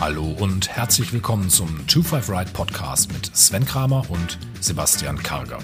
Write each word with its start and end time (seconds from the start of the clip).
Hallo 0.00 0.34
und 0.40 0.68
herzlich 0.68 1.12
willkommen 1.12 1.50
zum 1.50 1.68
25 1.88 2.30
Ride 2.30 2.50
Podcast 2.52 3.12
mit 3.12 3.36
Sven 3.36 3.64
Kramer 3.64 4.04
und 4.08 4.38
Sebastian 4.60 5.22
Karger. 5.22 5.58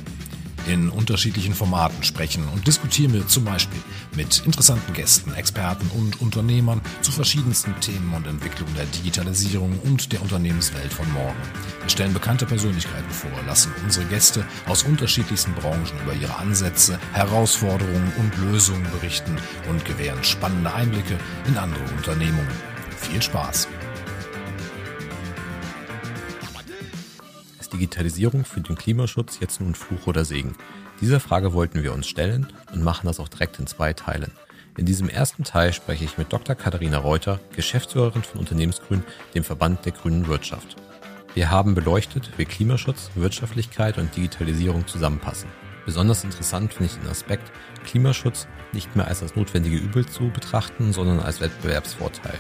In 0.67 0.89
unterschiedlichen 0.89 1.55
Formaten 1.55 2.03
sprechen 2.03 2.49
und 2.49 2.67
diskutieren 2.67 3.13
wir 3.13 3.27
zum 3.27 3.45
Beispiel 3.45 3.81
mit 4.17 4.45
interessanten 4.47 4.95
Gästen, 4.95 5.35
Experten 5.35 5.91
und 5.95 6.23
Unternehmern 6.23 6.81
zu 7.03 7.13
verschiedensten 7.13 7.79
Themen 7.81 8.15
und 8.15 8.27
Entwicklungen 8.27 8.75
der 8.75 8.87
Digitalisierung 8.87 9.79
und 9.81 10.13
der 10.13 10.23
Unternehmenswelt 10.23 10.93
von 10.93 11.11
morgen. 11.13 11.37
Wir 11.83 11.91
stellen 11.91 12.15
bekannte 12.15 12.47
Persönlichkeiten 12.47 13.11
vor, 13.11 13.31
lassen 13.47 13.73
unsere 13.85 14.07
Gäste 14.07 14.47
aus 14.67 14.85
unterschiedlichsten 14.85 15.53
Branchen 15.55 16.01
über 16.03 16.15
ihre 16.15 16.37
Ansätze, 16.37 16.99
Herausforderungen 17.13 18.13
und 18.19 18.37
Lösungen 18.39 18.87
berichten 18.91 19.37
und 19.69 19.85
gewähren 19.85 20.25
spannende 20.25 20.73
Einblicke 20.73 21.19
in 21.47 21.59
andere 21.59 21.85
Unternehmungen. 21.97 22.49
Viel 22.97 23.21
Spaß! 23.21 23.69
Digitalisierung 27.75 28.45
für 28.45 28.61
den 28.61 28.77
Klimaschutz 28.77 29.41
jetzt 29.41 29.61
nun 29.61 29.75
Fluch 29.75 30.07
oder 30.07 30.25
Segen? 30.25 30.55
Dieser 31.01 31.19
Frage 31.19 31.53
wollten 31.53 31.83
wir 31.83 31.93
uns 31.93 32.07
stellen 32.07 32.47
und 32.73 32.85
machen 32.85 33.07
das 33.07 33.19
auch 33.19 33.29
direkt 33.29 33.59
in 33.59 33.67
zwei 33.67 33.93
Teilen. 33.93 34.31
In 34.77 34.87
diesem 34.87 35.09
ersten 35.09 35.43
Teil 35.43 35.73
spreche 35.73 36.05
ich 36.05 36.17
mit 36.17 36.33
Dr. 36.33 36.55
Katharina 36.55 36.99
Reuter, 36.99 37.41
Geschäftsführerin 37.55 38.23
von 38.23 38.41
Unternehmensgrün, 38.41 39.03
dem 39.35 39.43
Verband 39.43 39.85
der 39.85 39.93
grünen 39.93 40.29
Wirtschaft. 40.29 40.77
Wir 41.35 41.51
haben 41.51 41.75
beleuchtet, 41.75 42.31
wie 42.37 42.45
Klimaschutz, 42.45 43.11
Wirtschaftlichkeit 43.17 43.99
und 43.99 44.15
Digitalisierung 44.15 44.87
zusammenpassen. 44.87 45.49
Besonders 45.85 46.23
interessant 46.23 46.73
finde 46.73 46.93
ich 46.93 47.01
den 47.01 47.11
Aspekt, 47.11 47.51
Klimaschutz 47.85 48.47
nicht 48.73 48.95
mehr 48.95 49.09
als 49.09 49.21
das 49.21 49.35
notwendige 49.35 49.77
Übel 49.77 50.07
zu 50.07 50.31
betrachten, 50.31 50.93
sondern 50.93 51.19
als 51.19 51.41
Wettbewerbsvorteil. 51.41 52.39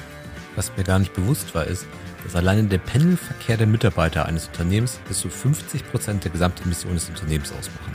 Was 0.56 0.76
mir 0.76 0.84
gar 0.84 1.00
nicht 1.00 1.12
bewusst 1.12 1.54
war, 1.54 1.64
ist, 1.64 1.86
dass 2.25 2.34
alleine 2.34 2.64
der 2.64 2.78
Pendelverkehr 2.78 3.58
der 3.58 3.67
Mitarbeiter 3.67 4.27
eines 4.27 4.48
Unternehmens 4.48 4.98
bis 5.06 5.20
zu 5.20 5.28
50 5.28 5.86
Prozent 5.91 6.25
der 6.25 6.33
Gesamtemissionen 6.33 6.97
des 6.97 7.08
Unternehmens 7.11 7.53
ausmachen. 7.53 7.94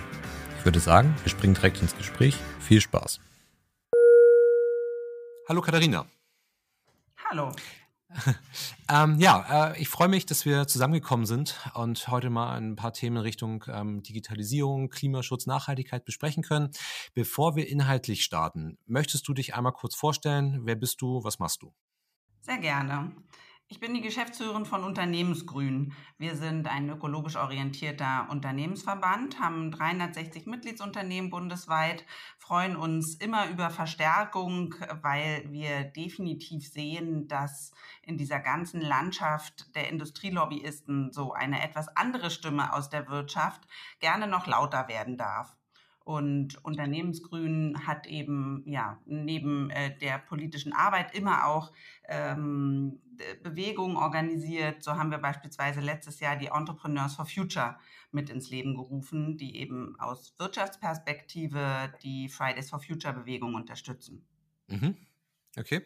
Ich 0.59 0.65
würde 0.65 0.79
sagen, 0.79 1.15
wir 1.23 1.29
springen 1.29 1.55
direkt 1.55 1.81
ins 1.81 1.97
Gespräch. 1.97 2.37
Viel 2.59 2.79
Spaß. 2.79 3.19
Hallo 5.47 5.61
Katharina. 5.61 6.05
Hallo. 7.29 7.51
ähm, 8.89 9.19
ja, 9.19 9.71
äh, 9.71 9.81
ich 9.81 9.89
freue 9.89 10.07
mich, 10.07 10.25
dass 10.25 10.45
wir 10.45 10.67
zusammengekommen 10.67 11.25
sind 11.25 11.59
und 11.73 12.07
heute 12.07 12.29
mal 12.29 12.55
ein 12.55 12.75
paar 12.75 12.93
Themen 12.93 13.17
in 13.17 13.21
Richtung 13.23 13.65
ähm, 13.67 14.03
Digitalisierung, 14.03 14.89
Klimaschutz, 14.89 15.47
Nachhaltigkeit 15.47 16.05
besprechen 16.05 16.43
können. 16.43 16.71
Bevor 17.13 17.55
wir 17.55 17.67
inhaltlich 17.67 18.23
starten, 18.23 18.77
möchtest 18.85 19.27
du 19.27 19.33
dich 19.33 19.55
einmal 19.55 19.73
kurz 19.73 19.95
vorstellen? 19.95 20.61
Wer 20.65 20.75
bist 20.75 21.01
du? 21.01 21.23
Was 21.23 21.39
machst 21.39 21.61
du? 21.61 21.73
Sehr 22.41 22.57
gerne. 22.57 23.11
Ich 23.71 23.79
bin 23.79 23.93
die 23.93 24.01
Geschäftsführerin 24.01 24.65
von 24.65 24.83
Unternehmensgrün. 24.83 25.93
Wir 26.17 26.35
sind 26.35 26.65
ein 26.65 26.89
ökologisch 26.89 27.35
orientierter 27.35 28.25
Unternehmensverband, 28.31 29.39
haben 29.39 29.69
360 29.69 30.47
Mitgliedsunternehmen 30.47 31.29
bundesweit, 31.29 32.03
freuen 32.39 32.75
uns 32.75 33.13
immer 33.13 33.47
über 33.47 33.69
Verstärkung, 33.69 34.73
weil 35.03 35.45
wir 35.51 35.83
definitiv 35.83 36.67
sehen, 36.67 37.27
dass 37.27 37.71
in 38.01 38.17
dieser 38.17 38.39
ganzen 38.39 38.81
Landschaft 38.81 39.75
der 39.75 39.87
Industrielobbyisten 39.89 41.11
so 41.11 41.33
eine 41.33 41.61
etwas 41.61 41.95
andere 41.95 42.31
Stimme 42.31 42.73
aus 42.73 42.89
der 42.89 43.07
Wirtschaft 43.07 43.61
gerne 43.99 44.25
noch 44.25 44.47
lauter 44.47 44.87
werden 44.87 45.15
darf. 45.15 45.58
Und 46.09 46.65
Unternehmensgrün 46.65 47.85
hat 47.85 48.07
eben 48.07 48.63
ja 48.65 48.99
neben 49.05 49.69
äh, 49.69 49.95
der 49.95 50.17
politischen 50.17 50.73
Arbeit 50.73 51.13
immer 51.13 51.45
auch 51.45 51.71
ähm, 52.07 52.99
Bewegungen 53.43 53.95
organisiert. 53.95 54.81
So 54.81 54.93
haben 54.93 55.11
wir 55.11 55.19
beispielsweise 55.19 55.81
letztes 55.81 56.19
Jahr 56.19 56.35
die 56.35 56.47
Entrepreneurs 56.47 57.13
for 57.13 57.27
Future 57.27 57.77
mit 58.11 58.31
ins 58.31 58.49
Leben 58.49 58.73
gerufen, 58.73 59.37
die 59.37 59.57
eben 59.57 59.99
aus 59.99 60.33
Wirtschaftsperspektive 60.39 61.93
die 62.01 62.27
Fridays 62.27 62.71
for 62.71 62.79
Future 62.81 63.13
Bewegung 63.13 63.53
unterstützen. 63.53 64.25
Mhm. 64.65 64.97
Okay. 65.59 65.83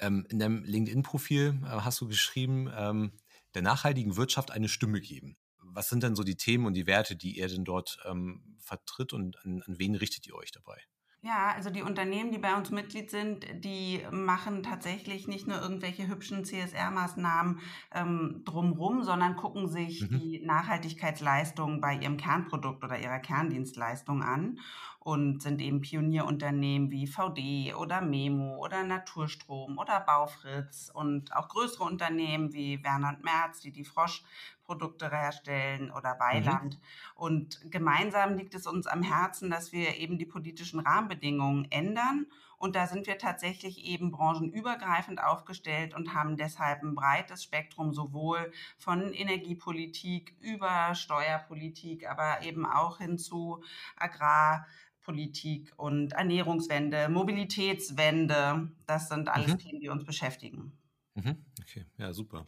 Ähm, 0.00 0.26
in 0.30 0.40
deinem 0.40 0.64
LinkedIn-Profil 0.64 1.60
äh, 1.62 1.68
hast 1.68 2.00
du 2.00 2.08
geschrieben, 2.08 2.68
ähm, 2.76 3.12
der 3.54 3.62
nachhaltigen 3.62 4.16
Wirtschaft 4.16 4.50
eine 4.50 4.68
Stimme 4.68 5.00
geben 5.00 5.36
was 5.74 5.88
sind 5.88 6.02
denn 6.02 6.14
so 6.14 6.22
die 6.22 6.36
Themen 6.36 6.66
und 6.66 6.74
die 6.74 6.86
Werte, 6.86 7.16
die 7.16 7.38
ihr 7.38 7.48
denn 7.48 7.64
dort 7.64 7.98
ähm, 8.04 8.56
vertritt 8.58 9.12
und 9.12 9.36
an, 9.44 9.62
an 9.66 9.78
wen 9.78 9.94
richtet 9.94 10.26
ihr 10.26 10.34
euch 10.34 10.52
dabei? 10.52 10.80
Ja, 11.24 11.52
also 11.56 11.70
die 11.70 11.80
Unternehmen, 11.80 12.32
die 12.32 12.38
bei 12.38 12.54
uns 12.54 12.70
Mitglied 12.70 13.10
sind, 13.10 13.46
die 13.64 14.02
machen 14.10 14.62
tatsächlich 14.62 15.26
nicht 15.26 15.46
nur 15.46 15.58
irgendwelche 15.58 16.06
hübschen 16.06 16.44
CSR-Maßnahmen 16.44 17.60
ähm, 17.94 18.42
drumrum, 18.44 19.02
sondern 19.02 19.34
gucken 19.34 19.66
sich 19.66 20.02
mhm. 20.02 20.20
die 20.20 20.42
Nachhaltigkeitsleistung 20.44 21.80
bei 21.80 21.94
ihrem 21.94 22.18
Kernprodukt 22.18 22.84
oder 22.84 22.98
ihrer 22.98 23.20
Kerndienstleistung 23.20 24.22
an 24.22 24.58
und 24.98 25.42
sind 25.42 25.62
eben 25.62 25.80
Pionierunternehmen 25.80 26.90
wie 26.90 27.06
VD 27.06 27.74
oder 27.74 28.02
Memo 28.02 28.56
oder 28.56 28.84
Naturstrom 28.84 29.78
oder 29.78 30.00
Baufritz 30.00 30.90
und 30.92 31.34
auch 31.34 31.48
größere 31.48 31.84
Unternehmen 31.84 32.52
wie 32.52 32.84
Werner 32.84 33.10
und 33.10 33.24
Merz, 33.24 33.60
die 33.60 33.72
die 33.72 33.84
Frosch 33.84 34.24
Produkte 34.64 35.10
herstellen 35.10 35.90
oder 35.90 36.18
Weiland. 36.18 36.74
Mhm. 36.74 36.80
Und 37.14 37.60
gemeinsam 37.70 38.36
liegt 38.36 38.54
es 38.54 38.66
uns 38.66 38.86
am 38.86 39.02
Herzen, 39.02 39.50
dass 39.50 39.72
wir 39.72 39.96
eben 39.96 40.18
die 40.18 40.26
politischen 40.26 40.80
Rahmenbedingungen 40.80 41.70
ändern. 41.70 42.26
Und 42.56 42.76
da 42.76 42.86
sind 42.86 43.06
wir 43.06 43.18
tatsächlich 43.18 43.84
eben 43.84 44.10
branchenübergreifend 44.10 45.22
aufgestellt 45.22 45.92
und 45.94 46.14
haben 46.14 46.36
deshalb 46.36 46.82
ein 46.82 46.94
breites 46.94 47.42
Spektrum 47.42 47.92
sowohl 47.92 48.52
von 48.78 49.12
Energiepolitik 49.12 50.34
über 50.40 50.94
Steuerpolitik, 50.94 52.08
aber 52.08 52.42
eben 52.42 52.64
auch 52.64 52.98
hin 52.98 53.18
zu 53.18 53.62
Agrarpolitik 53.96 55.74
und 55.76 56.14
Ernährungswende, 56.14 57.10
Mobilitätswende. 57.10 58.70
Das 58.86 59.08
sind 59.08 59.28
alles 59.28 59.52
mhm. 59.52 59.58
Themen, 59.58 59.80
die 59.80 59.90
uns 59.90 60.04
beschäftigen. 60.04 60.72
Mhm. 61.14 61.44
Okay, 61.66 61.86
ja, 61.96 62.12
super. 62.12 62.46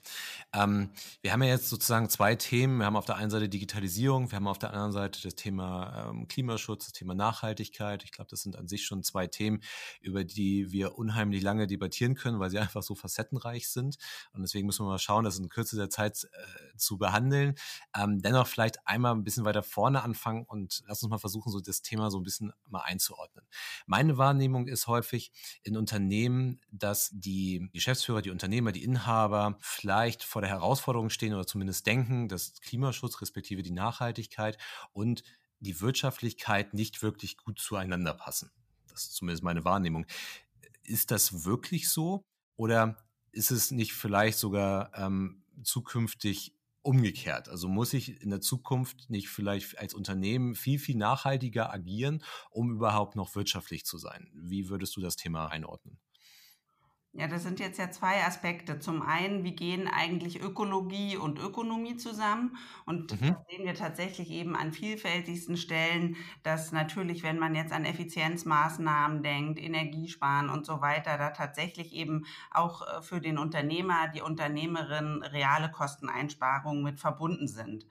Ähm, 0.52 0.90
wir 1.22 1.32
haben 1.32 1.42
ja 1.42 1.48
jetzt 1.48 1.70
sozusagen 1.70 2.10
zwei 2.10 2.34
Themen. 2.34 2.78
Wir 2.78 2.84
haben 2.84 2.96
auf 2.96 3.06
der 3.06 3.16
einen 3.16 3.30
Seite 3.30 3.48
Digitalisierung, 3.48 4.30
wir 4.30 4.36
haben 4.36 4.46
auf 4.46 4.58
der 4.58 4.74
anderen 4.74 4.92
Seite 4.92 5.22
das 5.22 5.34
Thema 5.34 6.10
ähm, 6.10 6.28
Klimaschutz, 6.28 6.84
das 6.84 6.92
Thema 6.92 7.14
Nachhaltigkeit. 7.14 8.04
Ich 8.04 8.12
glaube, 8.12 8.28
das 8.30 8.42
sind 8.42 8.56
an 8.56 8.68
sich 8.68 8.84
schon 8.84 9.02
zwei 9.02 9.26
Themen, 9.26 9.62
über 10.02 10.22
die 10.22 10.70
wir 10.70 10.98
unheimlich 10.98 11.42
lange 11.42 11.66
debattieren 11.66 12.14
können, 12.14 12.40
weil 12.40 12.50
sie 12.50 12.58
einfach 12.58 12.82
so 12.82 12.94
facettenreich 12.94 13.70
sind. 13.70 13.96
Und 14.34 14.42
deswegen 14.42 14.66
müssen 14.66 14.84
wir 14.84 14.90
mal 14.90 14.98
schauen, 14.98 15.24
das 15.24 15.38
in 15.38 15.48
Kürze 15.48 15.76
der 15.76 15.88
Zeit 15.88 16.24
äh, 16.24 16.76
zu 16.76 16.98
behandeln. 16.98 17.54
Ähm, 17.98 18.20
dennoch 18.20 18.46
vielleicht 18.46 18.86
einmal 18.86 19.14
ein 19.14 19.24
bisschen 19.24 19.46
weiter 19.46 19.62
vorne 19.62 20.02
anfangen 20.02 20.44
und 20.44 20.82
lass 20.88 21.02
uns 21.02 21.10
mal 21.10 21.18
versuchen, 21.18 21.50
so 21.50 21.60
das 21.60 21.80
Thema 21.80 22.10
so 22.10 22.20
ein 22.20 22.22
bisschen 22.22 22.52
mal 22.68 22.82
einzuordnen. 22.82 23.46
Meine 23.86 24.18
Wahrnehmung 24.18 24.66
ist 24.66 24.88
häufig 24.88 25.32
in 25.62 25.78
Unternehmen, 25.78 26.60
dass 26.70 27.08
die 27.14 27.70
Geschäftsführer, 27.72 28.20
die 28.20 28.30
Unternehmer, 28.30 28.72
die 28.72 28.84
Inhaber 28.84 29.05
vielleicht 29.60 30.24
vor 30.24 30.42
der 30.42 30.50
Herausforderung 30.50 31.10
stehen 31.10 31.34
oder 31.34 31.46
zumindest 31.46 31.86
denken, 31.86 32.28
dass 32.28 32.60
Klimaschutz 32.60 33.20
respektive 33.20 33.62
die 33.62 33.72
Nachhaltigkeit 33.72 34.58
und 34.92 35.22
die 35.60 35.80
Wirtschaftlichkeit 35.80 36.74
nicht 36.74 37.02
wirklich 37.02 37.36
gut 37.38 37.58
zueinander 37.58 38.14
passen. 38.14 38.50
Das 38.88 39.04
ist 39.04 39.14
zumindest 39.14 39.42
meine 39.42 39.64
Wahrnehmung. 39.64 40.06
Ist 40.82 41.10
das 41.10 41.44
wirklich 41.44 41.88
so 41.88 42.22
oder 42.56 42.96
ist 43.32 43.50
es 43.50 43.70
nicht 43.70 43.92
vielleicht 43.92 44.38
sogar 44.38 44.92
ähm, 44.94 45.44
zukünftig 45.62 46.54
umgekehrt? 46.82 47.48
Also 47.48 47.68
muss 47.68 47.92
ich 47.92 48.22
in 48.22 48.30
der 48.30 48.40
Zukunft 48.40 49.10
nicht 49.10 49.28
vielleicht 49.28 49.78
als 49.78 49.94
Unternehmen 49.94 50.54
viel, 50.54 50.78
viel 50.78 50.96
nachhaltiger 50.96 51.72
agieren, 51.72 52.22
um 52.50 52.70
überhaupt 52.70 53.16
noch 53.16 53.34
wirtschaftlich 53.34 53.84
zu 53.84 53.98
sein? 53.98 54.30
Wie 54.34 54.68
würdest 54.68 54.96
du 54.96 55.00
das 55.00 55.16
Thema 55.16 55.48
einordnen? 55.48 55.98
Ja, 57.18 57.28
das 57.28 57.44
sind 57.44 57.60
jetzt 57.60 57.78
ja 57.78 57.90
zwei 57.90 58.22
Aspekte. 58.24 58.78
Zum 58.78 59.00
einen, 59.00 59.42
wie 59.42 59.56
gehen 59.56 59.88
eigentlich 59.88 60.42
Ökologie 60.42 61.16
und 61.16 61.38
Ökonomie 61.38 61.96
zusammen? 61.96 62.58
Und 62.84 63.18
mhm. 63.18 63.36
sehen 63.48 63.64
wir 63.64 63.74
tatsächlich 63.74 64.30
eben 64.30 64.54
an 64.54 64.70
vielfältigsten 64.72 65.56
Stellen, 65.56 66.16
dass 66.42 66.72
natürlich, 66.72 67.22
wenn 67.22 67.38
man 67.38 67.54
jetzt 67.54 67.72
an 67.72 67.86
Effizienzmaßnahmen 67.86 69.22
denkt, 69.22 69.58
Energiesparen 69.58 70.50
und 70.50 70.66
so 70.66 70.82
weiter, 70.82 71.16
da 71.16 71.30
tatsächlich 71.30 71.94
eben 71.94 72.26
auch 72.50 72.82
äh, 72.82 73.00
für 73.00 73.22
den 73.22 73.38
Unternehmer, 73.38 74.08
die 74.14 74.20
Unternehmerin 74.20 75.22
reale 75.22 75.70
Kosteneinsparungen 75.70 76.82
mit 76.82 77.00
verbunden 77.00 77.48
sind. 77.48 77.86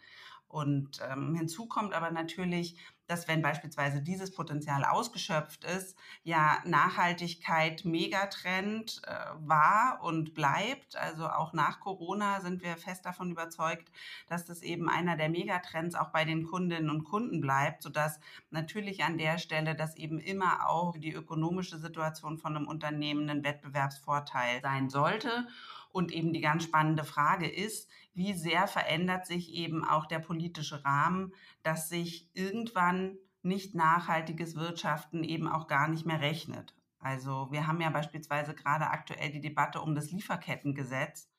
Und 0.48 1.00
ähm, 1.12 1.33
hinzu 1.33 1.66
kommt 1.68 1.94
aber 1.94 2.12
natürlich, 2.12 2.77
dass 3.07 3.27
wenn 3.27 3.41
beispielsweise 3.41 4.01
dieses 4.01 4.31
Potenzial 4.31 4.83
ausgeschöpft 4.83 5.63
ist, 5.63 5.97
ja 6.23 6.57
Nachhaltigkeit 6.65 7.85
Megatrend 7.85 9.01
äh, 9.05 9.13
war 9.47 9.99
und 10.01 10.33
bleibt. 10.33 10.95
Also 10.95 11.27
auch 11.27 11.53
nach 11.53 11.79
Corona 11.79 12.41
sind 12.41 12.63
wir 12.63 12.77
fest 12.77 13.05
davon 13.05 13.31
überzeugt, 13.31 13.91
dass 14.27 14.45
das 14.45 14.61
eben 14.61 14.89
einer 14.89 15.17
der 15.17 15.29
Megatrends 15.29 15.95
auch 15.95 16.09
bei 16.09 16.25
den 16.25 16.45
Kundinnen 16.45 16.89
und 16.89 17.03
Kunden 17.03 17.41
bleibt, 17.41 17.83
sodass 17.83 18.19
natürlich 18.49 19.03
an 19.03 19.17
der 19.17 19.37
Stelle 19.37 19.75
das 19.75 19.95
eben 19.95 20.19
immer 20.19 20.67
auch 20.69 20.97
die 20.97 21.13
ökonomische 21.13 21.77
Situation 21.77 22.37
von 22.37 22.55
einem 22.55 22.67
Unternehmen 22.67 23.29
ein 23.29 23.43
Wettbewerbsvorteil 23.43 24.61
sein 24.61 24.89
sollte. 24.89 25.47
Und 25.95 26.12
eben 26.12 26.33
die 26.33 26.42
ganz 26.42 26.65
spannende 26.65 27.06
Frage 27.06 27.47
ist, 27.47 27.89
wie 28.13 28.33
sehr 28.33 28.68
verändert 28.68 29.25
sich 29.25 29.53
eben 29.53 29.86
auch 29.86 30.07
der 30.07 30.19
politische 30.19 30.83
Rahmen, 30.83 31.33
dass 31.63 31.88
sich 31.88 32.30
irgendwann 32.33 33.18
nicht 33.44 33.75
nachhaltiges 33.75 34.57
Wirtschaften 34.57 35.24
eben 35.24 35.47
auch 35.47 35.68
gar 35.68 35.88
nicht 35.88 36.06
mehr 36.06 36.19
rechnet. 36.19 36.75
Also 37.00 37.47
wir 37.50 37.65
haben 37.65 37.80
ja 37.80 37.89
beispielsweise 37.92 38.53
gerade 38.53 38.88
aktuell 38.88 39.31
die 39.31 39.39
Debatte 39.39 39.80
um 39.80 39.95
das 39.95 40.12
Lieferkettengesetz. 40.12 41.30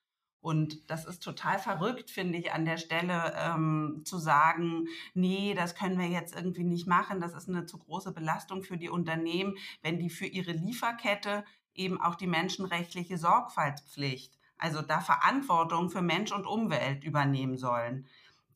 Und 0.40 0.90
das 0.90 1.04
ist 1.04 1.22
total 1.22 1.58
verrückt, 1.58 2.10
finde 2.10 2.38
ich, 2.38 2.52
an 2.52 2.64
der 2.64 2.78
Stelle 2.78 3.34
ähm, 3.36 4.04
zu 4.06 4.16
sagen, 4.16 4.86
nee, 5.12 5.52
das 5.52 5.74
können 5.74 5.98
wir 5.98 6.08
jetzt 6.08 6.34
irgendwie 6.34 6.64
nicht 6.64 6.86
machen. 6.86 7.20
Das 7.20 7.34
ist 7.34 7.50
eine 7.50 7.66
zu 7.66 7.76
große 7.76 8.12
Belastung 8.14 8.62
für 8.62 8.78
die 8.78 8.88
Unternehmen, 8.88 9.58
wenn 9.82 9.98
die 9.98 10.08
für 10.08 10.24
ihre 10.24 10.52
Lieferkette 10.52 11.44
eben 11.74 12.00
auch 12.00 12.14
die 12.14 12.26
menschenrechtliche 12.26 13.18
Sorgfaltspflicht 13.18 14.35
also 14.58 14.82
da 14.82 15.00
Verantwortung 15.00 15.90
für 15.90 16.02
Mensch 16.02 16.32
und 16.32 16.46
Umwelt 16.46 17.04
übernehmen 17.04 17.56
sollen. 17.56 18.06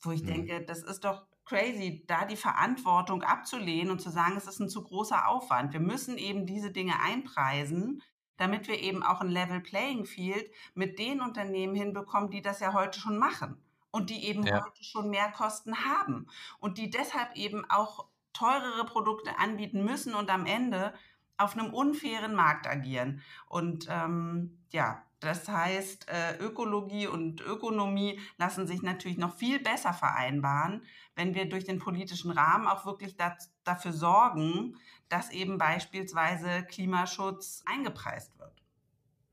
Wo 0.01 0.11
ich 0.13 0.23
mhm. 0.23 0.27
denke, 0.27 0.65
das 0.65 0.83
ist 0.83 1.05
doch 1.05 1.23
crazy, 1.45 2.05
da 2.07 2.25
die 2.25 2.37
Verantwortung 2.37 3.23
abzulehnen 3.23 3.91
und 3.91 4.01
zu 4.01 4.11
sagen, 4.11 4.37
es 4.37 4.47
ist 4.47 4.61
ein 4.61 4.69
zu 4.69 4.85
großer 4.85 5.29
Aufwand. 5.29 5.73
Wir 5.73 5.81
müssen 5.81 6.17
eben 6.17 6.47
diese 6.47 6.71
Dinge 6.71 7.01
einpreisen, 7.01 8.03
damit 8.37 8.69
wir 8.69 8.81
eben 8.81 9.03
auch 9.03 9.21
ein 9.21 9.29
Level 9.29 9.61
Playing 9.61 10.05
Field 10.07 10.51
mit 10.75 10.99
den 10.99 11.21
Unternehmen 11.21 11.75
hinbekommen, 11.75 12.31
die 12.31 12.41
das 12.41 12.61
ja 12.61 12.73
heute 12.73 13.01
schon 13.01 13.19
machen 13.19 13.61
und 13.91 14.11
die 14.11 14.25
eben 14.25 14.47
ja. 14.47 14.65
heute 14.65 14.85
schon 14.85 15.11
mehr 15.11 15.31
Kosten 15.33 15.85
haben 15.85 16.29
und 16.61 16.79
die 16.79 16.89
deshalb 16.89 17.37
eben 17.37 17.69
auch 17.69 18.07
teurere 18.33 18.85
Produkte 18.85 19.39
anbieten 19.39 19.85
müssen 19.85 20.15
und 20.15 20.31
am 20.31 20.47
Ende 20.47 20.95
auf 21.37 21.57
einem 21.57 21.73
unfairen 21.73 22.35
Markt 22.35 22.67
agieren. 22.67 23.23
Und 23.49 23.89
ähm, 23.91 24.59
ja, 24.71 25.03
das 25.21 25.49
heißt, 25.49 26.09
äh, 26.09 26.37
Ökologie 26.39 27.07
und 27.07 27.41
Ökonomie 27.43 28.19
lassen 28.39 28.67
sich 28.67 28.83
natürlich 28.83 29.19
noch 29.19 29.37
viel 29.37 29.61
besser 29.61 29.93
vereinbaren, 29.93 30.83
wenn 31.15 31.35
wir 31.35 31.49
durch 31.49 31.65
den 31.65 31.79
politischen 31.79 32.31
Rahmen 32.31 32.67
auch 32.67 32.87
wirklich 32.87 33.17
das, 33.17 33.51
dafür 33.65 33.93
sorgen, 33.93 34.77
dass 35.09 35.31
eben 35.31 35.59
beispielsweise 35.59 36.65
Klimaschutz 36.65 37.63
eingepreist 37.67 38.39
wird. 38.39 38.63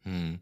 Hm. 0.03 0.39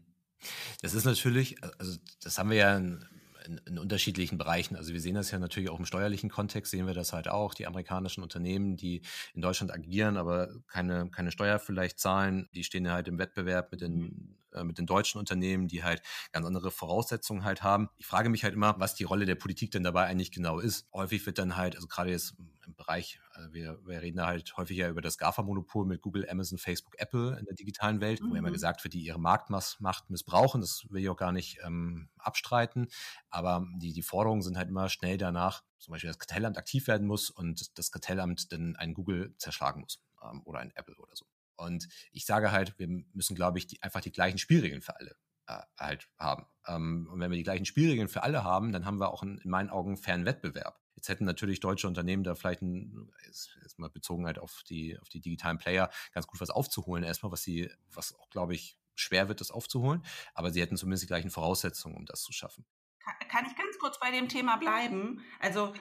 Das 0.82 0.94
ist 0.94 1.04
natürlich, 1.04 1.62
also 1.78 1.96
das 2.22 2.38
haben 2.38 2.50
wir 2.50 2.56
ja 2.56 2.76
in, 2.76 3.60
in, 3.66 3.78
unterschiedlichen 3.78 4.38
Bereichen. 4.38 4.76
Also 4.76 4.92
wir 4.92 5.00
sehen 5.00 5.14
das 5.14 5.30
ja 5.30 5.38
natürlich 5.38 5.70
auch 5.70 5.78
im 5.78 5.86
steuerlichen 5.86 6.30
Kontext, 6.30 6.70
sehen 6.70 6.86
wir 6.86 6.94
das 6.94 7.12
halt 7.12 7.28
auch. 7.28 7.54
Die 7.54 7.66
amerikanischen 7.66 8.22
Unternehmen, 8.22 8.76
die 8.76 9.02
in 9.34 9.42
Deutschland 9.42 9.72
agieren, 9.72 10.16
aber 10.16 10.48
keine, 10.66 11.10
keine 11.10 11.30
Steuer 11.30 11.58
vielleicht 11.58 11.98
zahlen, 11.98 12.48
die 12.54 12.64
stehen 12.64 12.84
ja 12.84 12.92
halt 12.92 13.08
im 13.08 13.18
Wettbewerb 13.18 13.70
mit 13.72 13.80
den, 13.80 14.36
äh, 14.45 14.45
mit 14.64 14.78
den 14.78 14.86
deutschen 14.86 15.18
Unternehmen, 15.18 15.68
die 15.68 15.84
halt 15.84 16.02
ganz 16.32 16.46
andere 16.46 16.70
Voraussetzungen 16.70 17.44
halt 17.44 17.62
haben. 17.62 17.88
Ich 17.98 18.06
frage 18.06 18.28
mich 18.28 18.44
halt 18.44 18.54
immer, 18.54 18.74
was 18.78 18.94
die 18.94 19.04
Rolle 19.04 19.26
der 19.26 19.34
Politik 19.34 19.70
denn 19.70 19.82
dabei 19.82 20.06
eigentlich 20.06 20.30
genau 20.30 20.58
ist. 20.58 20.86
Häufig 20.92 21.24
wird 21.26 21.38
dann 21.38 21.56
halt, 21.56 21.76
also 21.76 21.86
gerade 21.86 22.10
jetzt 22.10 22.34
im 22.66 22.74
Bereich, 22.74 23.20
also 23.30 23.52
wir, 23.52 23.78
wir 23.86 24.02
reden 24.02 24.18
da 24.18 24.26
halt 24.26 24.56
häufig 24.56 24.76
ja 24.76 24.88
über 24.88 25.00
das 25.00 25.18
GAFA-Monopol 25.18 25.86
mit 25.86 26.02
Google, 26.02 26.28
Amazon, 26.28 26.58
Facebook, 26.58 26.98
Apple 26.98 27.38
in 27.38 27.44
der 27.44 27.54
digitalen 27.54 28.00
Welt, 28.00 28.20
mhm. 28.20 28.30
wo 28.30 28.34
immer 28.34 28.50
gesagt 28.50 28.82
wird, 28.84 28.94
die 28.94 29.04
ihre 29.04 29.20
Marktmacht 29.20 30.10
missbrauchen. 30.10 30.60
Das 30.60 30.86
will 30.90 31.02
ich 31.02 31.08
auch 31.08 31.16
gar 31.16 31.32
nicht 31.32 31.58
ähm, 31.64 32.08
abstreiten. 32.18 32.88
Aber 33.30 33.66
die, 33.76 33.92
die 33.92 34.02
Forderungen 34.02 34.42
sind 34.42 34.56
halt 34.56 34.68
immer 34.68 34.88
schnell 34.88 35.18
danach, 35.18 35.62
zum 35.78 35.92
Beispiel 35.92 36.08
das 36.08 36.18
Kartellamt 36.18 36.58
aktiv 36.58 36.86
werden 36.88 37.06
muss 37.06 37.30
und 37.30 37.78
das 37.78 37.90
Kartellamt 37.90 38.52
dann 38.52 38.76
ein 38.76 38.94
Google 38.94 39.34
zerschlagen 39.38 39.80
muss 39.80 40.02
ähm, 40.22 40.42
oder 40.44 40.60
ein 40.60 40.72
Apple 40.74 40.96
oder 40.96 41.14
so. 41.14 41.26
Und 41.56 41.88
ich 42.12 42.26
sage 42.26 42.52
halt, 42.52 42.78
wir 42.78 42.88
müssen, 43.12 43.34
glaube 43.34 43.58
ich, 43.58 43.66
die, 43.66 43.82
einfach 43.82 44.00
die 44.00 44.12
gleichen 44.12 44.38
Spielregeln 44.38 44.82
für 44.82 44.96
alle 44.98 45.16
äh, 45.46 45.60
halt 45.78 46.08
haben. 46.18 46.46
Ähm, 46.66 47.08
und 47.10 47.20
wenn 47.20 47.30
wir 47.30 47.38
die 47.38 47.44
gleichen 47.44 47.66
Spielregeln 47.66 48.08
für 48.08 48.22
alle 48.22 48.44
haben, 48.44 48.72
dann 48.72 48.84
haben 48.84 49.00
wir 49.00 49.12
auch 49.12 49.22
in, 49.22 49.38
in 49.38 49.50
meinen 49.50 49.70
Augen 49.70 49.96
fairen 49.96 50.24
Wettbewerb. 50.24 50.80
Jetzt 50.96 51.08
hätten 51.08 51.24
natürlich 51.24 51.60
deutsche 51.60 51.86
Unternehmen 51.86 52.24
da 52.24 52.34
vielleicht 52.34 52.62
ein, 52.62 53.12
erstmal 53.62 53.90
bezogen 53.90 54.26
halt 54.26 54.38
auf 54.38 54.62
die, 54.68 54.98
auf 54.98 55.08
die 55.08 55.20
digitalen 55.20 55.58
Player 55.58 55.90
ganz 56.12 56.26
gut 56.26 56.40
was 56.40 56.50
aufzuholen, 56.50 57.04
erstmal, 57.04 57.32
was 57.32 57.42
sie, 57.42 57.70
was 57.92 58.14
auch, 58.14 58.30
glaube 58.30 58.54
ich, 58.54 58.78
schwer 58.94 59.28
wird, 59.28 59.40
das 59.40 59.50
aufzuholen. 59.50 60.02
Aber 60.34 60.50
sie 60.50 60.60
hätten 60.62 60.76
zumindest 60.76 61.02
die 61.02 61.08
gleichen 61.08 61.30
Voraussetzungen, 61.30 61.96
um 61.96 62.06
das 62.06 62.22
zu 62.22 62.32
schaffen. 62.32 62.64
Kann 63.28 63.46
ich 63.46 63.56
ganz 63.56 63.78
kurz 63.78 64.00
bei 64.00 64.10
dem 64.10 64.28
Thema 64.28 64.56
bleiben? 64.56 65.22
Also 65.38 65.72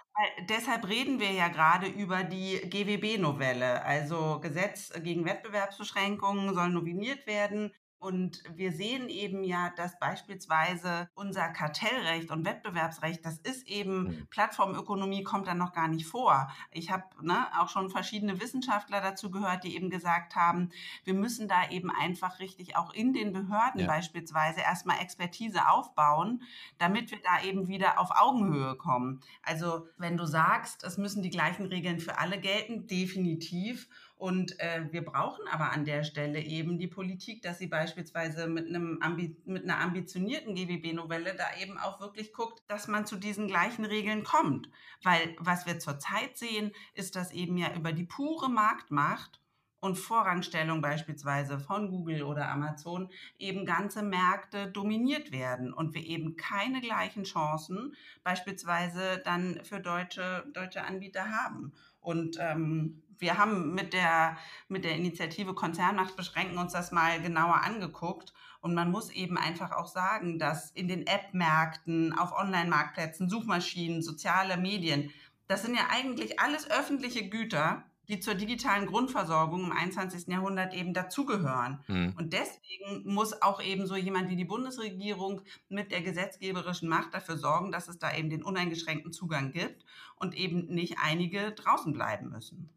deshalb 0.49 0.87
reden 0.87 1.19
wir 1.19 1.31
ja 1.31 1.47
gerade 1.47 1.87
über 1.87 2.23
die 2.23 2.59
GWB-Novelle. 2.69 3.83
Also 3.83 4.39
Gesetz 4.41 4.91
gegen 5.01 5.25
Wettbewerbsbeschränkungen 5.25 6.53
soll 6.53 6.69
nominiert 6.69 7.25
werden. 7.25 7.73
Und 8.05 8.43
wir 8.53 8.71
sehen 8.71 9.09
eben 9.09 9.43
ja, 9.43 9.71
dass 9.75 9.97
beispielsweise 9.97 11.09
unser 11.15 11.49
Kartellrecht 11.49 12.29
und 12.29 12.45
Wettbewerbsrecht, 12.45 13.25
das 13.25 13.39
ist 13.39 13.67
eben, 13.67 14.03
mhm. 14.03 14.27
Plattformökonomie 14.29 15.23
kommt 15.23 15.47
da 15.47 15.55
noch 15.55 15.73
gar 15.73 15.87
nicht 15.87 16.05
vor. 16.05 16.47
Ich 16.69 16.91
habe 16.91 17.03
ne, 17.23 17.47
auch 17.59 17.67
schon 17.67 17.89
verschiedene 17.89 18.39
Wissenschaftler 18.39 19.01
dazu 19.01 19.31
gehört, 19.31 19.63
die 19.63 19.75
eben 19.75 19.89
gesagt 19.89 20.35
haben, 20.35 20.69
wir 21.03 21.15
müssen 21.15 21.47
da 21.47 21.67
eben 21.71 21.89
einfach 21.89 22.37
richtig 22.39 22.75
auch 22.75 22.93
in 22.93 23.11
den 23.11 23.33
Behörden 23.33 23.81
ja. 23.81 23.87
beispielsweise 23.87 24.61
erstmal 24.61 24.99
Expertise 24.99 25.67
aufbauen, 25.67 26.43
damit 26.77 27.09
wir 27.09 27.17
da 27.23 27.43
eben 27.43 27.67
wieder 27.67 27.99
auf 27.99 28.11
Augenhöhe 28.11 28.75
kommen. 28.75 29.21
Also 29.41 29.87
wenn 29.97 30.15
du 30.15 30.27
sagst, 30.27 30.83
es 30.83 30.99
müssen 30.99 31.23
die 31.23 31.31
gleichen 31.31 31.65
Regeln 31.65 31.99
für 31.99 32.19
alle 32.19 32.39
gelten, 32.39 32.85
definitiv. 32.85 33.89
Und 34.17 34.59
äh, 34.61 34.87
wir 34.91 35.03
brauchen 35.03 35.45
aber 35.49 35.71
an 35.71 35.83
der 35.83 36.03
Stelle 36.03 36.39
eben 36.39 36.79
die 36.79 36.87
Politik, 36.87 37.41
dass 37.41 37.59
sie 37.59 37.67
beispielsweise 37.67 38.47
mit, 38.47 38.67
einem 38.67 39.01
Ambi 39.01 39.35
mit 39.45 39.63
einer 39.63 39.79
ambitionierten 39.79 40.55
GWB-Novelle 40.55 41.35
da 41.35 41.45
eben 41.61 41.77
auch 41.77 41.99
wirklich 41.99 42.31
guckt, 42.31 42.63
dass 42.67 42.87
man 42.87 43.05
zu 43.05 43.17
diesen 43.17 43.47
gleichen 43.47 43.83
Regeln 43.83 44.23
kommt. 44.23 44.69
Weil 45.03 45.35
was 45.39 45.65
wir 45.65 45.79
zurzeit 45.79 46.37
sehen, 46.37 46.71
ist, 46.93 47.17
dass 47.17 47.33
eben 47.33 47.57
ja 47.57 47.73
über 47.75 47.91
die 47.91 48.05
pure 48.05 48.49
Marktmacht 48.49 49.41
und 49.85 49.95
Vorrangstellung 49.95 50.81
beispielsweise 50.81 51.59
von 51.59 51.89
Google 51.89 52.23
oder 52.23 52.49
Amazon 52.49 53.09
eben 53.37 53.65
ganze 53.65 54.01
Märkte 54.01 54.67
dominiert 54.67 55.31
werden 55.31 55.73
und 55.73 55.93
wir 55.93 56.03
eben 56.03 56.35
keine 56.37 56.81
gleichen 56.81 57.23
Chancen 57.23 57.95
beispielsweise 58.23 59.21
dann 59.23 59.59
für 59.63 59.79
deutsche, 59.79 60.45
deutsche 60.53 60.83
Anbieter 60.83 61.29
haben. 61.29 61.73
Und 61.99 62.37
ähm, 62.39 63.03
wir 63.19 63.37
haben 63.37 63.73
mit 63.73 63.93
der, 63.93 64.37
mit 64.67 64.83
der 64.83 64.95
Initiative 64.95 65.53
Konzernmacht 65.53 66.15
beschränken 66.15 66.57
uns 66.57 66.73
das 66.73 66.91
mal 66.91 67.21
genauer 67.21 67.61
angeguckt. 67.61 68.33
Und 68.61 68.73
man 68.73 68.89
muss 68.89 69.11
eben 69.11 69.37
einfach 69.37 69.71
auch 69.71 69.87
sagen, 69.87 70.39
dass 70.39 70.71
in 70.71 70.87
den 70.87 71.05
App-Märkten, 71.05 72.17
auf 72.17 72.31
Online-Marktplätzen, 72.31 73.29
Suchmaschinen, 73.29 74.01
soziale 74.01 74.57
Medien, 74.57 75.11
das 75.47 75.63
sind 75.63 75.75
ja 75.75 75.87
eigentlich 75.91 76.39
alles 76.39 76.69
öffentliche 76.69 77.29
Güter, 77.29 77.83
die 78.07 78.19
zur 78.19 78.35
digitalen 78.35 78.85
Grundversorgung 78.85 79.65
im 79.65 79.71
21. 79.71 80.27
Jahrhundert 80.27 80.73
eben 80.73 80.93
dazugehören. 80.93 81.83
Mhm. 81.87 82.13
Und 82.17 82.33
deswegen 82.33 83.03
muss 83.11 83.41
auch 83.41 83.61
eben 83.61 83.87
so 83.87 83.95
jemand 83.95 84.29
wie 84.29 84.35
die 84.35 84.45
Bundesregierung 84.45 85.41
mit 85.69 85.91
der 85.91 86.01
gesetzgeberischen 86.01 86.89
Macht 86.89 87.13
dafür 87.13 87.37
sorgen, 87.37 87.71
dass 87.71 87.87
es 87.87 87.97
da 87.97 88.15
eben 88.15 88.29
den 88.29 88.43
uneingeschränkten 88.43 89.11
Zugang 89.11 89.51
gibt 89.51 89.85
und 90.15 90.35
eben 90.35 90.65
nicht 90.67 90.97
einige 91.03 91.51
draußen 91.51 91.93
bleiben 91.93 92.29
müssen. 92.29 92.69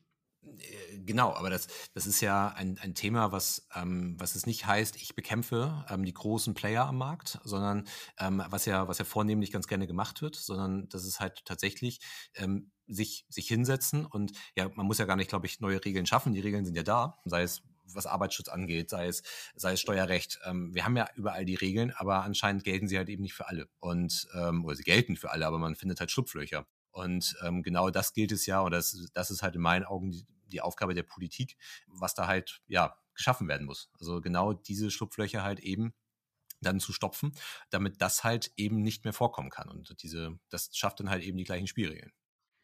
Äh, 0.43 0.99
genau, 1.05 1.35
aber 1.35 1.51
das, 1.51 1.67
das 1.95 2.07
ist 2.07 2.21
ja 2.21 2.49
ein, 2.49 2.79
ein 2.79 2.95
Thema, 2.95 3.33
was, 3.33 3.67
ähm, 3.75 4.17
was 4.19 4.35
es 4.35 4.47
nicht 4.47 4.67
heißt, 4.67 4.97
ich 4.97 5.15
bekämpfe 5.15 5.85
ähm, 5.89 6.05
die 6.05 6.15
großen 6.15 6.55
Player 6.55 6.87
am 6.87 6.99
Markt, 6.99 7.39
sondern 7.45 7.87
ähm, 8.19 8.43
was 8.49 8.65
ja, 8.67 8.89
was 8.89 8.99
ja 8.99 9.05
vornehmlich 9.05 9.51
ganz 9.51 9.67
gerne 9.69 9.87
gemacht 9.87 10.23
wird, 10.23 10.37
sondern 10.37 10.89
das 10.89 11.05
ist 11.05 11.21
halt 11.21 11.45
tatsächlich 11.45 12.01
ähm, 12.35 12.71
sich, 12.87 13.27
sich 13.29 13.47
hinsetzen 13.49 14.07
und 14.07 14.33
ja, 14.57 14.69
man 14.75 14.87
muss 14.87 14.99
ja 14.99 15.05
gar 15.05 15.17
nicht, 15.17 15.29
glaube 15.29 15.47
ich, 15.47 15.61
neue 15.61 15.85
Regeln 15.85 16.07
schaffen. 16.07 16.33
Die 16.33 16.41
Regeln 16.41 16.65
sind 16.65 16.77
ja 16.77 16.83
da, 16.83 17.19
sei 17.25 17.43
es 17.43 17.63
was 17.95 18.07
Arbeitsschutz 18.07 18.49
angeht, 18.49 18.91
sei 18.91 19.07
es, 19.07 19.23
sei 19.57 19.73
es 19.73 19.81
Steuerrecht. 19.81 20.39
Ähm, 20.45 20.75
wir 20.75 20.85
haben 20.85 20.97
ja 20.97 21.09
überall 21.17 21.45
die 21.47 21.55
Regeln, 21.55 21.91
aber 21.97 22.23
anscheinend 22.23 22.65
gelten 22.65 22.87
sie 22.87 22.99
halt 22.99 23.09
eben 23.09 23.23
nicht 23.23 23.33
für 23.35 23.49
alle. 23.49 23.69
Und, 23.81 24.29
ähm, 24.35 24.65
oder 24.65 24.77
sie 24.77 24.83
gelten 24.83 25.17
für 25.17 25.31
alle, 25.31 25.47
aber 25.47 25.59
man 25.59 25.75
findet 25.75 25.99
halt 26.01 26.11
Schlupflöcher. 26.11 26.67
Und 26.91 27.37
ähm, 27.43 27.63
genau 27.63 27.91
das 27.91 28.13
gilt 28.13 28.33
es 28.33 28.47
ja, 28.47 28.61
und 28.61 28.73
das, 28.73 29.09
das 29.15 29.31
ist 29.31 29.43
halt 29.43 29.55
in 29.55 29.61
meinen 29.61 29.85
Augen 29.85 30.11
die, 30.11 30.27
die 30.47 30.61
Aufgabe 30.61 30.95
der 30.95 31.03
Politik, 31.03 31.57
was 31.87 32.15
da 32.15 32.27
halt, 32.27 32.61
ja, 32.67 32.97
geschaffen 33.15 33.49
werden 33.49 33.67
muss. 33.67 33.91
Also 33.99 34.21
genau 34.21 34.53
diese 34.53 34.91
Schlupflöcher 34.91 35.43
halt 35.43 35.61
eben 35.61 35.93
dann 36.61 36.81
zu 36.81 36.93
stopfen, 36.93 37.33
damit 37.71 38.01
das 38.01 38.25
halt 38.25 38.53
eben 38.57 38.81
nicht 38.83 39.05
mehr 39.05 39.13
vorkommen 39.13 39.51
kann. 39.51 39.69
Und 39.69 40.03
diese, 40.03 40.39
das 40.49 40.71
schafft 40.73 41.01
dann 41.01 41.11
halt 41.11 41.23
eben 41.23 41.37
die 41.37 41.45
gleichen 41.45 41.67
Spielregeln. 41.67 42.13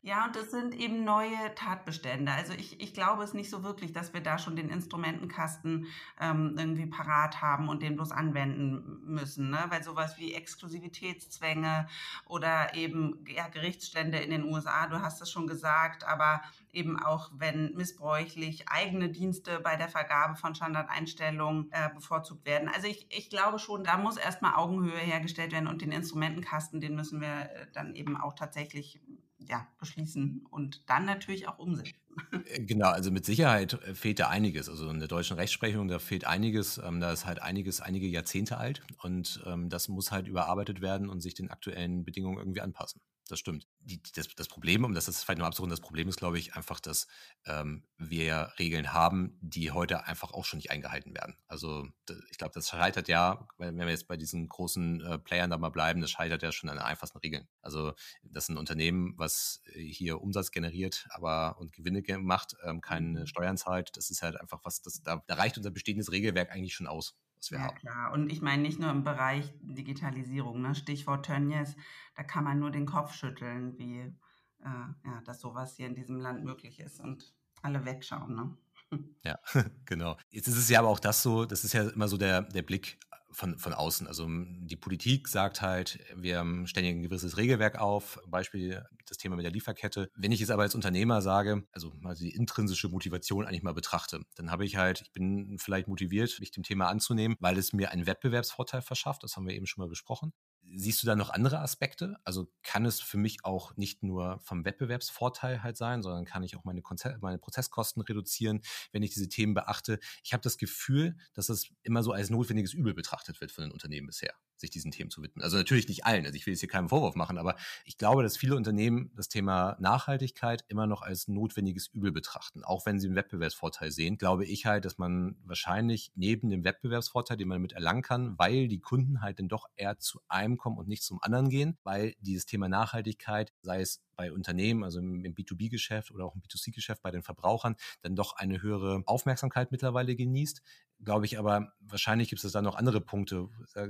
Ja, 0.07 0.27
und 0.27 0.37
das 0.37 0.51
sind 0.51 0.75
eben 0.75 1.03
neue 1.03 1.55
Tatbestände. 1.55 2.31
Also 2.31 2.53
ich, 2.53 2.79
ich 2.79 2.93
glaube 2.93 3.25
es 3.25 3.33
nicht 3.33 3.49
so 3.49 3.63
wirklich, 3.65 3.95
dass 3.95 4.13
wir 4.13 4.21
da 4.21 4.37
schon 4.37 4.55
den 4.55 4.69
Instrumentenkasten 4.69 5.87
ähm, 6.21 6.57
irgendwie 6.59 6.85
parat 6.85 7.41
haben 7.41 7.71
und 7.71 7.83
den 7.83 7.97
bloß 7.97 8.13
anwenden 8.13 9.01
müssen. 9.07 9.49
Ne? 9.49 9.65
Weil 9.71 9.83
sowas 9.83 10.19
wie 10.19 10.35
Exklusivitätszwänge 10.35 11.89
oder 12.27 12.75
eben 12.75 13.25
ja, 13.27 13.49
Gerichtsstände 13.49 14.19
in 14.19 14.31
den 14.31 14.45
USA, 14.45 14.89
du 14.89 15.01
hast 15.01 15.23
es 15.23 15.31
schon 15.31 15.47
gesagt, 15.47 16.05
aber 16.05 16.43
eben 16.71 17.01
auch 17.03 17.31
wenn 17.33 17.73
missbräuchlich 17.73 18.69
eigene 18.69 19.09
Dienste 19.09 19.59
bei 19.61 19.77
der 19.77 19.89
Vergabe 19.89 20.37
von 20.37 20.55
Standardeinstellungen 20.55 21.73
äh, 21.73 21.89
bevorzugt 21.95 22.45
werden. 22.45 22.69
Also 22.69 22.89
ich, 22.89 23.07
ich 23.09 23.31
glaube 23.31 23.59
schon, 23.59 23.85
da 23.85 23.97
muss 23.97 24.19
erstmal 24.19 24.57
Augenhöhe 24.57 24.99
hergestellt 24.99 25.53
werden 25.53 25.67
und 25.67 25.81
den 25.81 25.93
Instrumentenkasten, 25.93 26.83
den 26.83 26.95
müssen 26.95 27.23
wir 27.23 27.29
äh, 27.29 27.67
dann 27.73 27.95
eben 27.95 28.19
auch 28.19 28.35
tatsächlich 28.35 29.01
ja, 29.49 29.67
beschließen 29.79 30.47
und 30.51 30.89
dann 30.89 31.05
natürlich 31.05 31.49
auch 31.49 31.59
umsetzen. 31.59 31.95
Äh, 32.47 32.63
genau, 32.63 32.91
also 32.91 33.11
mit 33.11 33.25
Sicherheit 33.25 33.73
äh, 33.73 33.95
fehlt 33.95 34.21
da 34.21 34.29
einiges. 34.29 34.69
Also 34.69 34.89
in 34.89 35.01
der 35.01 35.09
deutschen 35.09 35.37
Rechtsprechung, 35.37 35.89
da 35.89 35.99
fehlt 35.99 36.25
einiges. 36.25 36.79
Ähm, 36.79 37.01
da 37.01 37.11
ist 37.13 37.27
halt 37.27 37.43
einiges, 37.43 37.81
einige 37.81 38.07
Jahrzehnte 38.07 38.57
alt 38.57 38.83
und 39.03 39.43
ähm, 39.47 39.69
das 39.69 39.89
muss 39.89 40.13
halt 40.13 40.29
überarbeitet 40.29 40.81
werden 40.81 41.09
und 41.09 41.21
sich 41.21 41.35
den 41.35 41.51
aktuellen 41.51 42.05
Bedingungen 42.05 42.39
irgendwie 42.39 42.61
anpassen 42.61 43.01
das 43.29 43.39
stimmt. 43.39 43.67
Die, 43.81 44.03
das, 44.15 44.29
das, 44.35 44.49
Problem, 44.49 44.85
um 44.85 44.95
das 44.95 45.09
ist 45.09 45.25
vielleicht 45.25 45.39
noch 45.39 45.47
abzurunden, 45.47 45.77
das 45.77 45.81
Problem 45.85 46.09
ist, 46.09 46.17
glaube 46.19 46.39
ich, 46.39 46.55
einfach, 46.55 46.81
dass 46.81 47.07
ähm, 47.47 47.85
wir 47.97 48.53
Regeln 48.59 48.93
haben, 48.93 49.39
die 49.41 49.71
heute 49.71 50.07
einfach 50.07 50.33
auch 50.33 50.45
schon 50.45 50.59
nicht 50.59 50.71
eingehalten 50.71 51.15
werden. 51.15 51.37
Also 51.47 51.87
ich 52.31 52.39
glaube, 52.39 52.55
das 52.55 52.69
scheitert 52.69 53.09
ja, 53.09 53.47
wenn 53.59 53.77
wir 53.77 53.89
jetzt 53.89 54.09
bei 54.09 54.17
diesen 54.17 54.49
großen 54.49 55.01
äh, 55.01 55.19
Playern 55.19 55.51
da 55.51 55.59
mal 55.59 55.71
bleiben, 55.71 56.01
das 56.01 56.11
scheitert 56.11 56.43
ja 56.43 56.53
schon 56.53 56.71
an 56.71 56.79
einfachsten 56.79 57.19
Regeln. 57.19 57.49
Also 57.63 57.93
das 58.23 58.45
ist 58.45 58.51
ein 58.51 58.59
Unternehmen, 58.59 59.15
was 59.17 59.63
äh, 59.73 59.81
hier 59.81 60.21
Umsatz 60.21 60.51
generiert, 60.51 61.07
aber 61.11 61.57
und 61.59 61.73
Gewinne 61.73 62.03
macht, 62.19 62.57
ähm, 62.65 62.81
keine 62.81 63.21
mhm. 63.21 63.27
Steuern 63.27 63.57
zahlt. 63.57 63.97
Das 63.97 64.11
ist 64.11 64.23
halt 64.23 64.41
einfach 64.41 64.61
was, 64.65 64.83
das, 64.83 65.03
da, 65.03 65.23
da 65.27 65.35
reicht 65.35 65.57
unser 65.57 65.71
bestehendes 65.71 66.13
Regelwerk 66.13 66.51
eigentlich 66.51 66.75
schon 66.75 66.87
aus 66.87 67.17
was 67.45 67.51
wir 67.51 67.59
ja, 67.59 67.65
haben. 67.65 67.77
Klar, 67.77 68.13
und 68.13 68.31
ich 68.31 68.41
meine 68.41 68.63
nicht 68.63 68.79
nur 68.79 68.91
im 68.91 69.05
Bereich 69.05 69.53
Digitalisierung, 69.61 70.63
ne? 70.63 70.75
Stichwort 70.75 71.27
Tönnies, 71.27 71.77
da 72.17 72.23
kann 72.23 72.45
man 72.45 72.59
nur 72.59 72.71
den 72.71 72.87
Kopf 72.87 73.15
schütteln, 73.15 73.79
wie 73.79 74.01
äh, 74.01 74.65
ja, 74.65 75.21
dass 75.25 75.41
sowas 75.41 75.77
hier 75.77 75.87
in 75.87 75.95
diesem 75.95 76.19
Land 76.21 76.45
möglich 76.45 76.81
ist 76.81 77.01
und 77.01 77.35
alle 77.63 77.85
wegschauen. 77.85 78.35
Ne? 78.35 78.57
Ja, 79.25 79.39
genau. 79.87 80.17
Jetzt 80.31 80.47
ist 80.47 80.57
es 80.57 80.69
ja 80.69 80.79
aber 80.79 80.89
auch 80.89 81.01
das 81.01 81.23
so, 81.23 81.47
das 81.47 81.65
ist 81.65 81.73
ja 81.73 81.89
immer 81.89 82.07
so 82.07 82.17
der, 82.17 82.43
der 82.43 82.63
Blick 82.63 82.99
von, 83.35 83.59
von 83.59 83.75
außen. 83.75 84.07
Also 84.07 84.27
die 84.29 84.77
Politik 84.77 85.29
sagt 85.29 85.61
halt, 85.61 85.99
wir 86.15 86.45
stellen 86.67 86.87
ein 86.87 87.03
gewisses 87.03 87.37
Regelwerk 87.37 87.79
auf, 87.79 88.21
Beispiel 88.27 88.85
das 89.07 89.19
Thema 89.19 89.37
mit 89.37 89.45
der 89.45 89.53
Lieferkette. 89.53 90.11
Wenn 90.15 90.33
ich 90.33 90.41
jetzt 90.41 90.51
aber 90.51 90.63
als 90.63 90.75
Unternehmer 90.75 91.21
sage, 91.21 91.65
also 91.73 91.93
mal 92.01 92.15
die 92.15 92.35
intrinsische 92.35 92.89
Motivation 92.89 93.47
eigentlich 93.47 93.63
mal 93.63 93.75
betrachte, 93.75 94.23
dann 94.37 94.51
habe 94.51 94.65
ich 94.65 94.77
halt, 94.77 95.03
ich 95.03 95.13
bin 95.13 95.59
vielleicht 95.59 95.89
motiviert, 95.89 96.39
mich 96.41 96.51
dem 96.51 96.63
Thema 96.63 96.89
anzunehmen, 96.89 97.37
weil 97.41 97.59
es 97.59 97.73
mir 97.73 97.91
einen 97.91 98.07
Wettbewerbsvorteil 98.07 98.83
verschafft. 98.83 99.23
Das 99.23 99.37
haben 99.37 99.47
wir 99.47 99.55
eben 99.55 99.67
schon 99.67 99.83
mal 99.83 99.89
besprochen. 99.89 100.33
Siehst 100.77 101.03
du 101.03 101.07
da 101.07 101.15
noch 101.15 101.31
andere 101.31 101.61
Aspekte? 101.61 102.17
Also 102.25 102.51
kann 102.63 102.85
es 102.85 103.01
für 103.01 103.19
mich 103.19 103.45
auch 103.45 103.77
nicht 103.77 104.03
nur 104.03 104.39
vom 104.41 104.65
Wettbewerbsvorteil 104.65 105.63
halt 105.63 105.77
sein, 105.77 106.03
sondern 106.03 106.25
kann 106.25 106.43
ich 106.43 106.57
auch 106.57 106.65
meine, 106.65 106.83
Konzer 106.83 107.19
meine 107.21 107.39
Prozesskosten 107.39 108.03
reduzieren, 108.03 108.63
wenn 108.93 109.03
ich 109.03 109.13
diese 109.13 109.29
Themen 109.29 109.55
beachte? 109.55 109.99
Ich 110.23 110.33
habe 110.33 110.43
das 110.43 110.59
Gefühl, 110.59 111.17
dass 111.35 111.47
das 111.47 111.69
immer 111.83 112.03
so 112.03 112.13
als 112.13 112.31
notwendiges 112.31 112.73
Übel 112.73 112.95
betrachtet 112.95 113.41
wird 113.41 113.53
von 113.53 113.63
den 113.65 113.73
Unternehmen 113.73 114.07
bisher 114.07 114.35
sich 114.65 114.71
diesen 114.71 114.91
Themen 114.91 115.11
zu 115.11 115.23
widmen. 115.23 115.43
Also 115.43 115.57
natürlich 115.57 115.89
nicht 115.89 116.05
allen, 116.07 116.25
also 116.25 116.37
ich 116.37 116.47
will 116.47 116.53
jetzt 116.53 116.61
hier 116.61 116.69
keinen 116.69 116.89
Vorwurf 116.89 117.15
machen, 117.15 117.39
aber 117.39 117.57
ich 117.85 117.99
glaube, 117.99 118.23
dass 118.23 118.37
viele 118.37 118.57
Unternehmen 118.57 119.11
das 119.15 119.29
Thema 119.29 119.77
Nachhaltigkeit 119.79 120.65
immer 120.69 120.87
noch 120.87 121.03
als 121.03 121.29
notwendiges 121.29 121.89
Übel 121.89 122.13
betrachten. 122.13 122.65
Auch 122.65 122.87
wenn 122.87 122.99
sie 122.99 123.07
einen 123.07 123.17
Wettbewerbsvorteil 123.17 123.91
sehen, 123.91 124.19
glaube 124.19 124.45
ich 124.45 124.67
halt, 124.67 124.85
dass 124.85 124.99
man 124.99 125.37
wahrscheinlich 125.45 126.13
neben 126.15 126.51
dem 126.51 126.65
Wettbewerbsvorteil, 126.65 127.37
den 127.37 127.49
man 127.49 127.59
damit 127.59 127.73
erlangen 127.73 128.03
kann, 128.03 128.39
weil 128.39 128.69
die 128.69 128.81
Kunden 128.81 129.21
halt 129.21 129.39
dann 129.39 129.49
doch 129.49 129.67
eher 129.77 129.99
zu 129.99 130.21
einem 130.29 130.57
kommen 130.57 130.79
und 130.79 130.89
nicht 130.89 131.03
zum 131.03 131.23
anderen 131.23 131.49
gehen, 131.49 131.79
weil 131.85 132.15
dieses 132.21 132.47
Thema 132.47 132.69
Nachhaltigkeit, 132.69 133.53
sei 133.63 133.81
es 133.81 134.03
bei 134.17 134.33
Unternehmen, 134.33 134.85
also 134.85 134.99
im, 134.99 135.23
B2B-Geschäft 135.23 136.11
oder 136.11 136.25
auch 136.25 136.35
im 136.35 136.43
B2C-Geschäft 136.43 137.03
bei 137.03 137.11
den 137.11 137.23
Verbrauchern, 137.23 137.77
dann 138.03 138.17
doch 138.17 138.37
eine 138.37 138.63
höhere 138.63 139.03
Aufmerksamkeit 139.07 139.73
mittlerweile 139.73 140.17
genießt. 140.17 140.63
Glaube 141.03 141.27
ich 141.27 141.39
aber, 141.39 141.73
wahrscheinlich 141.81 142.29
gibt 142.29 142.43
es 142.43 142.53
da 142.53 142.63
noch 142.63 142.77
andere 142.77 143.01
Punkte. 143.01 143.49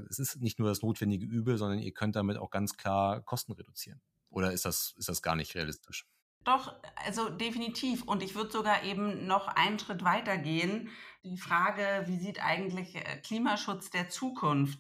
Es 0.09 0.19
ist 0.19 0.41
nicht 0.41 0.59
nur 0.59 0.69
das 0.69 0.83
notwendige 0.83 1.27
Übel, 1.27 1.59
sondern 1.59 1.79
ihr 1.79 1.93
könnt 1.93 2.17
damit 2.17 2.39
auch 2.39 2.51
ganz 2.51 2.77
klar 2.77 3.21
Kosten 3.23 3.53
reduzieren. 3.53 4.01
Oder 4.31 4.53
ist 4.53 4.65
das, 4.65 4.95
ist 4.97 5.09
das 5.09 5.23
gar 5.23 5.37
nicht 5.37 5.55
realistisch? 5.55 6.07
Doch, 6.45 6.75
also 7.07 7.31
definitiv. 7.31 8.03
Und 8.03 8.23
ich 8.23 8.35
würde 8.35 8.51
sogar 8.51 8.85
eben 8.85 9.27
noch 9.27 9.49
einen 9.49 9.79
Schritt 9.79 10.05
weiter 10.05 10.37
gehen. 10.37 10.91
Die 11.25 11.39
Frage, 11.39 12.05
wie 12.07 12.19
sieht 12.19 12.45
eigentlich 12.45 12.97
äh, 12.97 13.17
Klimaschutz 13.25 13.91
der 13.91 14.11
Zukunft 14.11 14.79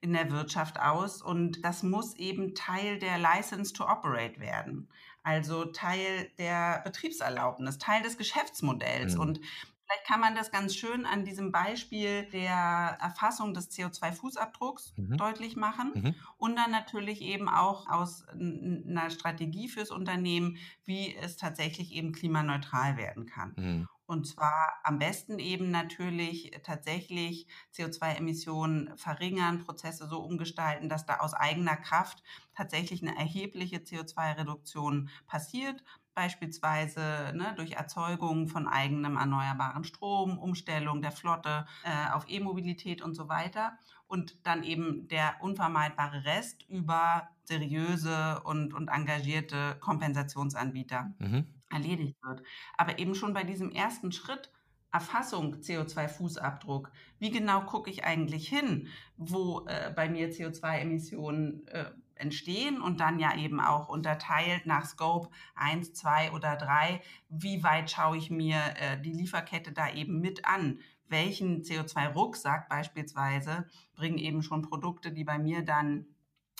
in 0.00 0.12
der 0.12 0.30
Wirtschaft 0.32 0.80
aus? 0.80 1.22
Und 1.22 1.64
das 1.64 1.84
muss 1.84 2.16
eben 2.16 2.54
Teil 2.54 2.98
der 2.98 3.18
License 3.18 3.72
to 3.72 3.84
Operate 3.84 4.40
werden. 4.40 4.88
Also 5.22 5.66
Teil 5.66 6.30
der 6.38 6.80
Betriebserlaubnis, 6.84 7.78
Teil 7.78 8.02
des 8.02 8.18
Geschäftsmodells. 8.18 9.14
Mhm. 9.14 9.20
Und 9.20 9.40
Vielleicht 9.86 10.06
kann 10.06 10.20
man 10.20 10.34
das 10.34 10.50
ganz 10.50 10.74
schön 10.74 11.04
an 11.04 11.24
diesem 11.24 11.52
Beispiel 11.52 12.24
der 12.30 12.96
Erfassung 13.00 13.52
des 13.52 13.70
CO2-Fußabdrucks 13.70 14.94
mhm. 14.96 15.16
deutlich 15.16 15.56
machen 15.56 15.92
mhm. 15.94 16.14
und 16.38 16.56
dann 16.56 16.70
natürlich 16.70 17.20
eben 17.20 17.48
auch 17.48 17.86
aus 17.88 18.26
einer 18.28 19.10
Strategie 19.10 19.68
fürs 19.68 19.90
Unternehmen, 19.90 20.56
wie 20.84 21.14
es 21.14 21.36
tatsächlich 21.36 21.92
eben 21.92 22.12
klimaneutral 22.12 22.96
werden 22.96 23.26
kann. 23.26 23.52
Mhm. 23.56 23.88
Und 24.06 24.26
zwar 24.26 24.74
am 24.82 24.98
besten 24.98 25.38
eben 25.38 25.70
natürlich 25.70 26.50
tatsächlich 26.62 27.46
CO2-Emissionen 27.74 28.96
verringern, 28.96 29.64
Prozesse 29.64 30.06
so 30.08 30.18
umgestalten, 30.18 30.90
dass 30.90 31.06
da 31.06 31.20
aus 31.20 31.32
eigener 31.32 31.76
Kraft 31.76 32.22
tatsächlich 32.54 33.02
eine 33.02 33.16
erhebliche 33.16 33.78
CO2-Reduktion 33.78 35.08
passiert 35.26 35.82
beispielsweise 36.14 37.32
ne, 37.34 37.54
durch 37.56 37.72
Erzeugung 37.72 38.48
von 38.48 38.66
eigenem 38.68 39.16
erneuerbaren 39.16 39.84
Strom, 39.84 40.38
Umstellung 40.38 41.02
der 41.02 41.12
Flotte 41.12 41.66
äh, 41.84 42.12
auf 42.12 42.24
E-Mobilität 42.28 43.02
und 43.02 43.14
so 43.14 43.28
weiter. 43.28 43.78
Und 44.06 44.46
dann 44.46 44.62
eben 44.62 45.08
der 45.08 45.36
unvermeidbare 45.40 46.24
Rest 46.24 46.68
über 46.68 47.28
seriöse 47.44 48.40
und, 48.44 48.74
und 48.74 48.88
engagierte 48.88 49.76
Kompensationsanbieter 49.80 51.12
mhm. 51.18 51.46
erledigt 51.70 52.16
wird. 52.22 52.42
Aber 52.76 52.98
eben 52.98 53.14
schon 53.14 53.34
bei 53.34 53.44
diesem 53.44 53.70
ersten 53.70 54.12
Schritt 54.12 54.50
Erfassung 54.94 55.56
CO2-Fußabdruck. 55.56 56.88
Wie 57.18 57.32
genau 57.32 57.62
gucke 57.62 57.90
ich 57.90 58.04
eigentlich 58.04 58.48
hin, 58.48 58.86
wo 59.16 59.66
äh, 59.66 59.90
bei 59.90 60.08
mir 60.08 60.30
CO2-Emissionen 60.30 61.66
äh, 61.66 61.86
entstehen 62.16 62.80
und 62.80 63.00
dann 63.00 63.18
ja 63.18 63.36
eben 63.36 63.60
auch 63.60 63.88
unterteilt 63.88 64.66
nach 64.66 64.84
Scope 64.84 65.30
1, 65.54 65.92
2 65.94 66.32
oder 66.32 66.56
3. 66.56 67.00
Wie 67.28 67.62
weit 67.62 67.90
schaue 67.90 68.16
ich 68.16 68.30
mir 68.30 68.58
äh, 68.76 69.00
die 69.00 69.12
Lieferkette 69.12 69.72
da 69.72 69.92
eben 69.92 70.20
mit 70.20 70.44
an? 70.44 70.80
Welchen 71.08 71.62
CO2-Rucksack 71.62 72.68
beispielsweise 72.68 73.66
bringen 73.94 74.18
eben 74.18 74.42
schon 74.42 74.62
Produkte, 74.62 75.12
die 75.12 75.24
bei 75.24 75.38
mir 75.38 75.62
dann 75.62 76.06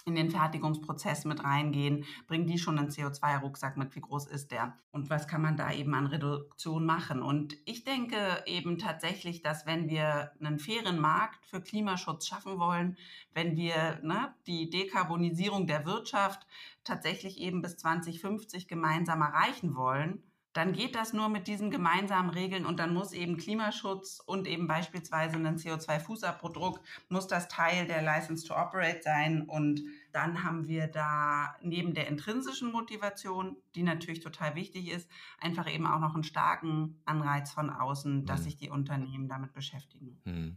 in 0.06 0.14
den 0.14 0.30
Fertigungsprozess 0.30 1.24
mit 1.24 1.42
reingehen, 1.44 2.04
bringen 2.26 2.46
die 2.46 2.58
schon 2.58 2.78
einen 2.78 2.90
CO2-Rucksack 2.90 3.76
mit, 3.76 3.94
wie 3.94 4.00
groß 4.00 4.26
ist 4.26 4.50
der 4.50 4.76
und 4.92 5.08
was 5.08 5.26
kann 5.26 5.40
man 5.40 5.56
da 5.56 5.72
eben 5.72 5.94
an 5.94 6.06
Reduktion 6.06 6.84
machen. 6.84 7.22
Und 7.22 7.56
ich 7.64 7.84
denke 7.84 8.42
eben 8.46 8.78
tatsächlich, 8.78 9.42
dass 9.42 9.66
wenn 9.66 9.88
wir 9.88 10.32
einen 10.40 10.58
fairen 10.58 11.00
Markt 11.00 11.46
für 11.46 11.62
Klimaschutz 11.62 12.26
schaffen 12.26 12.58
wollen, 12.58 12.98
wenn 13.32 13.56
wir 13.56 14.00
ne, 14.02 14.34
die 14.46 14.68
Dekarbonisierung 14.68 15.66
der 15.66 15.86
Wirtschaft 15.86 16.46
tatsächlich 16.84 17.38
eben 17.38 17.62
bis 17.62 17.78
2050 17.78 18.68
gemeinsam 18.68 19.22
erreichen 19.22 19.74
wollen, 19.74 20.22
dann 20.54 20.72
geht 20.72 20.94
das 20.94 21.12
nur 21.12 21.28
mit 21.28 21.48
diesen 21.48 21.70
gemeinsamen 21.70 22.30
Regeln 22.30 22.64
und 22.64 22.78
dann 22.78 22.94
muss 22.94 23.12
eben 23.12 23.36
Klimaschutz 23.36 24.20
und 24.24 24.46
eben 24.46 24.68
beispielsweise 24.68 25.36
ein 25.36 25.58
CO2-Fußabdruck, 25.58 26.78
muss 27.08 27.26
das 27.26 27.48
Teil 27.48 27.86
der 27.86 28.02
License 28.02 28.46
to 28.46 28.54
Operate 28.54 29.00
sein 29.02 29.42
und 29.42 29.82
dann 30.12 30.44
haben 30.44 30.68
wir 30.68 30.86
da 30.86 31.56
neben 31.60 31.92
der 31.92 32.06
intrinsischen 32.06 32.70
Motivation, 32.70 33.56
die 33.74 33.82
natürlich 33.82 34.20
total 34.20 34.54
wichtig 34.54 34.92
ist, 34.92 35.10
einfach 35.40 35.70
eben 35.70 35.88
auch 35.88 35.98
noch 35.98 36.14
einen 36.14 36.22
starken 36.22 37.02
Anreiz 37.04 37.50
von 37.50 37.68
außen, 37.68 38.24
dass 38.24 38.38
hm. 38.38 38.44
sich 38.44 38.56
die 38.56 38.70
Unternehmen 38.70 39.28
damit 39.28 39.52
beschäftigen. 39.52 40.20
Hm. 40.24 40.56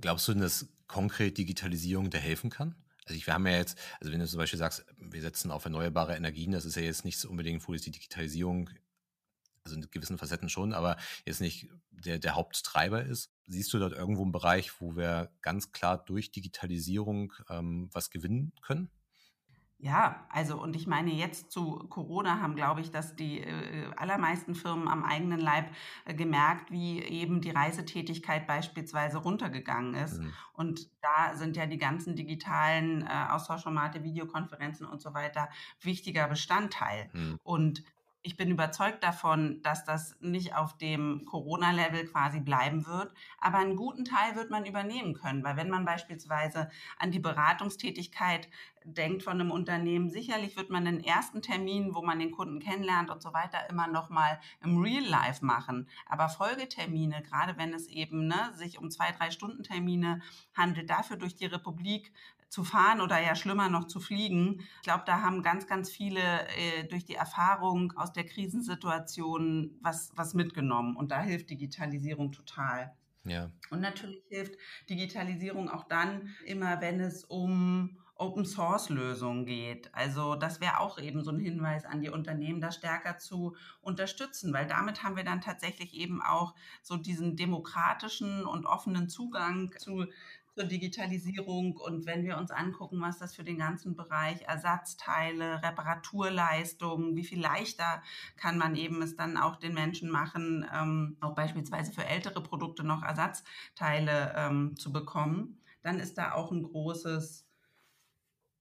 Glaubst 0.00 0.26
du 0.26 0.32
denn, 0.32 0.42
dass 0.42 0.68
konkret 0.88 1.38
Digitalisierung 1.38 2.10
da 2.10 2.18
helfen 2.18 2.50
kann? 2.50 2.74
Also 3.06 3.16
ich, 3.16 3.26
wir 3.26 3.34
haben 3.34 3.46
ja 3.46 3.58
jetzt, 3.58 3.78
also 4.00 4.12
wenn 4.12 4.18
du 4.18 4.26
zum 4.26 4.38
Beispiel 4.38 4.58
sagst, 4.58 4.86
wir 4.96 5.20
setzen 5.20 5.50
auf 5.50 5.64
erneuerbare 5.64 6.16
Energien, 6.16 6.52
das 6.52 6.64
ist 6.64 6.76
ja 6.76 6.82
jetzt 6.82 7.04
nicht 7.04 7.18
so 7.18 7.28
unbedingt, 7.28 7.66
wo 7.68 7.74
jetzt 7.74 7.86
die 7.86 7.90
Digitalisierung 7.90 8.70
also 9.64 9.76
in 9.76 9.90
gewissen 9.90 10.18
Facetten 10.18 10.48
schon, 10.48 10.72
aber 10.72 10.96
jetzt 11.24 11.40
nicht 11.40 11.68
der, 11.90 12.18
der 12.18 12.34
Haupttreiber 12.34 13.02
ist. 13.02 13.32
Siehst 13.46 13.72
du 13.72 13.78
dort 13.78 13.92
irgendwo 13.92 14.22
einen 14.22 14.32
Bereich, 14.32 14.80
wo 14.80 14.96
wir 14.96 15.30
ganz 15.42 15.72
klar 15.72 16.04
durch 16.04 16.30
Digitalisierung 16.30 17.32
ähm, 17.48 17.88
was 17.92 18.10
gewinnen 18.10 18.52
können? 18.62 18.90
Ja, 19.78 20.26
also 20.30 20.58
und 20.62 20.76
ich 20.76 20.86
meine, 20.86 21.12
jetzt 21.12 21.50
zu 21.50 21.76
Corona 21.90 22.40
haben, 22.40 22.54
glaube 22.54 22.80
ich, 22.80 22.90
dass 22.90 23.16
die 23.16 23.40
äh, 23.40 23.90
allermeisten 23.96 24.54
Firmen 24.54 24.88
am 24.88 25.04
eigenen 25.04 25.38
Leib 25.38 25.66
äh, 26.06 26.14
gemerkt, 26.14 26.70
wie 26.70 27.02
eben 27.02 27.42
die 27.42 27.50
Reisetätigkeit 27.50 28.46
beispielsweise 28.46 29.18
runtergegangen 29.18 29.92
ist. 29.94 30.22
Mhm. 30.22 30.32
Und 30.54 30.88
da 31.02 31.36
sind 31.36 31.56
ja 31.56 31.66
die 31.66 31.76
ganzen 31.76 32.16
digitalen 32.16 33.02
äh, 33.02 33.26
Austauschformate, 33.28 34.04
Videokonferenzen 34.04 34.86
und 34.86 35.02
so 35.02 35.12
weiter 35.12 35.50
wichtiger 35.82 36.28
Bestandteil. 36.28 37.10
Mhm. 37.12 37.38
Und 37.42 37.84
ich 38.26 38.38
bin 38.38 38.50
überzeugt 38.50 39.04
davon, 39.04 39.60
dass 39.62 39.84
das 39.84 40.16
nicht 40.20 40.56
auf 40.56 40.78
dem 40.78 41.26
Corona-Level 41.26 42.06
quasi 42.06 42.40
bleiben 42.40 42.86
wird, 42.86 43.12
aber 43.38 43.58
einen 43.58 43.76
guten 43.76 44.06
Teil 44.06 44.34
wird 44.34 44.50
man 44.50 44.64
übernehmen 44.64 45.12
können, 45.12 45.44
weil 45.44 45.58
wenn 45.58 45.68
man 45.68 45.84
beispielsweise 45.84 46.70
an 46.98 47.10
die 47.10 47.18
Beratungstätigkeit 47.18 48.48
denkt 48.82 49.22
von 49.22 49.40
einem 49.40 49.50
Unternehmen, 49.50 50.08
sicherlich 50.08 50.56
wird 50.56 50.70
man 50.70 50.86
den 50.86 51.04
ersten 51.04 51.42
Termin, 51.42 51.94
wo 51.94 52.00
man 52.00 52.18
den 52.18 52.30
Kunden 52.30 52.60
kennenlernt 52.60 53.10
und 53.10 53.22
so 53.22 53.34
weiter, 53.34 53.68
immer 53.68 53.88
noch 53.88 54.08
mal 54.08 54.40
im 54.62 54.78
Real 54.78 55.04
Life 55.04 55.44
machen, 55.44 55.86
aber 56.06 56.30
Folgetermine, 56.30 57.22
gerade 57.22 57.58
wenn 57.58 57.74
es 57.74 57.88
eben 57.88 58.26
ne, 58.26 58.52
sich 58.54 58.78
um 58.78 58.90
zwei 58.90 59.12
drei 59.12 59.30
Stunden 59.30 59.64
Termine 59.64 60.22
handelt, 60.56 60.88
dafür 60.88 61.18
durch 61.18 61.34
die 61.34 61.46
Republik 61.46 62.10
zu 62.54 62.62
fahren 62.62 63.00
oder 63.00 63.20
ja 63.20 63.34
schlimmer 63.34 63.68
noch 63.68 63.88
zu 63.88 63.98
fliegen. 63.98 64.60
Ich 64.76 64.82
glaube, 64.82 65.02
da 65.06 65.22
haben 65.22 65.42
ganz, 65.42 65.66
ganz 65.66 65.90
viele 65.90 66.20
äh, 66.20 66.84
durch 66.84 67.04
die 67.04 67.16
Erfahrung 67.16 67.92
aus 67.96 68.12
der 68.12 68.24
Krisensituation 68.24 69.76
was, 69.80 70.12
was 70.14 70.34
mitgenommen. 70.34 70.94
Und 70.96 71.10
da 71.10 71.20
hilft 71.20 71.50
Digitalisierung 71.50 72.30
total. 72.30 72.94
Ja. 73.24 73.50
Und 73.70 73.80
natürlich 73.80 74.22
hilft 74.28 74.54
Digitalisierung 74.88 75.68
auch 75.68 75.84
dann 75.88 76.32
immer, 76.46 76.80
wenn 76.80 77.00
es 77.00 77.24
um 77.24 77.98
Open 78.16 78.44
Source 78.44 78.90
Lösungen 78.90 79.44
geht. 79.44 79.92
Also 79.92 80.36
das 80.36 80.60
wäre 80.60 80.78
auch 80.78 81.00
eben 81.00 81.24
so 81.24 81.32
ein 81.32 81.40
Hinweis 81.40 81.84
an 81.84 82.00
die 82.00 82.10
Unternehmen, 82.10 82.60
das 82.60 82.76
stärker 82.76 83.18
zu 83.18 83.56
unterstützen, 83.80 84.52
weil 84.52 84.68
damit 84.68 85.02
haben 85.02 85.16
wir 85.16 85.24
dann 85.24 85.40
tatsächlich 85.40 85.94
eben 85.94 86.22
auch 86.22 86.54
so 86.82 86.96
diesen 86.96 87.34
demokratischen 87.34 88.46
und 88.46 88.66
offenen 88.66 89.08
Zugang 89.08 89.72
zu 89.78 90.06
zur 90.54 90.64
Digitalisierung. 90.64 91.76
Und 91.76 92.06
wenn 92.06 92.24
wir 92.24 92.38
uns 92.38 92.50
angucken, 92.50 93.00
was 93.00 93.18
das 93.18 93.34
für 93.34 93.44
den 93.44 93.58
ganzen 93.58 93.96
Bereich 93.96 94.42
Ersatzteile, 94.42 95.62
Reparaturleistungen, 95.62 97.16
wie 97.16 97.24
viel 97.24 97.40
leichter 97.40 98.02
kann 98.36 98.56
man 98.56 98.76
eben 98.76 99.02
es 99.02 99.16
dann 99.16 99.36
auch 99.36 99.56
den 99.56 99.74
Menschen 99.74 100.10
machen, 100.10 100.66
ähm, 100.72 101.16
auch 101.20 101.34
beispielsweise 101.34 101.92
für 101.92 102.04
ältere 102.04 102.42
Produkte 102.42 102.84
noch 102.84 103.02
Ersatzteile 103.02 104.34
ähm, 104.36 104.76
zu 104.76 104.92
bekommen, 104.92 105.60
dann 105.82 105.98
ist 105.98 106.16
da 106.16 106.32
auch 106.32 106.52
ein 106.52 106.62
großes, 106.62 107.46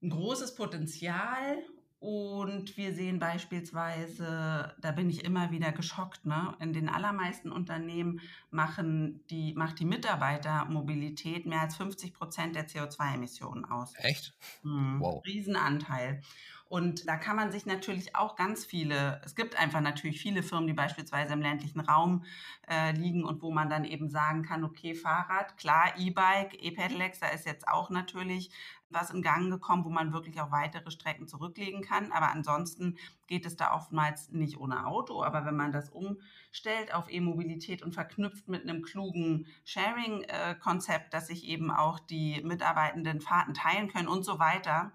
ein 0.02 0.10
großes 0.10 0.56
Potenzial 0.56 1.64
und 2.04 2.76
wir 2.76 2.94
sehen 2.94 3.18
beispielsweise, 3.18 4.76
da 4.78 4.92
bin 4.92 5.10
ich 5.10 5.24
immer 5.24 5.52
wieder 5.52 5.72
geschockt, 5.72 6.26
ne? 6.26 6.54
in 6.60 6.74
den 6.74 6.90
allermeisten 6.90 7.50
Unternehmen 7.50 8.20
machen 8.52 9.26
die, 9.30 9.54
macht 9.54 9.80
die 9.80 9.86
Mitarbeitermobilität 9.86 11.46
mehr 11.46 11.62
als 11.62 11.78
50 11.78 12.14
Prozent 12.14 12.58
der 12.58 12.68
CO2-Emissionen 12.68 13.64
aus. 13.64 13.94
Echt? 13.96 14.34
Mhm. 14.64 15.00
Wow. 15.00 15.24
Riesenanteil. 15.26 16.22
Und 16.68 17.08
da 17.08 17.16
kann 17.16 17.38
man 17.38 17.52
sich 17.52 17.66
natürlich 17.66 18.16
auch 18.16 18.36
ganz 18.36 18.66
viele, 18.66 19.22
es 19.24 19.36
gibt 19.36 19.58
einfach 19.58 19.80
natürlich 19.80 20.20
viele 20.20 20.44
Firmen, 20.44 20.68
die 20.68 20.74
beispielsweise 20.74 21.34
im 21.34 21.42
ländlichen 21.42 21.80
Raum 21.80 22.26
äh, 22.68 22.92
liegen 22.92 23.24
und 23.24 23.42
wo 23.44 23.52
man 23.52 23.70
dann 23.70 23.86
eben 23.86 24.10
sagen 24.10 24.44
kann, 24.44 24.66
okay, 24.66 24.94
Fahrrad, 24.94 25.56
klar, 25.56 25.94
E-Bike, 25.98 26.62
E-Pedelecs, 26.62 27.20
da 27.20 27.28
ist 27.28 27.46
jetzt 27.46 27.68
auch 27.68 27.90
natürlich 27.90 28.50
was 28.94 29.12
in 29.12 29.22
Gang 29.22 29.50
gekommen, 29.50 29.86
wo 29.86 29.90
man 29.90 30.14
wirklich 30.14 30.40
auch 30.42 30.52
weitere 30.52 30.92
Strecken 30.92 31.28
zurücklegen 31.28 31.82
kann. 31.82 32.12
Aber 32.12 32.32
ansonsten 32.32 32.98
geht 33.28 33.46
es 33.46 33.56
da 33.56 33.74
oftmals 33.74 34.32
nicht 34.32 34.58
ohne 34.58 34.86
Auto. 34.86 35.24
Aber 35.24 35.46
wenn 35.46 35.56
man 35.56 35.72
das 35.72 35.90
umstellt 35.90 36.94
auf 36.94 37.12
E-Mobilität 37.12 37.82
und 37.82 37.94
verknüpft 37.94 38.48
mit 38.48 38.64
einem 38.64 38.82
klugen 38.82 39.48
Sharing-Konzept, 39.66 41.14
dass 41.14 41.28
sich 41.28 41.46
eben 41.46 41.72
auch 41.72 42.00
die 42.00 42.42
Mitarbeitenden 42.44 43.22
Fahrten 43.22 43.54
teilen 43.54 43.88
können 43.88 44.08
und 44.08 44.24
so 44.24 44.40
weiter, 44.40 44.92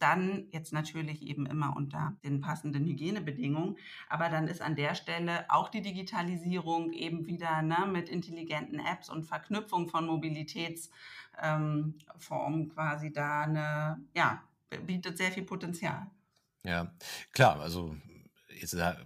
dann 0.00 0.46
jetzt 0.50 0.72
natürlich 0.72 1.22
eben 1.22 1.46
immer 1.46 1.76
unter 1.76 2.16
den 2.24 2.40
passenden 2.40 2.86
Hygienebedingungen. 2.86 3.76
Aber 4.08 4.28
dann 4.28 4.48
ist 4.48 4.62
an 4.62 4.76
der 4.76 4.94
Stelle 4.94 5.44
auch 5.48 5.68
die 5.68 5.82
Digitalisierung 5.82 6.92
eben 6.92 7.26
wieder 7.26 7.62
ne, 7.62 7.86
mit 7.90 8.08
intelligenten 8.08 8.80
Apps 8.80 9.10
und 9.10 9.24
Verknüpfung 9.24 9.88
von 9.88 10.06
Mobilitäts 10.06 10.90
ähm, 11.42 11.94
quasi 12.74 13.12
da 13.12 13.42
eine, 13.42 14.00
ja, 14.14 14.42
bietet 14.86 15.18
sehr 15.18 15.32
viel 15.32 15.44
Potenzial. 15.44 16.06
Ja, 16.64 16.92
klar, 17.32 17.60
also 17.60 17.96
jetzt 18.58 18.74
da, 18.74 18.96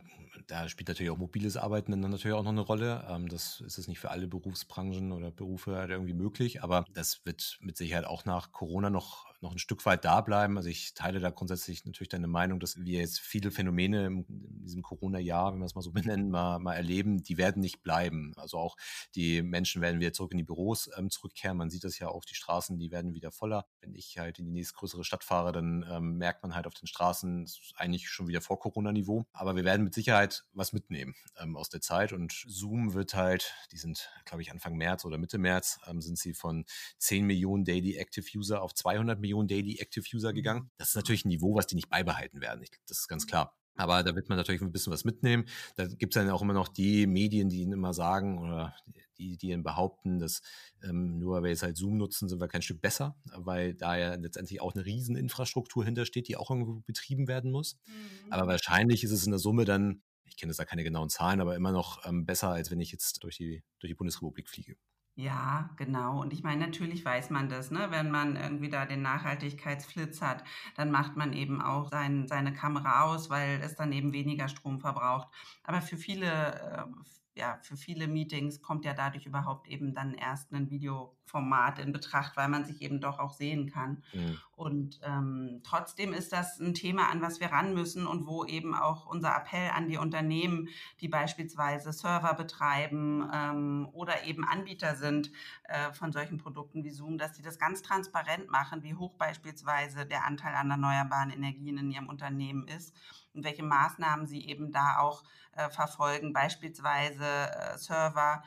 da 0.46 0.68
spielt 0.68 0.88
natürlich 0.88 1.10
auch 1.10 1.18
mobiles 1.18 1.56
Arbeiten 1.56 1.92
dann 1.92 2.10
natürlich 2.10 2.36
auch 2.36 2.42
noch 2.42 2.50
eine 2.50 2.60
Rolle. 2.60 3.06
Ähm, 3.08 3.28
das 3.28 3.60
ist 3.60 3.78
es 3.78 3.88
nicht 3.88 4.00
für 4.00 4.10
alle 4.10 4.26
Berufsbranchen 4.26 5.12
oder 5.12 5.30
Berufe 5.30 5.76
halt 5.76 5.90
irgendwie 5.90 6.14
möglich, 6.14 6.62
aber 6.62 6.84
das 6.92 7.24
wird 7.24 7.58
mit 7.60 7.76
Sicherheit 7.76 8.04
auch 8.04 8.24
nach 8.24 8.52
Corona 8.52 8.90
noch 8.90 9.33
noch 9.44 9.52
ein 9.52 9.58
Stück 9.58 9.86
weit 9.86 10.04
da 10.04 10.20
bleiben. 10.20 10.56
Also 10.56 10.68
ich 10.68 10.94
teile 10.94 11.20
da 11.20 11.30
grundsätzlich 11.30 11.84
natürlich 11.84 12.08
deine 12.08 12.26
Meinung, 12.26 12.58
dass 12.58 12.82
wir 12.82 12.98
jetzt 13.00 13.20
viele 13.20 13.50
Phänomene 13.50 14.06
in 14.06 14.24
diesem 14.64 14.82
Corona-Jahr, 14.82 15.52
wenn 15.52 15.60
wir 15.60 15.66
es 15.66 15.74
mal 15.74 15.82
so 15.82 15.92
benennen, 15.92 16.30
mal, 16.30 16.58
mal 16.58 16.74
erleben, 16.74 17.22
die 17.22 17.36
werden 17.36 17.60
nicht 17.60 17.82
bleiben. 17.82 18.32
Also 18.36 18.58
auch 18.58 18.76
die 19.14 19.42
Menschen 19.42 19.82
werden 19.82 20.00
wieder 20.00 20.12
zurück 20.12 20.32
in 20.32 20.38
die 20.38 20.44
Büros 20.44 20.90
ähm, 20.96 21.10
zurückkehren. 21.10 21.56
Man 21.56 21.70
sieht 21.70 21.84
das 21.84 21.98
ja 21.98 22.08
auch, 22.08 22.24
die 22.24 22.34
Straßen, 22.34 22.78
die 22.78 22.90
werden 22.90 23.14
wieder 23.14 23.30
voller. 23.30 23.66
Wenn 23.80 23.94
ich 23.94 24.18
halt 24.18 24.38
in 24.38 24.46
die 24.46 24.52
nächstgrößere 24.52 25.04
Stadt 25.04 25.22
fahre, 25.22 25.52
dann 25.52 25.86
ähm, 25.88 26.16
merkt 26.16 26.42
man 26.42 26.54
halt 26.54 26.66
auf 26.66 26.74
den 26.74 26.88
Straßen, 26.88 27.46
eigentlich 27.76 28.08
schon 28.08 28.26
wieder 28.26 28.40
vor 28.40 28.58
Corona-Niveau. 28.58 29.26
Aber 29.32 29.54
wir 29.54 29.64
werden 29.64 29.84
mit 29.84 29.94
Sicherheit 29.94 30.44
was 30.52 30.72
mitnehmen 30.72 31.14
ähm, 31.38 31.56
aus 31.56 31.68
der 31.68 31.80
Zeit 31.80 32.12
und 32.12 32.32
Zoom 32.46 32.94
wird 32.94 33.14
halt, 33.14 33.54
die 33.72 33.78
sind, 33.78 34.10
glaube 34.24 34.42
ich, 34.42 34.50
Anfang 34.50 34.76
März 34.76 35.04
oder 35.04 35.18
Mitte 35.18 35.38
März, 35.38 35.78
ähm, 35.86 36.00
sind 36.00 36.18
sie 36.18 36.32
von 36.32 36.64
10 36.98 37.26
Millionen 37.26 37.64
Daily 37.64 37.96
Active 37.96 38.26
User 38.34 38.62
auf 38.62 38.74
200 38.74 39.20
Millionen 39.20 39.33
Millionen 39.34 39.48
Daily 39.48 39.78
Active 39.80 40.04
User 40.14 40.30
mhm. 40.30 40.34
gegangen. 40.36 40.70
Das 40.76 40.90
ist 40.90 40.96
natürlich 40.96 41.24
ein 41.24 41.28
Niveau, 41.28 41.54
was 41.54 41.66
die 41.66 41.74
nicht 41.74 41.90
beibehalten 41.90 42.40
werden. 42.40 42.62
Ich, 42.62 42.70
das 42.86 43.00
ist 43.00 43.08
ganz 43.08 43.26
klar. 43.26 43.56
Aber 43.76 44.04
da 44.04 44.14
wird 44.14 44.28
man 44.28 44.38
natürlich 44.38 44.62
ein 44.62 44.70
bisschen 44.70 44.92
was 44.92 45.04
mitnehmen. 45.04 45.46
Da 45.74 45.88
gibt 45.88 46.14
es 46.14 46.22
dann 46.22 46.30
auch 46.30 46.42
immer 46.42 46.52
noch 46.52 46.68
die 46.68 47.08
Medien, 47.08 47.48
die 47.48 47.62
ihnen 47.62 47.72
immer 47.72 47.92
sagen 47.92 48.38
oder 48.38 48.72
die, 49.18 49.36
die 49.36 49.50
ihnen 49.50 49.64
behaupten, 49.64 50.20
dass 50.20 50.42
ähm, 50.84 51.18
nur 51.18 51.36
weil 51.36 51.42
wir 51.42 51.50
jetzt 51.50 51.64
halt 51.64 51.76
Zoom 51.76 51.96
nutzen, 51.96 52.28
sind 52.28 52.40
wir 52.40 52.46
kein 52.46 52.62
Stück 52.62 52.80
besser, 52.80 53.16
weil 53.34 53.74
da 53.74 53.96
ja 53.96 54.14
letztendlich 54.14 54.60
auch 54.60 54.74
eine 54.74 54.86
Rieseninfrastruktur 54.86 55.84
hintersteht, 55.84 56.28
die 56.28 56.36
auch 56.36 56.50
irgendwo 56.50 56.82
betrieben 56.86 57.26
werden 57.26 57.50
muss. 57.50 57.76
Mhm. 57.86 58.32
Aber 58.32 58.46
wahrscheinlich 58.46 59.02
ist 59.02 59.10
es 59.10 59.24
in 59.24 59.32
der 59.32 59.40
Summe 59.40 59.64
dann, 59.64 60.02
ich 60.24 60.36
kenne 60.36 60.50
jetzt 60.50 60.58
da 60.60 60.64
keine 60.64 60.84
genauen 60.84 61.08
Zahlen, 61.08 61.40
aber 61.40 61.56
immer 61.56 61.72
noch 61.72 62.06
ähm, 62.06 62.26
besser, 62.26 62.50
als 62.50 62.70
wenn 62.70 62.80
ich 62.80 62.92
jetzt 62.92 63.24
durch 63.24 63.38
die, 63.38 63.64
durch 63.80 63.90
die 63.90 63.96
Bundesrepublik 63.96 64.48
fliege. 64.48 64.76
Ja, 65.16 65.70
genau. 65.76 66.20
Und 66.22 66.32
ich 66.32 66.42
meine, 66.42 66.66
natürlich 66.66 67.04
weiß 67.04 67.30
man 67.30 67.48
das, 67.48 67.70
ne? 67.70 67.86
Wenn 67.90 68.10
man 68.10 68.34
irgendwie 68.34 68.68
da 68.68 68.84
den 68.84 69.02
Nachhaltigkeitsflitz 69.02 70.20
hat, 70.20 70.42
dann 70.74 70.90
macht 70.90 71.14
man 71.16 71.32
eben 71.32 71.60
auch 71.62 71.88
sein, 71.88 72.26
seine 72.26 72.52
Kamera 72.52 73.02
aus, 73.04 73.30
weil 73.30 73.60
es 73.62 73.76
dann 73.76 73.92
eben 73.92 74.12
weniger 74.12 74.48
Strom 74.48 74.80
verbraucht. 74.80 75.28
Aber 75.62 75.82
für 75.82 75.96
viele, 75.96 76.26
äh, 76.60 76.84
ja, 77.36 77.58
für 77.62 77.76
viele 77.76 78.06
Meetings 78.06 78.62
kommt 78.62 78.84
ja 78.84 78.94
dadurch 78.94 79.26
überhaupt 79.26 79.66
eben 79.66 79.92
dann 79.92 80.14
erst 80.14 80.52
ein 80.52 80.70
Videoformat 80.70 81.80
in 81.80 81.92
Betracht, 81.92 82.36
weil 82.36 82.48
man 82.48 82.64
sich 82.64 82.80
eben 82.80 83.00
doch 83.00 83.18
auch 83.18 83.32
sehen 83.32 83.68
kann. 83.68 84.04
Mhm. 84.12 84.38
Und 84.52 85.00
ähm, 85.02 85.60
trotzdem 85.64 86.12
ist 86.12 86.32
das 86.32 86.60
ein 86.60 86.74
Thema, 86.74 87.10
an 87.10 87.22
was 87.22 87.40
wir 87.40 87.48
ran 87.48 87.74
müssen 87.74 88.06
und 88.06 88.26
wo 88.28 88.44
eben 88.44 88.72
auch 88.72 89.06
unser 89.06 89.34
Appell 89.36 89.70
an 89.74 89.88
die 89.88 89.96
Unternehmen, 89.96 90.68
die 91.00 91.08
beispielsweise 91.08 91.92
Server 91.92 92.34
betreiben 92.34 93.28
ähm, 93.32 93.88
oder 93.92 94.24
eben 94.24 94.44
Anbieter 94.44 94.94
sind 94.94 95.32
äh, 95.64 95.92
von 95.92 96.12
solchen 96.12 96.38
Produkten 96.38 96.84
wie 96.84 96.90
Zoom, 96.90 97.18
dass 97.18 97.32
die 97.32 97.42
das 97.42 97.58
ganz 97.58 97.82
transparent 97.82 98.48
machen, 98.48 98.84
wie 98.84 98.94
hoch 98.94 99.14
beispielsweise 99.14 100.06
der 100.06 100.24
Anteil 100.24 100.54
an 100.54 100.70
erneuerbaren 100.70 101.30
Energien 101.30 101.78
in 101.78 101.90
ihrem 101.90 102.08
Unternehmen 102.08 102.68
ist 102.68 102.94
und 103.34 103.44
welche 103.44 103.62
Maßnahmen 103.62 104.26
sie 104.26 104.46
eben 104.46 104.72
da 104.72 104.98
auch 104.98 105.24
äh, 105.56 105.68
verfolgen, 105.68 106.32
beispielsweise 106.32 107.24
äh, 107.24 107.78
Server 107.78 108.42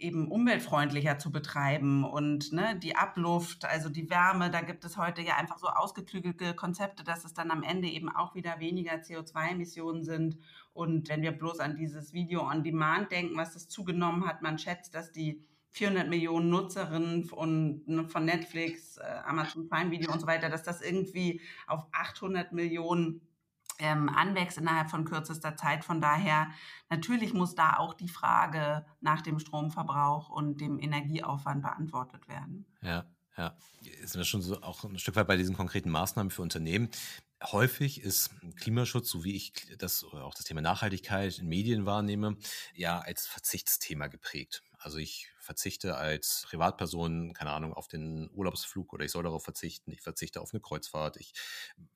eben 0.00 0.28
umweltfreundlicher 0.28 1.18
zu 1.18 1.30
betreiben 1.30 2.04
und 2.04 2.52
ne, 2.52 2.78
die 2.82 2.96
Abluft, 2.96 3.64
also 3.64 3.88
die 3.88 4.10
Wärme, 4.10 4.50
da 4.50 4.62
gibt 4.62 4.84
es 4.84 4.96
heute 4.96 5.22
ja 5.22 5.36
einfach 5.36 5.58
so 5.58 5.68
ausgeklügelte 5.68 6.54
Konzepte, 6.54 7.04
dass 7.04 7.24
es 7.24 7.34
dann 7.34 7.50
am 7.50 7.62
Ende 7.62 7.88
eben 7.88 8.08
auch 8.08 8.34
wieder 8.34 8.58
weniger 8.60 8.94
CO2-Emissionen 8.94 10.02
sind. 10.02 10.38
Und 10.72 11.08
wenn 11.08 11.22
wir 11.22 11.32
bloß 11.32 11.60
an 11.60 11.76
dieses 11.76 12.12
Video 12.12 12.48
on 12.48 12.64
Demand 12.64 13.12
denken, 13.12 13.36
was 13.36 13.56
es 13.56 13.68
zugenommen 13.68 14.26
hat, 14.26 14.42
man 14.42 14.58
schätzt, 14.58 14.94
dass 14.94 15.12
die 15.12 15.44
400 15.72 16.08
Millionen 16.08 16.50
Nutzerinnen 16.50 17.24
von, 17.24 17.82
ne, 17.86 18.08
von 18.08 18.24
Netflix, 18.24 18.96
äh, 18.96 19.02
Amazon 19.24 19.68
Prime 19.68 19.90
Video 19.90 20.12
und 20.12 20.20
so 20.20 20.26
weiter, 20.26 20.48
dass 20.48 20.62
das 20.62 20.80
irgendwie 20.80 21.40
auf 21.66 21.86
800 21.92 22.52
Millionen 22.52 23.20
ähm, 23.80 24.08
anwächst 24.08 24.58
innerhalb 24.58 24.90
von 24.90 25.04
kürzester 25.04 25.56
Zeit. 25.56 25.84
Von 25.84 26.00
daher, 26.00 26.48
natürlich 26.88 27.34
muss 27.34 27.54
da 27.54 27.76
auch 27.78 27.94
die 27.94 28.08
Frage 28.08 28.86
nach 29.00 29.22
dem 29.22 29.38
Stromverbrauch 29.38 30.28
und 30.28 30.60
dem 30.60 30.78
Energieaufwand 30.78 31.62
beantwortet 31.62 32.28
werden. 32.28 32.66
Ja, 32.82 33.04
ja. 33.36 33.56
Jetzt 33.82 34.12
sind 34.12 34.20
wir 34.20 34.24
schon 34.24 34.42
so 34.42 34.60
auch 34.62 34.84
ein 34.84 34.98
Stück 34.98 35.16
weit 35.16 35.26
bei 35.26 35.36
diesen 35.36 35.56
konkreten 35.56 35.90
Maßnahmen 35.90 36.30
für 36.30 36.42
Unternehmen. 36.42 36.90
Häufig 37.42 38.02
ist 38.02 38.30
Klimaschutz, 38.56 39.08
so 39.08 39.24
wie 39.24 39.36
ich 39.36 39.52
das 39.78 40.04
oder 40.04 40.24
auch 40.24 40.34
das 40.34 40.44
Thema 40.44 40.60
Nachhaltigkeit 40.60 41.38
in 41.38 41.48
Medien 41.48 41.86
wahrnehme, 41.86 42.36
ja 42.74 43.00
als 43.00 43.26
Verzichtsthema 43.26 44.08
geprägt. 44.08 44.62
Also 44.78 44.96
ich 44.96 45.28
verzichte 45.38 45.96
als 45.96 46.46
Privatperson, 46.48 47.34
keine 47.34 47.50
Ahnung, 47.50 47.74
auf 47.74 47.86
den 47.86 48.30
Urlaubsflug 48.32 48.94
oder 48.94 49.04
ich 49.04 49.10
soll 49.10 49.24
darauf 49.24 49.44
verzichten, 49.44 49.90
ich 49.90 50.00
verzichte 50.00 50.40
auf 50.40 50.54
eine 50.54 50.60
Kreuzfahrt, 50.60 51.18
ich, 51.18 51.34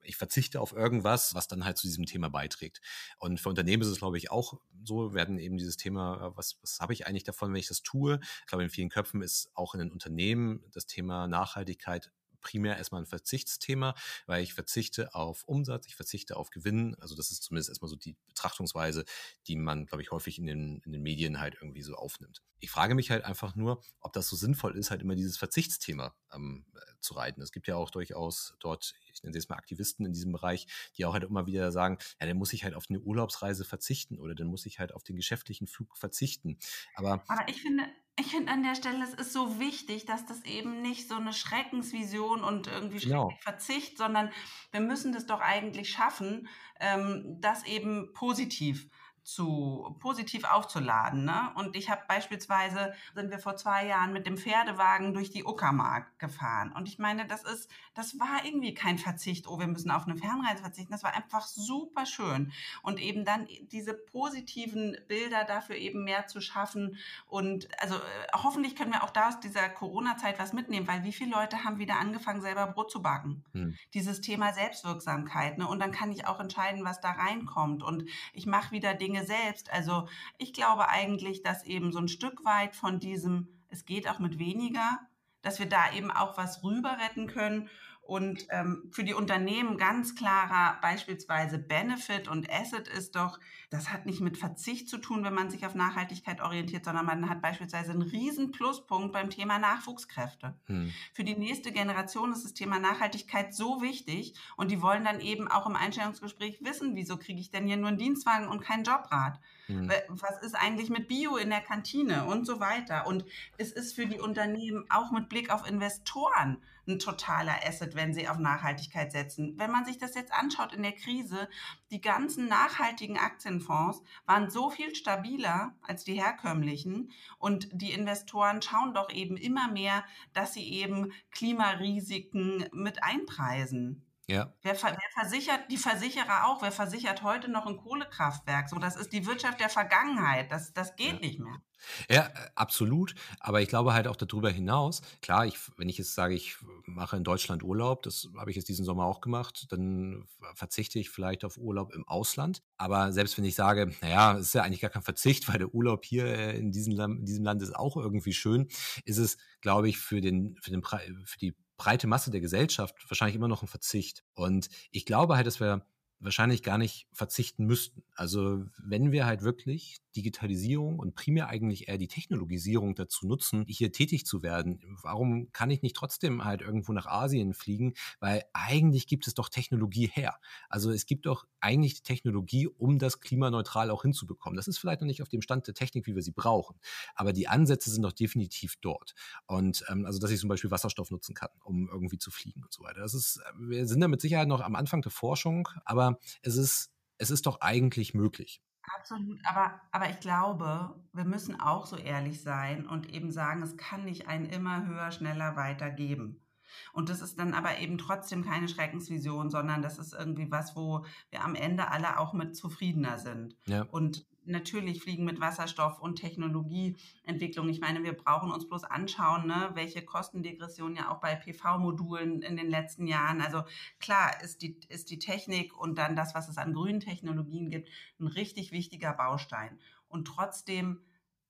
ich 0.03 0.17
verzichte 0.17 0.61
auf 0.61 0.73
irgendwas, 0.73 1.35
was 1.35 1.49
dann 1.49 1.65
halt 1.65 1.79
zu 1.79 1.87
diesem 1.87 2.05
Thema 2.05 2.29
beiträgt. 2.29 2.83
Und 3.19 3.41
für 3.41 3.49
Unternehmen 3.49 3.83
ist 3.83 3.89
es, 3.89 3.99
glaube 3.99 4.19
ich, 4.19 4.31
auch 4.31 4.61
so, 4.85 5.15
werden 5.15 5.39
eben 5.39 5.57
dieses 5.57 5.79
Thema, 5.79 6.27
äh, 6.27 6.37
was, 6.37 6.59
was 6.61 6.81
habe 6.81 6.93
ich 6.93 7.07
eigentlich 7.07 7.25
davon, 7.25 7.53
wenn 7.53 7.61
ich 7.61 7.69
das 7.69 7.83
tue? 7.83 8.21
Ich 8.41 8.47
glaube, 8.47 8.65
in 8.65 8.71
vielen 8.71 8.91
Köpfen 8.91 9.23
ist 9.23 9.51
auch 9.55 9.75
in 9.75 9.81
den 9.81 9.93
Unternehmen 9.93 10.63
das 10.73 10.87
Thema 10.87 11.27
Nachhaltigkeit 11.27 12.13
primär 12.45 12.79
erstmal 12.79 13.03
ein 13.03 13.07
Verzichtsthema, 13.07 13.97
weil 14.27 14.45
ich 14.45 14.55
verzichte 14.55 15.15
auf 15.15 15.43
Umsatz, 15.45 15.87
ich 15.89 15.97
verzichte 15.97 16.37
auf 16.37 16.51
Gewinn. 16.51 16.95
Also 17.01 17.17
das 17.17 17.33
ist 17.33 17.43
zumindest 17.43 17.71
erstmal 17.71 17.89
so 17.89 17.97
die 17.97 18.17
Betrachtungsweise, 18.29 19.05
die 19.49 19.57
man, 19.57 19.87
glaube 19.87 20.03
ich, 20.03 20.13
häufig 20.13 20.39
in 20.39 20.47
den, 20.47 20.81
in 20.85 20.93
den 20.93 21.03
Medien 21.03 21.41
halt 21.41 21.57
irgendwie 21.61 21.83
so 21.83 21.97
aufnimmt. 21.97 22.43
Ich 22.61 22.71
frage 22.71 22.95
mich 22.95 23.11
halt 23.11 23.25
einfach 23.25 23.57
nur, 23.57 23.83
ob 24.01 24.13
das 24.13 24.29
so 24.29 24.37
sinnvoll 24.37 24.77
ist, 24.77 24.91
halt 24.91 25.03
immer 25.03 25.17
dieses 25.17 25.37
Verzichtsthema 25.37 26.15
ähm, 26.33 26.65
zu 27.01 27.15
reiten. 27.15 27.43
Es 27.43 27.53
gibt 27.53 27.67
ja 27.67 27.77
auch 27.77 27.91
durchaus 27.91 28.55
dort, 28.61 28.95
ich 29.13 29.23
nenne 29.23 29.37
jetzt 29.37 29.51
mal 29.51 29.57
Aktivisten 29.57 30.07
in 30.07 30.13
diesem 30.13 30.33
Bereich, 30.33 30.67
die 30.97 31.05
auch 31.05 31.13
halt 31.13 31.25
immer 31.25 31.47
wieder 31.47 31.73
sagen, 31.73 31.99
ja, 32.21 32.27
dann 32.27 32.37
muss 32.37 32.53
ich 32.53 32.65
halt 32.65 32.75
auf 32.75 32.87
eine 32.89 33.01
Urlaubsreise 33.01 33.65
verzichten 33.65 34.19
oder 34.19 34.35
dann 34.35 34.47
muss 34.47 34.67
ich 34.67 34.79
halt 34.79 34.93
auf 34.93 35.03
den 35.03 35.17
geschäftlichen 35.17 35.67
Flug 35.67 35.97
verzichten. 35.97 36.59
Aber, 36.95 37.25
Aber 37.29 37.49
ich 37.49 37.61
finde, 37.61 37.85
ich 38.17 38.27
finde 38.29 38.53
an 38.53 38.63
der 38.63 38.75
Stelle, 38.77 39.03
es 39.03 39.15
ist 39.15 39.33
so 39.33 39.59
wichtig, 39.59 40.07
dass 40.07 40.25
das 40.25 40.45
eben 40.45 40.83
nicht 40.83 41.09
so 41.09 41.17
eine 41.17 41.33
Schreckensvision 41.33 42.45
und 42.45 42.69
irgendwie 42.69 43.01
genau. 43.01 43.33
Verzicht, 43.41 43.99
sondern 43.99 44.31
wir 44.71 44.81
müssen 44.81 45.13
das 45.13 45.27
doch 45.27 45.41
eigentlich 45.41 45.91
schaffen, 45.91 46.49
ähm, 46.79 47.39
das 47.41 47.65
eben 47.65 48.13
positiv 48.13 48.89
zu 49.25 49.97
positiv 50.01 50.45
aufzuladen. 50.45 51.25
Ne? 51.25 51.51
Und 51.55 51.77
ich 51.77 51.91
habe 51.91 52.03
beispielsweise, 52.07 52.93
sind 53.15 53.31
wir 53.31 53.39
vor 53.39 53.57
zwei 53.57 53.87
Jahren 53.87 54.13
mit 54.13 54.27
dem 54.27 54.37
Pferdewagen 54.37 55.15
durch 55.15 55.31
die 55.31 55.45
Uckermark 55.45 56.19
gefahren. 56.19 56.73
Und 56.73 56.89
ich 56.89 56.99
meine, 56.99 57.27
das 57.27 57.43
ist, 57.43 57.71
das 57.95 58.19
war 58.21 58.45
irgendwie 58.45 58.75
kein 58.75 58.99
Verzicht, 58.99 59.49
oh, 59.49 59.59
wir 59.59 59.67
müssen 59.67 59.91
auf 59.91 60.07
eine 60.07 60.17
Fernreise 60.17 60.63
verzichten. 60.63 60.93
Das 60.93 61.03
war 61.03 61.15
einfach 61.15 61.47
super 61.47 62.05
schön. 62.05 62.53
Und 62.83 63.01
eben 63.01 63.25
dann 63.25 63.49
diese 63.73 63.95
positiven 63.95 64.97
Bilder 65.09 65.45
dafür 65.45 65.77
eben 65.77 66.05
mehr 66.05 66.27
zu 66.27 66.41
schaffen. 66.41 66.99
Und 67.27 67.69
also 67.81 67.97
äh, 67.97 67.99
hoffentlich 68.35 68.77
können 68.77 68.93
wir 68.93 69.05
auch 69.05 69.11
da 69.11 69.29
aus 69.29 69.41
dieser 69.41 69.71
Corona-Zeit 69.71 70.39
was 70.39 70.53
mitnehmen, 70.53 70.87
weil 70.87 71.03
wie 71.05 71.13
viele 71.13 71.31
Leute 71.31 71.65
haben 71.65 71.79
wieder 71.79 71.99
angefangen, 71.99 72.43
selber 72.43 72.67
Brot 72.67 72.91
zu 72.91 73.01
backen? 73.01 73.45
Hm. 73.53 73.75
Dieses 73.95 74.21
Thema 74.21 74.53
Selbstwirksamkeit. 74.53 75.57
Ne? 75.57 75.67
Und 75.67 75.79
dann 75.81 75.93
kann 75.93 76.13
ich 76.13 76.27
auch 76.27 76.41
entscheiden, 76.41 76.85
was 76.85 77.01
da 77.01 77.13
reinkommt. 77.13 77.83
Und 77.83 78.05
ich 78.35 78.47
mache 78.47 78.73
wieder 78.73 78.93
Dinge, 78.93 79.14
Dinge 79.15 79.27
selbst. 79.27 79.73
Also 79.73 80.09
ich 80.39 80.53
glaube 80.53 80.89
eigentlich, 80.89 81.43
dass 81.43 81.65
eben 81.65 81.93
so 81.93 81.99
ein 81.99 82.09
Stück 82.09 82.45
weit 82.45 82.75
von 82.75 82.99
diesem, 82.99 83.49
es 83.69 83.85
geht 83.85 84.09
auch 84.09 84.19
mit 84.19 84.39
weniger, 84.39 85.01
dass 85.43 85.59
wir 85.59 85.67
da 85.67 85.93
eben 85.93 86.11
auch 86.11 86.37
was 86.37 86.65
rüber 86.65 86.99
retten 86.99 87.27
können 87.27 87.69
und 88.07 88.47
ähm, 88.51 88.91
für 88.91 89.03
die 89.03 89.15
Unternehmen 89.15 89.79
ganz 89.79 90.15
klarer 90.15 90.79
beispielsweise 90.83 91.59
Benefit 91.59 92.29
und 92.29 92.51
Asset 92.51 92.87
ist 92.87 93.17
doch, 93.17 93.41
das 93.71 93.91
hat 93.91 94.05
nicht 94.05 94.21
mit 94.21 94.37
Verzicht 94.37 94.91
zu 94.91 94.99
tun, 94.99 95.25
wenn 95.25 95.33
man 95.33 95.51
sich 95.51 95.65
auf 95.65 95.75
Nachhaltigkeit 95.75 96.43
orientiert, 96.43 96.85
sondern 96.85 97.07
man 97.07 97.31
hat 97.31 97.41
beispielsweise 97.41 97.93
einen 97.93 98.03
riesen 98.03 98.53
Pluspunkt 98.53 99.13
beim 99.13 99.31
Thema 99.31 99.59
Nachwuchskräfte. 99.59 100.55
Hm. 100.67 100.93
Für 101.15 101.25
die 101.25 101.35
nächste 101.35 101.73
Generation 101.73 102.33
ist 102.33 102.45
das 102.45 102.53
Thema 102.53 102.79
Nachhaltigkeit 102.79 103.55
so 103.55 103.81
wichtig 103.81 104.35
und 104.57 104.71
die 104.71 104.83
wollen 104.83 105.05
dann 105.05 105.21
eben 105.21 105.49
auch 105.49 105.67
im 105.67 105.77
Einstellungsgespräch 105.77 106.59
wissen, 106.63 106.95
wieso 106.97 107.17
kriege 107.17 107.41
ich 107.41 107.51
denn 107.51 107.67
hier 107.67 107.79
nur 107.79 107.89
einen 107.89 107.99
Dienstwagen 107.99 108.49
und 108.49 108.61
keinen 108.61 108.85
Jobrad? 108.85 109.41
Hm. 109.67 109.91
Was 110.09 110.43
ist 110.43 110.55
eigentlich 110.55 110.91
mit 110.91 111.09
Bio 111.09 111.37
in 111.37 111.49
der 111.49 111.63
Kantine 111.63 112.27
und 112.27 112.45
so 112.45 112.61
weiter? 112.61 113.07
Und 113.07 113.25
es 113.57 113.73
ist 113.73 113.95
für 113.95 114.07
die 114.07 114.21
Unternehmen 114.21 114.85
auch 114.91 115.11
mit 115.11 115.31
Blick 115.31 115.49
auf 115.51 115.67
Investoren 115.67 116.59
ein 116.87 116.99
totaler 116.99 117.67
Asset, 117.67 117.95
wenn 117.95 118.15
sie 118.15 118.29
auf 118.29 118.39
Nachhaltigkeit 118.39 119.13
setzen. 119.13 119.55
Wenn 119.57 119.71
man 119.71 119.85
sich 119.85 119.99
das 119.99 120.15
jetzt 120.15 120.33
anschaut 120.33 120.73
in 120.73 120.83
der 120.83 120.93
Krise, 120.93 121.49
die 121.91 122.01
ganzen 122.01 122.49
nachhaltigen 122.49 123.19
Aktienfonds 123.19 124.03
waren 124.27 124.51
so 124.51 124.71
viel 124.71 124.95
stabiler 124.95 125.75
als 125.83 126.05
die 126.05 126.21
herkömmlichen 126.21 127.11
und 127.39 127.69
die 127.73 127.93
Investoren 127.93 128.63
schauen 128.63 128.95
doch 128.95 129.11
eben 129.11 129.37
immer 129.37 129.71
mehr, 129.71 130.05
dass 130.33 130.55
sie 130.55 130.69
eben 130.73 131.13
Klimarisiken 131.31 132.67
mit 132.73 133.03
einpreisen. 133.03 134.05
Ja. 134.27 134.55
Wer, 134.63 134.75
wer, 134.83 134.99
versichert, 135.13 135.71
die 135.71 135.77
Versicherer 135.77 136.47
auch, 136.47 136.63
wer 136.63 136.73
versichert 136.73 137.23
heute 137.23 137.51
noch 137.51 137.67
ein 137.67 137.77
Kohlekraftwerk? 137.77 138.71
So, 138.71 138.79
das 138.79 138.97
ist 138.97 139.13
die 139.13 139.27
Wirtschaft 139.27 139.61
der 139.61 139.69
Vergangenheit. 139.69 140.51
Das, 140.51 140.73
das 140.73 140.97
geht 140.97 141.15
ja. 141.15 141.21
nicht 141.21 141.41
mehr. 141.41 141.61
Ja, 142.09 142.31
absolut. 142.55 143.15
Aber 143.41 143.61
ich 143.61 143.69
glaube 143.69 143.93
halt 143.93 144.09
auch 144.09 144.17
darüber 144.17 144.51
hinaus, 144.51 145.03
klar, 145.21 145.45
ich, 145.47 145.59
wenn 145.77 145.91
ich 145.91 145.99
jetzt 145.99 146.15
sage, 146.15 146.35
ich 146.35 146.57
mache 146.87 147.17
in 147.17 147.25
Deutschland 147.25 147.63
Urlaub, 147.63 148.03
das 148.03 148.29
habe 148.37 148.51
ich 148.51 148.57
jetzt 148.57 148.69
diesen 148.69 148.87
Sommer 148.87 149.05
auch 149.05 149.21
gemacht, 149.21 149.67
dann 149.71 150.27
verzichte 150.55 150.99
ich 150.99 151.11
vielleicht 151.11 151.45
auf 151.45 151.59
Urlaub 151.59 151.93
im 151.93 152.07
Ausland. 152.09 152.63
Aber 152.79 153.13
selbst 153.13 153.37
wenn 153.37 153.45
ich 153.45 153.55
sage, 153.55 153.95
naja, 154.01 154.39
es 154.39 154.47
ist 154.47 154.55
ja 154.55 154.63
eigentlich 154.63 154.81
gar 154.81 154.91
kein 154.91 155.03
Verzicht, 155.03 155.49
weil 155.49 155.59
der 155.59 155.75
Urlaub 155.75 156.05
hier 156.05 156.25
äh, 156.25 156.57
in 156.57 156.73
diesem, 156.73 156.95
Land, 156.95 157.21
in 157.21 157.27
diesem 157.27 157.45
Land 157.45 157.61
ist 157.61 157.77
auch 157.77 157.97
irgendwie 157.97 158.33
schön, 158.33 158.69
ist 159.05 159.19
es, 159.19 159.37
glaube 159.61 159.89
ich, 159.89 159.99
für, 159.99 160.21
den, 160.21 160.57
für, 160.63 160.71
den, 160.71 160.83
für 160.83 161.39
die 161.39 161.55
breite 161.77 162.07
Masse 162.07 162.31
der 162.31 162.41
Gesellschaft 162.41 162.95
wahrscheinlich 163.09 163.37
immer 163.37 163.49
noch 163.49 163.63
ein 163.63 163.69
Verzicht. 163.69 164.25
Und 164.35 164.69
ich 164.91 165.07
glaube 165.07 165.37
halt, 165.37 165.47
dass 165.47 165.61
wir 165.61 165.87
wahrscheinlich 166.25 166.63
gar 166.63 166.79
nicht 166.79 167.07
verzichten 167.13 167.67
müssten. 167.67 168.03
Also 168.15 168.65
wenn 168.83 169.13
wir 169.13 169.27
halt 169.27 169.43
wirklich 169.43 169.99
Digitalisierung 170.17 170.99
und 170.99 171.15
primär 171.15 171.49
eigentlich 171.49 171.89
eher 171.89 171.99
die 171.99 172.09
Technologisierung 172.09 172.95
dazu 172.95 173.27
nutzen, 173.27 173.65
hier 173.69 173.93
tätig 173.93 174.25
zu 174.25 174.43
werden, 174.43 174.81
warum 175.03 175.53
kann 175.53 175.71
ich 175.71 175.83
nicht 175.83 175.97
trotzdem 175.97 176.45
halt 176.45 176.63
irgendwo 176.63 176.93
nach 176.93 177.07
Asien 177.07 177.53
fliegen? 177.53 177.95
Weil 178.21 178.45
eigentlich 178.53 179.07
gibt 179.07 179.27
es 179.27 179.35
doch 179.35 179.49
Technologie 179.49 180.09
her. 180.13 180.39
Also 180.69 180.91
es 180.91 181.07
gibt 181.07 181.27
doch 181.27 181.47
eigentlich 181.61 181.95
die 181.95 182.03
Technologie, 182.03 182.69
um 182.69 182.99
das 182.99 183.21
klimaneutral 183.21 183.91
auch 183.91 184.03
hinzubekommen. 184.03 184.57
Das 184.57 184.69
ist 184.69 184.79
vielleicht 184.79 185.01
noch 185.01 185.07
nicht 185.07 185.23
auf 185.23 185.29
dem 185.29 185.43
Stand 185.43 185.67
der 185.67 185.75
Technik, 185.75 186.07
wie 186.07 186.15
wir 186.15 186.23
sie 186.23 186.33
brauchen, 186.33 186.77
aber 187.15 187.33
die 187.33 187.49
Ansätze 187.49 187.91
sind 187.91 188.03
doch 188.03 188.13
definitiv 188.13 188.77
dort. 188.81 189.15
Und 189.47 189.85
ähm, 189.89 190.07
also, 190.07 190.19
dass 190.19 190.31
ich 190.31 190.41
zum 190.41 190.49
Beispiel 190.49 190.71
Wasserstoff 190.71 191.11
nutzen 191.11 191.35
kann, 191.35 191.51
um 191.65 191.89
irgendwie 191.89 192.19
zu 192.19 192.31
fliegen 192.31 192.63
und 192.63 192.73
so 192.73 192.83
weiter. 192.83 193.01
Das 193.01 193.15
ist, 193.15 193.41
wir 193.59 193.87
sind 193.87 194.01
da 194.01 194.09
mit 194.09 194.21
Sicherheit 194.21 194.49
noch 194.49 194.61
am 194.61 194.75
Anfang 194.75 195.03
der 195.03 195.13
Forschung, 195.13 195.69
aber 195.85 196.14
es 196.43 196.57
ist, 196.57 196.93
es 197.19 197.31
ist 197.31 197.47
doch 197.47 197.61
eigentlich 197.61 198.15
möglich. 198.15 198.63
Absolut, 198.99 199.41
aber, 199.45 199.81
aber 199.93 200.11
ich 200.11 200.21
glaube, 200.21 200.95
wir 201.13 201.25
müssen 201.25 201.59
auch 201.59 201.87
so 201.87 201.97
ehrlich 201.97 202.43
sein 202.43 202.87
und 202.87 203.11
eben 203.13 203.31
sagen, 203.33 203.63
es 203.63 203.77
kann 203.77 204.05
nicht 204.05 204.29
ein 204.29 204.45
immer 204.45 204.87
höher, 204.87 205.11
schneller 205.11 205.57
weitergeben. 205.57 206.45
Und 206.93 207.09
das 207.09 207.21
ist 207.21 207.39
dann 207.39 207.55
aber 207.55 207.79
eben 207.79 207.99
trotzdem 207.99 208.45
keine 208.45 208.69
Schreckensvision, 208.69 209.49
sondern 209.49 209.81
das 209.81 209.99
ist 209.99 210.13
irgendwie 210.13 210.51
was, 210.51 210.77
wo 210.77 211.05
wir 211.31 211.45
am 211.45 211.55
Ende 211.55 211.91
alle 211.91 212.19
auch 212.19 212.33
mit 212.33 212.57
zufriedener 212.57 213.19
sind. 213.19 213.57
Ja. 213.67 213.83
Und 213.83 214.27
natürlich 214.47 215.03
fliegen 215.03 215.25
mit 215.25 215.41
Wasserstoff 215.41 216.01
und 216.01 216.17
Technologieentwicklung. 216.17 217.69
Ich 217.69 217.81
meine, 217.81 218.03
wir 218.03 218.13
brauchen 218.13 218.51
uns 218.51 218.69
bloß 218.69 218.85
anschauen, 218.85 219.47
ne, 219.47 219.71
welche 219.75 220.03
Kostendegression 220.03 220.97
ja 220.97 221.11
auch 221.11 221.21
bei 221.21 221.35
PV-Modulen 221.35 222.43
in 222.43 222.57
den 222.57 222.71
letzten 222.71 223.07
Jahren. 223.07 223.41
Also 223.41 223.63
klar 223.99 224.43
ist 224.43 224.63
die, 224.63 224.81
ist 224.89 225.11
die 225.11 225.19
Technik 225.19 225.77
und 225.77 225.99
dann 225.99 226.17
das, 226.17 226.35
was 226.35 226.49
es 226.49 226.59
an 226.59 226.73
grünen 226.73 227.01
Technologien 227.01 227.71
gibt, 227.71 227.89
ein 228.21 228.27
richtig 228.27 228.73
wichtiger 228.73 229.13
Baustein. 229.13 229.79
Und 230.09 230.27
trotzdem 230.27 231.01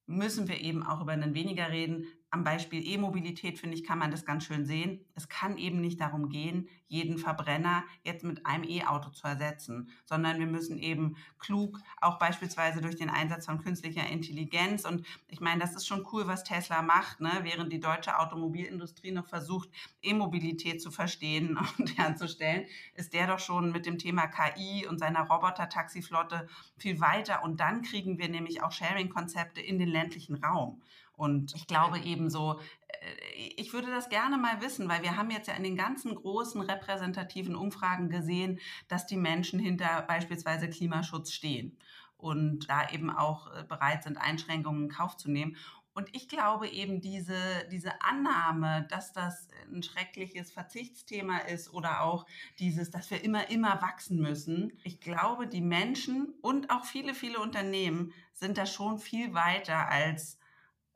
müssen 0.07 0.47
wir 0.47 0.61
eben 0.61 0.83
auch 0.83 1.01
über 1.01 1.13
einen 1.13 1.33
weniger 1.33 1.69
reden, 1.69 2.05
am 2.31 2.43
Beispiel 2.43 2.85
E-Mobilität, 2.85 3.59
finde 3.59 3.77
ich, 3.77 3.83
kann 3.83 3.97
man 3.97 4.11
das 4.11 4.25
ganz 4.25 4.43
schön 4.43 4.65
sehen. 4.65 5.05
Es 5.15 5.29
kann 5.29 5.57
eben 5.57 5.79
nicht 5.79 6.01
darum 6.01 6.29
gehen, 6.29 6.67
jeden 6.87 7.17
Verbrenner 7.17 7.83
jetzt 8.03 8.23
mit 8.23 8.45
einem 8.45 8.65
E-Auto 8.65 9.09
zu 9.09 9.25
ersetzen, 9.25 9.89
sondern 10.03 10.39
wir 10.39 10.45
müssen 10.45 10.77
eben 10.77 11.15
klug, 11.39 11.79
auch 12.01 12.19
beispielsweise 12.19 12.81
durch 12.81 12.97
den 12.97 13.09
Einsatz 13.09 13.45
von 13.45 13.63
künstlicher 13.63 14.05
Intelligenz. 14.07 14.85
Und 14.85 15.05
ich 15.27 15.39
meine, 15.39 15.61
das 15.61 15.75
ist 15.75 15.87
schon 15.87 16.05
cool, 16.11 16.27
was 16.27 16.43
Tesla 16.43 16.81
macht, 16.81 17.21
ne? 17.21 17.31
während 17.43 17.71
die 17.71 17.79
deutsche 17.79 18.19
Automobilindustrie 18.19 19.11
noch 19.11 19.27
versucht, 19.27 19.69
E-Mobilität 20.01 20.81
zu 20.81 20.91
verstehen 20.91 21.57
und 21.77 21.97
herzustellen, 21.97 22.65
ist 22.95 23.13
der 23.13 23.27
doch 23.27 23.39
schon 23.39 23.71
mit 23.71 23.85
dem 23.85 23.97
Thema 23.97 24.27
KI 24.27 24.85
und 24.87 24.99
seiner 24.99 25.27
Roboter-Taxiflotte 25.27 26.47
viel 26.77 26.99
weiter. 26.99 27.43
Und 27.43 27.59
dann 27.59 27.81
kriegen 27.81 28.17
wir 28.17 28.27
nämlich 28.27 28.61
auch 28.61 28.71
Sharing-Konzepte 28.71 29.61
in 29.61 29.79
den 29.79 29.89
ländlichen 29.89 30.35
Raum. 30.35 30.81
Und 31.15 31.55
ich 31.55 31.67
glaube 31.67 31.99
eben 31.99 32.29
so, 32.29 32.59
äh, 32.87 33.53
ich 33.57 33.73
würde 33.73 33.89
das 33.89 34.09
gerne 34.09 34.37
mal 34.37 34.61
wissen, 34.61 34.89
weil 34.89 35.03
wir 35.03 35.17
haben 35.17 35.31
jetzt 35.31 35.47
ja 35.47 35.55
in 35.55 35.63
den 35.63 35.77
ganzen 35.77 36.15
großen 36.15 36.61
repräsentativen 36.61 37.55
Umfragen 37.55 38.09
gesehen, 38.09 38.59
dass 38.87 39.05
die 39.05 39.17
Menschen 39.17 39.59
hinter 39.59 40.01
beispielsweise 40.03 40.69
Klimaschutz 40.69 41.31
stehen 41.31 41.77
und 42.17 42.69
da 42.69 42.89
eben 42.89 43.09
auch 43.09 43.53
äh, 43.53 43.63
bereit 43.63 44.03
sind, 44.03 44.17
Einschränkungen 44.17 44.83
in 44.83 44.89
Kauf 44.89 45.17
zu 45.17 45.29
nehmen. 45.29 45.57
Und 45.95 46.13
ich 46.13 46.27
glaube 46.27 46.67
eben 46.67 46.99
diese, 46.99 47.37
diese 47.71 48.01
Annahme, 48.01 48.85
dass 48.89 49.13
das 49.13 49.47
ein 49.73 49.81
schreckliches 49.81 50.51
Verzichtsthema 50.51 51.37
ist 51.37 51.71
oder 51.71 52.01
auch 52.01 52.25
dieses, 52.59 52.91
dass 52.91 53.09
wir 53.11 53.23
immer, 53.23 53.49
immer 53.49 53.81
wachsen 53.81 54.19
müssen. 54.19 54.73
Ich 54.83 54.99
glaube, 54.99 55.47
die 55.47 55.61
Menschen 55.61 56.33
und 56.41 56.69
auch 56.69 56.83
viele, 56.83 57.13
viele 57.13 57.39
Unternehmen 57.39 58.13
sind 58.33 58.57
da 58.57 58.65
schon 58.65 58.99
viel 58.99 59.33
weiter 59.33 59.87
als 59.87 60.37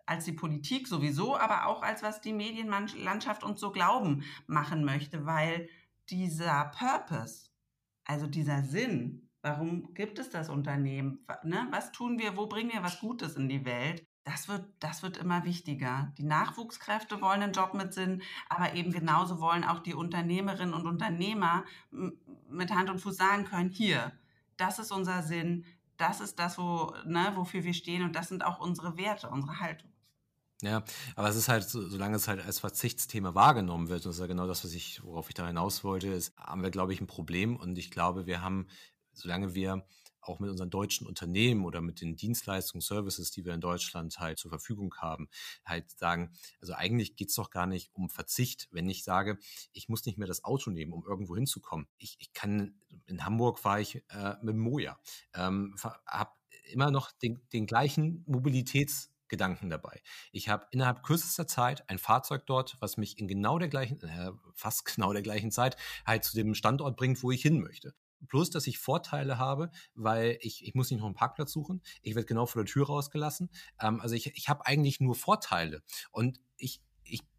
als 0.10 0.26
die 0.26 0.34
Politik 0.34 0.88
sowieso, 0.88 1.38
aber 1.38 1.68
auch 1.68 1.84
als 1.84 2.02
was 2.02 2.20
die 2.20 2.34
Medienlandschaft 2.34 3.44
uns 3.44 3.60
so 3.60 3.72
glauben 3.72 4.24
machen 4.48 4.84
möchte, 4.84 5.26
weil 5.26 5.70
dieser 6.10 6.66
Purpose, 6.76 7.52
also 8.06 8.26
dieser 8.26 8.64
Sinn, 8.64 9.30
warum 9.44 9.94
gibt 9.94 10.18
es 10.18 10.32
das 10.32 10.50
Unternehmen, 10.50 11.26
ne? 11.44 11.68
was 11.70 11.92
tun 11.92 12.18
wir, 12.18 12.36
wo 12.38 12.48
bringen 12.48 12.72
wir 12.74 12.82
was 12.82 13.00
Gutes 13.00 13.36
in 13.36 13.48
die 13.50 13.66
Welt, 13.66 14.04
das 14.24 14.48
wird, 14.48 14.66
das 14.80 15.04
wird 15.04 15.18
immer 15.18 15.44
wichtiger. 15.46 16.12
Die 16.18 16.24
Nachwuchskräfte 16.24 17.22
wollen 17.22 17.42
einen 17.42 17.54
Job 17.54 17.74
mit 17.74 17.94
Sinn, 17.94 18.22
aber 18.48 18.74
eben 18.74 18.92
genauso 18.92 19.40
wollen 19.40 19.64
auch 19.64 19.80
die 19.80 19.94
Unternehmerinnen 19.94 20.74
und 20.74 20.88
Unternehmer 20.88 21.66
mit 22.50 22.72
Hand 22.72 22.90
und 22.90 23.00
Fuß 23.00 23.16
sagen 23.16 23.46
können, 23.46 23.70
hier, 23.70 24.12
das 24.58 24.80
ist 24.80 24.92
unser 24.92 25.22
Sinn, 25.22 25.66
das 25.98 26.20
ist 26.20 26.40
das, 26.40 26.58
wo, 26.58 26.94
ne, 27.06 27.32
wofür 27.36 27.64
wir 27.64 27.74
stehen 27.74 28.04
und 28.04 28.16
das 28.16 28.30
sind 28.30 28.44
auch 28.44 28.60
unsere 28.60 28.98
Werte, 28.98 29.30
unsere 29.30 29.60
Haltung. 29.60 29.92
Ja, 30.62 30.84
aber 31.16 31.30
es 31.30 31.38
ist 31.38 31.48
halt, 31.48 31.64
solange 31.70 32.18
es 32.18 32.28
halt 32.28 32.46
als 32.46 32.60
Verzichtsthema 32.60 33.34
wahrgenommen 33.34 33.88
wird, 33.88 34.06
und 34.06 34.10
das 34.10 34.16
ist 34.18 34.22
ja 34.22 34.28
genau 34.28 34.46
das, 34.46 34.66
was 34.66 34.74
ich, 34.74 35.02
worauf 35.04 35.30
ich 35.30 35.34
da 35.36 35.48
hinaus 35.48 35.86
wollte, 35.86 36.08
ist, 36.10 36.36
haben 36.38 36.64
wir, 36.64 36.70
glaube 36.70 36.92
ich, 36.94 37.00
ein 37.00 37.08
Problem. 37.08 37.56
Und 37.56 37.78
ich 37.78 37.92
glaube, 37.92 38.26
wir 38.26 38.42
haben, 38.42 38.68
solange 39.14 39.54
wir 39.56 39.86
auch 40.20 40.40
mit 40.42 40.50
unseren 40.50 40.70
deutschen 40.70 41.08
Unternehmen 41.08 41.64
oder 41.64 41.80
mit 41.80 42.02
den 42.02 42.18
Dienstleistungen, 42.18 42.82
Services, 42.82 43.32
die 43.32 43.46
wir 43.46 43.54
in 43.54 43.62
Deutschland 43.62 44.20
halt 44.20 44.38
zur 44.38 44.52
Verfügung 44.52 44.94
haben, 44.98 45.30
halt 45.66 45.90
sagen, 45.98 46.34
also 46.60 46.74
eigentlich 46.74 47.16
geht's 47.16 47.36
doch 47.36 47.52
gar 47.52 47.66
nicht 47.66 47.90
um 47.94 48.10
Verzicht, 48.10 48.68
wenn 48.72 48.90
ich 48.90 49.06
sage, 49.06 49.40
ich 49.72 49.88
muss 49.88 50.06
nicht 50.06 50.18
mehr 50.18 50.28
das 50.28 50.44
Auto 50.44 50.72
nehmen, 50.72 50.92
um 50.92 51.06
irgendwo 51.06 51.36
hinzukommen. 51.38 51.88
Ich, 52.00 52.18
ich 52.20 52.34
kann, 52.34 52.82
in 53.06 53.24
Hamburg 53.24 53.60
fahre 53.60 53.80
ich 53.82 54.04
äh, 54.10 54.36
mit 54.42 54.58
Moja, 54.58 55.00
ähm, 55.34 55.74
habe 56.06 56.32
immer 56.70 56.92
noch 56.92 57.12
den, 57.14 57.40
den 57.54 57.66
gleichen 57.66 58.26
Mobilitäts- 58.28 59.08
Gedanken 59.30 59.70
dabei. 59.70 60.02
Ich 60.32 60.50
habe 60.50 60.68
innerhalb 60.72 61.04
kürzester 61.04 61.48
Zeit 61.48 61.90
ein 61.90 62.00
Fahrzeug 62.00 62.46
dort, 62.46 62.78
was 62.80 62.98
mich 62.98 63.18
in 63.20 63.28
genau 63.28 63.60
der 63.60 63.70
gleichen, 63.70 64.02
äh, 64.02 64.32
fast 64.54 64.86
genau 64.96 65.14
der 65.14 65.22
gleichen 65.22 65.52
Zeit 65.52 65.78
halt 66.06 66.24
zu 66.24 66.36
dem 66.36 66.54
Standort 66.56 66.98
bringt, 66.98 67.22
wo 67.24 67.32
ich 67.32 67.42
hin 67.42 67.62
möchte. 67.62 67.94
Plus, 68.28 68.50
dass 68.50 68.68
ich 68.68 68.80
Vorteile 68.80 69.38
habe, 69.38 69.72
weil 69.96 70.38
ich, 70.42 70.66
ich 70.66 70.76
muss 70.76 70.92
nicht 70.92 71.00
noch 71.00 71.06
einen 71.06 71.16
Parkplatz 71.16 71.54
suchen. 71.54 71.82
Ich 72.02 72.16
werde 72.16 72.26
genau 72.26 72.46
vor 72.46 72.64
der 72.64 72.72
Tür 72.72 72.88
rausgelassen. 72.88 73.50
Ähm, 73.80 74.02
also 74.02 74.16
ich, 74.16 74.36
ich 74.36 74.50
habe 74.50 74.66
eigentlich 74.66 75.00
nur 75.00 75.16
Vorteile. 75.16 75.82
Und 76.12 76.42
ich, 76.58 76.82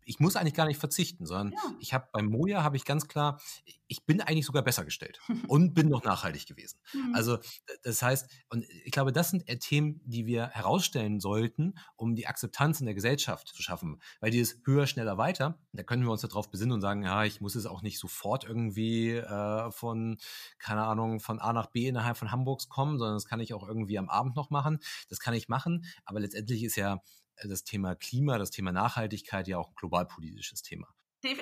ich 0.04 0.20
muss 0.20 0.36
eigentlich 0.36 0.54
gar 0.54 0.66
nicht 0.66 0.78
verzichten, 0.78 1.26
sondern 1.26 1.52
ja. 1.52 1.74
ich 1.80 1.94
habe 1.94 2.08
beim 2.12 2.26
Moja 2.26 2.62
habe 2.62 2.76
ich 2.76 2.84
ganz 2.84 3.08
klar, 3.08 3.40
ich 3.86 4.06
bin 4.06 4.20
eigentlich 4.20 4.46
sogar 4.46 4.62
besser 4.62 4.84
gestellt 4.84 5.20
und 5.48 5.74
bin 5.74 5.88
noch 5.88 6.04
nachhaltig 6.04 6.46
gewesen. 6.46 6.78
Mhm. 6.92 7.14
Also 7.14 7.38
das 7.82 8.02
heißt, 8.02 8.30
und 8.48 8.64
ich 8.84 8.92
glaube, 8.92 9.12
das 9.12 9.30
sind 9.30 9.46
Themen, 9.60 10.00
die 10.04 10.26
wir 10.26 10.48
herausstellen 10.48 11.20
sollten, 11.20 11.74
um 11.96 12.14
die 12.14 12.26
Akzeptanz 12.26 12.80
in 12.80 12.86
der 12.86 12.94
Gesellschaft 12.94 13.48
zu 13.48 13.62
schaffen. 13.62 14.00
Weil 14.20 14.30
dieses 14.30 14.60
höher, 14.64 14.86
schneller, 14.86 15.18
weiter, 15.18 15.58
da 15.72 15.82
können 15.82 16.04
wir 16.04 16.12
uns 16.12 16.22
darauf 16.22 16.50
besinnen 16.50 16.74
und 16.74 16.80
sagen, 16.80 17.02
ja, 17.02 17.24
ich 17.24 17.40
muss 17.40 17.54
es 17.54 17.66
auch 17.66 17.82
nicht 17.82 17.98
sofort 17.98 18.44
irgendwie 18.44 19.10
äh, 19.12 19.70
von, 19.72 20.18
keine 20.58 20.84
Ahnung, 20.84 21.20
von 21.20 21.40
A 21.40 21.52
nach 21.52 21.66
B 21.66 21.88
innerhalb 21.88 22.16
von 22.16 22.30
Hamburgs 22.30 22.68
kommen, 22.68 22.98
sondern 22.98 23.16
das 23.16 23.26
kann 23.26 23.40
ich 23.40 23.54
auch 23.54 23.66
irgendwie 23.66 23.98
am 23.98 24.08
Abend 24.08 24.36
noch 24.36 24.50
machen. 24.50 24.78
Das 25.08 25.18
kann 25.18 25.34
ich 25.34 25.48
machen, 25.48 25.84
aber 26.04 26.20
letztendlich 26.20 26.62
ist 26.62 26.76
ja 26.76 27.00
das 27.44 27.64
Thema 27.64 27.94
Klima, 27.94 28.38
das 28.38 28.50
Thema 28.50 28.72
Nachhaltigkeit 28.72 29.48
ja 29.48 29.58
auch 29.58 29.68
ein 29.68 29.74
globalpolitisches 29.76 30.62
Thema. 30.62 30.88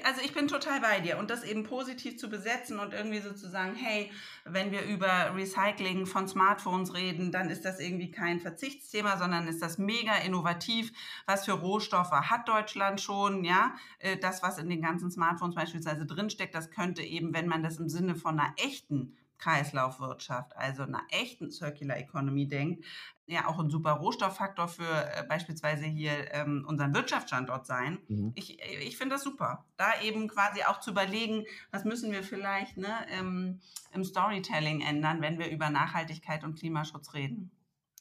Also 0.03 0.23
ich 0.25 0.35
bin 0.35 0.49
total 0.49 0.81
bei 0.81 0.99
dir 0.99 1.19
und 1.19 1.31
das 1.31 1.45
eben 1.45 1.63
positiv 1.63 2.19
zu 2.19 2.29
besetzen 2.29 2.81
und 2.81 2.93
irgendwie 2.95 3.21
sozusagen, 3.21 3.77
hey, 3.77 4.11
wenn 4.45 4.73
wir 4.73 4.83
über 4.83 5.37
Recycling 5.37 6.05
von 6.05 6.27
Smartphones 6.27 6.95
reden, 6.95 7.31
dann 7.31 7.49
ist 7.49 7.65
das 7.65 7.79
irgendwie 7.79 8.11
kein 8.11 8.41
Verzichtsthema, 8.41 9.19
sondern 9.19 9.47
ist 9.47 9.63
das 9.63 9.79
mega 9.79 10.17
innovativ. 10.17 10.91
Was 11.27 11.45
für 11.45 11.53
Rohstoffe 11.53 12.11
hat 12.11 12.49
Deutschland 12.49 13.01
schon? 13.01 13.45
Ja, 13.45 13.77
äh, 14.01 14.17
das, 14.17 14.43
was 14.43 14.59
in 14.59 14.69
den 14.69 14.83
ganzen 14.83 15.13
Smartphones 15.13 15.55
beispielsweise 15.55 16.07
drinsteckt, 16.07 16.57
das 16.57 16.73
könnte 16.73 17.03
eben, 17.03 17.33
wenn 17.33 17.47
man 17.47 17.63
das 17.63 17.79
im 17.79 17.89
Sinne 17.89 18.17
von 18.17 18.41
einer 18.41 18.55
echten 18.57 19.17
Kreislaufwirtschaft, 19.39 20.57
also 20.57 20.83
einer 20.83 21.05
echten 21.11 21.53
Circular 21.53 21.99
Economy 21.99 22.49
denkt, 22.49 22.85
ja 23.29 23.47
auch 23.47 23.59
ein 23.59 23.71
super 23.71 23.93
Rohstofffaktor 23.93 24.69
für 24.69 24.85
äh, 24.85 25.23
beispielsweise 25.29 25.85
hier 25.85 26.33
ähm, 26.33 26.65
unseren 26.67 26.95
Wirtschaftsstandort 26.95 27.67
sein. 27.67 27.99
Mhm. 28.09 28.33
Ich, 28.35 28.59
ich 28.63 28.97
finde 28.97 29.17
das 29.17 29.23
super, 29.23 29.65
da 29.77 30.01
eben 30.03 30.29
quasi 30.29 30.63
auch 30.65 30.81
zu 30.81 30.91
überlegen, 30.91 31.45
was 31.71 31.85
müssen 31.85 32.11
wir 32.11 32.23
vielleicht 32.23 32.79
ne, 32.79 33.07
im, 33.19 33.61
im 33.93 34.03
Storytelling 34.03 34.81
ändern, 34.81 35.21
wenn 35.21 35.39
wir 35.39 35.51
über 35.51 35.71
Nachhaltigkeit 35.71 36.43
und 36.43 36.59
Klimaschutz 36.59 37.13
reden. 37.15 37.51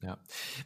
Ja, 0.02 0.18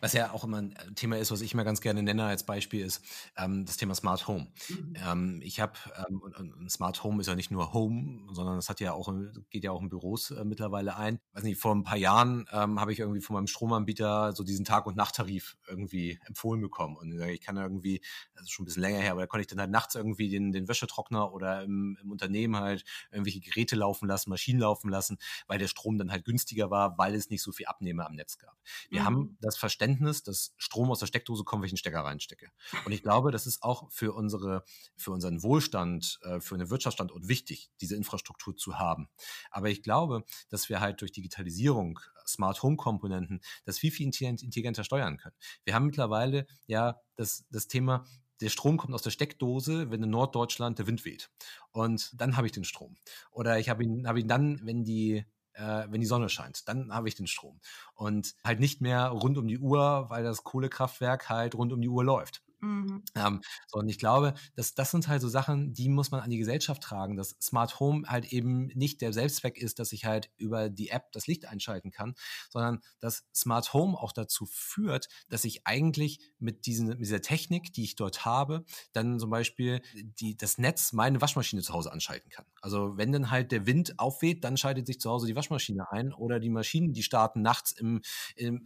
was 0.01 0.13
ja 0.13 0.31
auch 0.31 0.43
immer 0.43 0.57
ein 0.57 0.75
äh, 0.75 0.93
Thema 0.93 1.17
ist, 1.17 1.31
was 1.31 1.41
ich 1.41 1.53
immer 1.53 1.63
ganz 1.63 1.79
gerne 1.79 2.03
nenne 2.03 2.25
als 2.25 2.45
Beispiel, 2.45 2.85
ist 2.85 3.01
ähm, 3.37 3.65
das 3.65 3.77
Thema 3.77 3.95
Smart 3.95 4.27
Home. 4.27 4.51
Mhm. 4.67 4.93
Ähm, 4.95 5.41
ich 5.43 5.59
habe, 5.59 5.73
ähm, 6.07 6.21
und, 6.21 6.69
Smart 6.69 7.03
Home 7.03 7.21
ist 7.21 7.27
ja 7.27 7.35
nicht 7.35 7.51
nur 7.51 7.73
Home, 7.73 8.27
sondern 8.33 8.57
es 8.57 8.67
hat 8.67 8.79
ja 8.79 8.93
auch, 8.93 9.13
geht 9.49 9.63
ja 9.63 9.71
auch 9.71 9.81
in 9.81 9.89
Büros 9.89 10.31
äh, 10.31 10.43
mittlerweile 10.43 10.97
ein. 10.97 11.19
Weiß 11.33 11.43
nicht, 11.43 11.59
vor 11.59 11.73
ein 11.73 11.83
paar 11.83 11.97
Jahren 11.97 12.45
ähm, 12.51 12.79
habe 12.79 12.91
ich 12.91 12.99
irgendwie 12.99 13.21
von 13.21 13.35
meinem 13.35 13.47
Stromanbieter 13.47 14.33
so 14.33 14.43
diesen 14.43 14.65
Tag- 14.65 14.85
und 14.85 14.97
Nachttarif 14.97 15.57
irgendwie 15.67 16.19
empfohlen 16.25 16.61
bekommen. 16.61 16.97
Und 16.97 17.19
ich 17.21 17.41
kann 17.41 17.55
irgendwie, 17.57 18.01
das 18.35 18.43
ist 18.43 18.51
schon 18.51 18.63
ein 18.63 18.65
bisschen 18.65 18.81
länger 18.81 18.99
her, 18.99 19.11
aber 19.13 19.21
da 19.21 19.27
konnte 19.27 19.41
ich 19.41 19.47
dann 19.47 19.59
halt 19.59 19.71
nachts 19.71 19.95
irgendwie 19.95 20.29
den, 20.29 20.51
den 20.51 20.67
Wäschetrockner 20.67 21.31
oder 21.33 21.63
im, 21.63 21.97
im 22.01 22.11
Unternehmen 22.11 22.57
halt 22.57 22.83
irgendwelche 23.11 23.39
Geräte 23.39 23.75
laufen 23.75 24.07
lassen, 24.07 24.29
Maschinen 24.29 24.59
laufen 24.59 24.89
lassen, 24.89 25.17
weil 25.47 25.59
der 25.59 25.67
Strom 25.67 25.97
dann 25.97 26.11
halt 26.11 26.25
günstiger 26.25 26.69
war, 26.69 26.97
weil 26.97 27.15
es 27.15 27.29
nicht 27.29 27.41
so 27.41 27.51
viel 27.51 27.67
Abnehmer 27.67 28.07
am 28.07 28.15
Netz 28.15 28.37
gab. 28.37 28.57
Wir 28.89 29.01
mhm. 29.01 29.05
haben 29.05 29.20
das 29.39 29.57
Verständnis, 29.57 30.23
dass 30.23 30.53
Strom 30.57 30.91
aus 30.91 30.99
der 30.99 31.07
Steckdose 31.07 31.43
kommt, 31.43 31.61
wenn 31.61 31.67
ich 31.67 31.73
einen 31.73 31.77
Stecker 31.77 32.03
reinstecke. 32.03 32.49
Und 32.85 32.91
ich 32.91 33.03
glaube, 33.03 33.31
das 33.31 33.47
ist 33.47 33.63
auch 33.63 33.91
für 33.91 34.13
unsere, 34.13 34.63
für 34.95 35.11
unseren 35.11 35.43
Wohlstand, 35.43 36.19
äh, 36.23 36.39
für 36.39 36.55
einen 36.55 36.69
Wirtschaftsstandort 36.69 37.27
wichtig, 37.27 37.69
diese 37.81 37.95
Infrastruktur 37.95 38.55
zu 38.55 38.79
haben. 38.79 39.09
Aber 39.49 39.69
ich 39.69 39.83
glaube, 39.83 40.23
dass 40.49 40.69
wir 40.69 40.79
halt 40.79 41.01
durch 41.01 41.11
Digitalisierung, 41.11 41.99
Smart 42.27 42.61
Home 42.63 42.77
Komponenten, 42.77 43.41
das 43.65 43.79
viel, 43.79 43.91
viel 43.91 44.07
intelligenter 44.07 44.83
steuern 44.83 45.17
können. 45.17 45.35
Wir 45.63 45.73
haben 45.73 45.85
mittlerweile 45.85 46.47
ja 46.67 46.99
das, 47.15 47.45
das 47.49 47.67
Thema, 47.67 48.05
der 48.41 48.49
Strom 48.49 48.77
kommt 48.77 48.93
aus 48.93 49.03
der 49.03 49.11
Steckdose, 49.11 49.91
wenn 49.91 50.03
in 50.03 50.09
Norddeutschland 50.09 50.79
der 50.79 50.87
Wind 50.87 51.05
weht. 51.05 51.29
Und 51.71 52.11
dann 52.19 52.37
habe 52.37 52.47
ich 52.47 52.53
den 52.53 52.63
Strom. 52.63 52.97
Oder 53.31 53.59
ich 53.59 53.69
habe 53.69 53.83
ihn, 53.83 54.07
hab 54.07 54.17
ihn 54.17 54.27
dann, 54.27 54.59
wenn 54.65 54.83
die 54.83 55.25
äh, 55.53 55.85
wenn 55.89 56.01
die 56.01 56.07
Sonne 56.07 56.29
scheint. 56.29 56.67
Dann 56.67 56.93
habe 56.93 57.07
ich 57.07 57.15
den 57.15 57.27
Strom. 57.27 57.59
Und 57.93 58.35
halt 58.43 58.59
nicht 58.59 58.81
mehr 58.81 59.07
rund 59.07 59.37
um 59.37 59.47
die 59.47 59.59
Uhr, 59.59 60.09
weil 60.09 60.23
das 60.23 60.43
Kohlekraftwerk 60.43 61.29
halt 61.29 61.55
rund 61.55 61.73
um 61.73 61.81
die 61.81 61.89
Uhr 61.89 62.03
läuft. 62.03 62.43
Mhm. 62.61 63.03
Ähm, 63.15 63.41
so, 63.67 63.79
und 63.79 63.89
ich 63.89 63.97
glaube, 63.97 64.35
dass 64.55 64.75
das 64.75 64.91
sind 64.91 65.07
halt 65.07 65.21
so 65.21 65.27
Sachen, 65.29 65.73
die 65.73 65.89
muss 65.89 66.11
man 66.11 66.21
an 66.21 66.29
die 66.29 66.37
Gesellschaft 66.37 66.83
tragen, 66.83 67.15
dass 67.17 67.35
Smart 67.41 67.79
Home 67.79 68.07
halt 68.07 68.31
eben 68.31 68.67
nicht 68.67 69.01
der 69.01 69.13
Selbstzweck 69.13 69.57
ist, 69.57 69.79
dass 69.79 69.91
ich 69.91 70.05
halt 70.05 70.29
über 70.37 70.69
die 70.69 70.89
App 70.89 71.11
das 71.11 71.25
Licht 71.25 71.45
einschalten 71.45 71.89
kann, 71.89 72.13
sondern 72.49 72.81
dass 72.99 73.25
Smart 73.33 73.73
Home 73.73 73.97
auch 73.97 74.11
dazu 74.11 74.45
führt, 74.45 75.09
dass 75.27 75.43
ich 75.43 75.65
eigentlich 75.65 76.19
mit, 76.37 76.67
diesen, 76.67 76.87
mit 76.89 76.99
dieser 76.99 77.21
Technik, 77.21 77.73
die 77.73 77.83
ich 77.83 77.95
dort 77.95 78.25
habe, 78.25 78.63
dann 78.93 79.19
zum 79.19 79.31
Beispiel 79.31 79.81
die, 80.19 80.37
das 80.37 80.59
Netz 80.59 80.93
meine 80.93 81.19
Waschmaschine 81.19 81.63
zu 81.63 81.73
Hause 81.73 81.91
anschalten 81.91 82.29
kann. 82.29 82.45
Also 82.61 82.95
wenn 82.95 83.11
dann 83.11 83.31
halt 83.31 83.51
der 83.51 83.65
Wind 83.65 83.97
aufweht, 83.97 84.43
dann 84.43 84.55
schaltet 84.55 84.85
sich 84.85 84.99
zu 84.99 85.09
Hause 85.09 85.25
die 85.25 85.35
Waschmaschine 85.35 85.91
ein 85.91 86.13
oder 86.13 86.39
die 86.39 86.49
Maschinen, 86.51 86.93
die 86.93 87.01
starten 87.01 87.41
nachts 87.41 87.71
im, 87.71 88.01
im, 88.35 88.63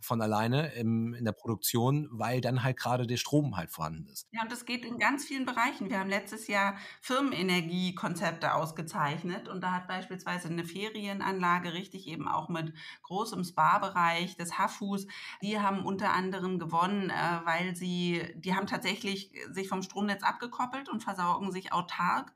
von 0.00 0.22
alleine 0.22 0.72
im, 0.74 1.12
in 1.12 1.26
der 1.26 1.32
Produktion, 1.32 2.08
weil 2.10 2.40
dann 2.40 2.62
halt 2.62 2.78
gerade 2.78 3.06
der 3.06 3.18
Strom 3.18 3.33
Strom 3.34 3.56
halt 3.56 3.72
vorhanden 3.72 4.06
ist. 4.06 4.28
Ja, 4.30 4.42
und 4.42 4.52
das 4.52 4.64
geht 4.64 4.84
in 4.84 4.98
ganz 4.98 5.24
vielen 5.24 5.44
Bereichen. 5.44 5.90
Wir 5.90 5.98
haben 5.98 6.08
letztes 6.08 6.46
Jahr 6.46 6.76
Firmenenergiekonzepte 7.00 8.54
ausgezeichnet 8.54 9.48
und 9.48 9.60
da 9.60 9.72
hat 9.72 9.88
beispielsweise 9.88 10.48
eine 10.48 10.64
Ferienanlage 10.64 11.72
richtig 11.72 12.06
eben 12.06 12.28
auch 12.28 12.48
mit 12.48 12.72
großem 13.02 13.42
Spa-Bereich 13.42 14.36
des 14.36 14.56
Hafus, 14.56 15.08
die 15.42 15.58
haben 15.58 15.84
unter 15.84 16.12
anderem 16.12 16.60
gewonnen, 16.60 17.10
äh, 17.10 17.40
weil 17.44 17.74
sie, 17.74 18.22
die 18.36 18.54
haben 18.54 18.68
tatsächlich 18.68 19.32
sich 19.50 19.68
vom 19.68 19.82
Stromnetz 19.82 20.22
abgekoppelt 20.22 20.88
und 20.88 21.02
versorgen 21.02 21.50
sich 21.50 21.72
autark 21.72 22.32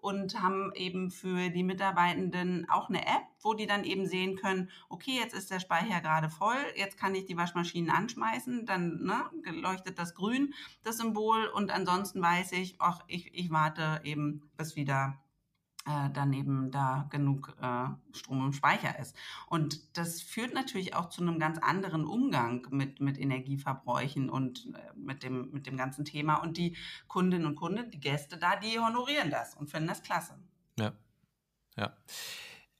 und 0.00 0.40
haben 0.40 0.72
eben 0.74 1.10
für 1.10 1.50
die 1.50 1.62
Mitarbeitenden 1.62 2.68
auch 2.68 2.88
eine 2.88 3.02
App, 3.02 3.22
wo 3.40 3.54
die 3.54 3.66
dann 3.66 3.84
eben 3.84 4.06
sehen 4.06 4.36
können, 4.36 4.70
okay, 4.88 5.18
jetzt 5.18 5.34
ist 5.34 5.50
der 5.50 5.60
Speicher 5.60 6.00
gerade 6.00 6.30
voll, 6.30 6.56
jetzt 6.76 6.98
kann 6.98 7.14
ich 7.14 7.26
die 7.26 7.36
Waschmaschinen 7.36 7.90
anschmeißen, 7.90 8.66
dann 8.66 9.02
ne, 9.02 9.24
leuchtet 9.52 9.98
das 9.98 10.14
grün, 10.14 10.54
das 10.82 10.98
Symbol. 10.98 11.46
Und 11.46 11.70
ansonsten 11.70 12.22
weiß 12.22 12.52
ich, 12.52 12.76
ach, 12.78 13.04
ich, 13.06 13.34
ich 13.34 13.50
warte 13.50 14.00
eben, 14.04 14.50
bis 14.56 14.76
wieder 14.76 15.18
äh, 15.86 16.10
dann 16.12 16.32
eben 16.32 16.70
da 16.70 17.08
genug 17.10 17.56
äh, 17.60 17.86
Strom 18.12 18.44
im 18.44 18.52
Speicher 18.52 18.98
ist. 18.98 19.16
Und 19.46 19.96
das 19.96 20.20
führt 20.20 20.52
natürlich 20.52 20.94
auch 20.94 21.08
zu 21.08 21.22
einem 21.22 21.38
ganz 21.38 21.58
anderen 21.58 22.04
Umgang 22.04 22.66
mit, 22.70 23.00
mit 23.00 23.18
Energieverbräuchen 23.18 24.28
und 24.28 24.72
äh, 24.74 24.78
mit, 24.94 25.22
dem, 25.22 25.50
mit 25.52 25.66
dem 25.66 25.76
ganzen 25.76 26.04
Thema. 26.04 26.36
Und 26.36 26.58
die 26.58 26.76
Kundinnen 27.08 27.46
und 27.46 27.56
Kunden, 27.56 27.90
die 27.90 28.00
Gäste 28.00 28.36
da, 28.36 28.56
die 28.56 28.78
honorieren 28.78 29.30
das 29.30 29.54
und 29.54 29.70
finden 29.70 29.88
das 29.88 30.02
klasse. 30.02 30.34
Ja, 30.78 30.92
ja. 31.76 31.96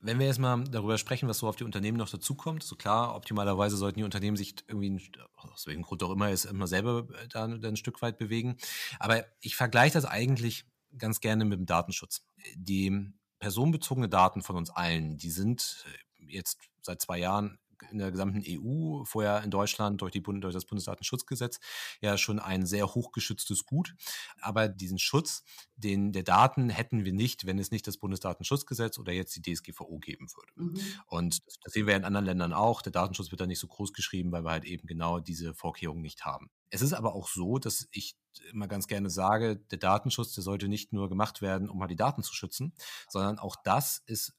Wenn 0.03 0.19
wir 0.19 0.27
jetzt 0.27 0.39
mal 0.39 0.65
darüber 0.65 0.97
sprechen, 0.97 1.29
was 1.29 1.39
so 1.39 1.49
auf 1.49 1.57
die 1.57 1.65
Unternehmen 1.65 1.99
noch 1.99 2.09
dazukommt, 2.09 2.63
so 2.63 2.75
klar, 2.75 3.15
optimalerweise 3.15 3.77
sollten 3.77 3.99
die 3.99 4.05
Unternehmen 4.05 4.37
sich 4.37 4.55
irgendwie, 4.67 5.11
aus 5.35 5.67
welchem 5.67 5.83
Grund 5.83 6.03
auch 6.03 6.11
immer, 6.11 6.31
ist 6.31 6.47
immer 6.47 6.67
selber 6.67 7.07
äh, 7.23 7.29
da, 7.29 7.47
da 7.49 7.69
ein 7.69 7.77
Stück 7.77 8.01
weit 8.01 8.19
bewegen. 8.19 8.57
Aber 8.99 9.25
ich 9.41 9.57
vergleiche 9.57 9.93
das 9.95 10.07
eigentlich 10.07 10.70
ganz 10.99 11.21
gerne 11.21 11.45
mit 11.45 11.59
dem 11.59 11.67
Datenschutz. 11.67 12.23
Die 12.55 13.13
personenbezogene 13.39 14.09
Daten 14.09 14.43
von 14.43 14.57
uns 14.57 14.71
allen, 14.71 15.17
die 15.17 15.31
sind 15.31 15.85
äh, 16.19 16.33
jetzt 16.33 16.59
seit 16.83 17.01
zwei 17.01 17.19
Jahren 17.19 17.59
in 17.91 17.99
der 17.99 18.11
gesamten 18.11 18.43
EU, 18.47 19.05
vorher 19.05 19.43
in 19.43 19.51
Deutschland 19.51 20.01
durch, 20.01 20.13
die, 20.13 20.23
durch 20.23 20.55
das 20.55 20.65
Bundesdatenschutzgesetz, 20.65 21.61
ja 22.01 22.17
schon 22.19 22.39
ein 22.39 22.67
sehr 22.67 22.95
hochgeschütztes 22.95 23.65
Gut. 23.65 23.95
Aber 24.41 24.69
diesen 24.69 24.99
Schutz 24.99 25.43
den, 25.81 26.13
der 26.13 26.23
Daten 26.23 26.69
hätten 26.69 27.05
wir 27.05 27.13
nicht, 27.13 27.47
wenn 27.47 27.59
es 27.59 27.71
nicht 27.71 27.87
das 27.87 27.97
Bundesdatenschutzgesetz 27.97 28.99
oder 28.99 29.13
jetzt 29.13 29.35
die 29.35 29.43
DSGVO 29.43 29.99
geben 29.99 30.29
würde. 30.35 30.53
Mhm. 30.55 30.81
Und 31.07 31.41
das 31.65 31.73
sehen 31.73 31.87
wir 31.87 31.97
in 31.97 32.05
anderen 32.05 32.27
Ländern 32.27 32.53
auch. 32.53 32.83
Der 32.83 32.93
Datenschutz 32.93 33.31
wird 33.31 33.41
da 33.41 33.47
nicht 33.47 33.59
so 33.59 33.67
groß 33.67 33.93
geschrieben, 33.93 34.31
weil 34.33 34.45
wir 34.45 34.51
halt 34.51 34.65
eben 34.65 34.87
genau 34.87 35.21
diese 35.21 35.55
Vorkehrungen 35.55 36.03
nicht 36.03 36.25
haben. 36.25 36.51
Es 36.71 36.83
ist 36.83 36.93
aber 36.93 37.15
auch 37.15 37.29
so, 37.29 37.59
dass 37.59 37.89
ich 37.91 38.17
immer 38.53 38.69
ganz 38.69 38.87
gerne 38.87 39.11
sage, 39.11 39.57
der 39.57 39.79
Datenschutz, 39.79 40.35
der 40.35 40.45
sollte 40.45 40.69
nicht 40.69 40.93
nur 40.93 41.09
gemacht 41.09 41.43
werden, 41.43 41.69
um 41.69 41.79
mal 41.79 41.89
die 41.89 41.97
Daten 41.97 42.23
zu 42.23 42.35
schützen, 42.35 42.73
sondern 43.09 43.39
auch 43.39 43.57
das 43.65 44.03
ist 44.07 44.35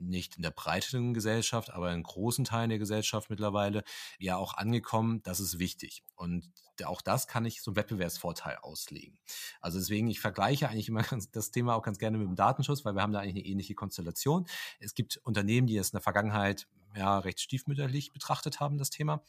nicht 0.00 0.36
in 0.36 0.42
der 0.42 0.50
breiteren 0.50 1.14
Gesellschaft, 1.14 1.70
aber 1.70 1.92
in 1.92 2.02
großen 2.02 2.44
Teilen 2.44 2.70
der 2.70 2.78
Gesellschaft 2.78 3.30
mittlerweile 3.30 3.84
ja 4.18 4.36
auch 4.36 4.54
angekommen, 4.54 5.22
das 5.22 5.40
ist 5.40 5.58
wichtig. 5.58 6.02
Und 6.14 6.50
auch 6.84 7.02
das 7.02 7.26
kann 7.26 7.44
ich 7.44 7.62
so 7.62 7.70
einen 7.70 7.76
Wettbewerbsvorteil 7.76 8.56
auslegen. 8.62 9.18
Also 9.60 9.78
deswegen, 9.78 10.08
ich 10.08 10.20
vergleiche 10.20 10.68
eigentlich 10.68 10.88
immer 10.88 11.04
das 11.32 11.50
Thema 11.50 11.74
auch 11.74 11.82
ganz 11.82 11.98
gerne 11.98 12.18
mit 12.18 12.26
dem 12.26 12.36
Datenschutz, 12.36 12.84
weil 12.84 12.94
wir 12.94 13.02
haben 13.02 13.12
da 13.12 13.20
eigentlich 13.20 13.44
eine 13.44 13.46
ähnliche 13.52 13.74
Konstellation. 13.74 14.46
Es 14.78 14.94
gibt 14.94 15.18
Unternehmen, 15.18 15.66
die 15.66 15.76
es 15.76 15.88
in 15.90 15.96
der 15.96 16.02
Vergangenheit 16.02 16.66
ja 16.96 17.18
recht 17.18 17.40
stiefmütterlich 17.40 18.12
betrachtet 18.12 18.60
haben, 18.60 18.78
das 18.78 18.90
Thema. 18.90 19.22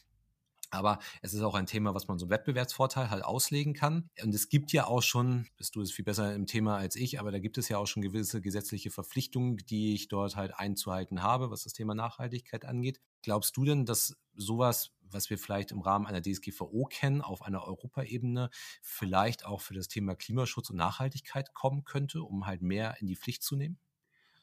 Aber 0.71 0.99
es 1.21 1.33
ist 1.33 1.41
auch 1.41 1.55
ein 1.55 1.65
Thema, 1.65 1.93
was 1.93 2.07
man 2.07 2.17
so 2.17 2.25
einen 2.25 2.31
Wettbewerbsvorteil 2.31 3.09
halt 3.09 3.23
auslegen 3.23 3.73
kann. 3.73 4.09
Und 4.23 4.33
es 4.33 4.49
gibt 4.49 4.71
ja 4.71 4.87
auch 4.87 5.03
schon, 5.03 5.47
bist 5.57 5.75
du 5.75 5.81
es 5.81 5.91
viel 5.91 6.05
besser 6.05 6.33
im 6.33 6.47
Thema 6.47 6.77
als 6.77 6.95
ich, 6.95 7.19
aber 7.19 7.31
da 7.31 7.39
gibt 7.39 7.57
es 7.57 7.69
ja 7.69 7.77
auch 7.77 7.87
schon 7.87 8.01
gewisse 8.01 8.41
gesetzliche 8.41 8.89
Verpflichtungen, 8.89 9.57
die 9.57 9.93
ich 9.93 10.07
dort 10.07 10.35
halt 10.35 10.55
einzuhalten 10.55 11.21
habe, 11.21 11.51
was 11.51 11.63
das 11.63 11.73
Thema 11.73 11.93
Nachhaltigkeit 11.93 12.65
angeht. 12.65 13.01
Glaubst 13.21 13.55
du 13.57 13.65
denn, 13.65 13.85
dass 13.85 14.15
sowas, 14.33 14.91
was 15.01 15.29
wir 15.29 15.37
vielleicht 15.37 15.71
im 15.71 15.81
Rahmen 15.81 16.07
einer 16.07 16.21
DSGVO 16.21 16.85
kennen, 16.85 17.21
auf 17.21 17.41
einer 17.41 17.63
Europaebene 17.67 18.49
vielleicht 18.81 19.45
auch 19.45 19.61
für 19.61 19.73
das 19.73 19.89
Thema 19.89 20.15
Klimaschutz 20.15 20.69
und 20.69 20.77
Nachhaltigkeit 20.77 21.53
kommen 21.53 21.83
könnte, 21.83 22.23
um 22.23 22.45
halt 22.47 22.61
mehr 22.61 22.95
in 22.99 23.07
die 23.07 23.17
Pflicht 23.17 23.43
zu 23.43 23.55
nehmen? 23.55 23.77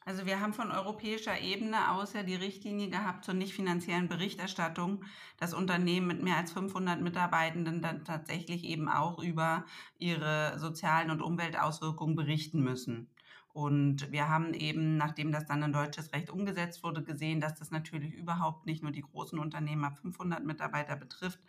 Also 0.09 0.25
wir 0.25 0.39
haben 0.39 0.53
von 0.53 0.71
europäischer 0.71 1.39
Ebene 1.39 1.91
aus 1.91 2.13
ja 2.13 2.23
die 2.23 2.33
Richtlinie 2.33 2.89
gehabt 2.89 3.25
zur 3.25 3.35
nicht 3.35 3.53
finanziellen 3.53 4.07
Berichterstattung, 4.07 5.05
dass 5.37 5.53
Unternehmen 5.53 6.07
mit 6.07 6.23
mehr 6.23 6.37
als 6.37 6.51
500 6.51 6.99
Mitarbeitenden 6.99 7.83
dann 7.83 8.03
tatsächlich 8.05 8.63
eben 8.63 8.89
auch 8.89 9.19
über 9.19 9.65
ihre 9.99 10.57
sozialen 10.57 11.11
und 11.11 11.21
Umweltauswirkungen 11.21 12.15
berichten 12.15 12.63
müssen. 12.63 13.07
Und 13.53 14.11
wir 14.11 14.29
haben 14.29 14.55
eben, 14.55 14.97
nachdem 14.97 15.31
das 15.31 15.45
dann 15.45 15.61
in 15.61 15.73
deutsches 15.73 16.11
Recht 16.11 16.31
umgesetzt 16.31 16.81
wurde, 16.81 17.03
gesehen, 17.03 17.39
dass 17.39 17.53
das 17.59 17.69
natürlich 17.69 18.15
überhaupt 18.15 18.65
nicht 18.65 18.81
nur 18.81 18.91
die 18.91 19.01
großen 19.03 19.37
Unternehmen 19.37 19.85
ab 19.85 19.99
500 19.99 20.43
Mitarbeiter 20.43 20.95
betrifft, 20.95 21.39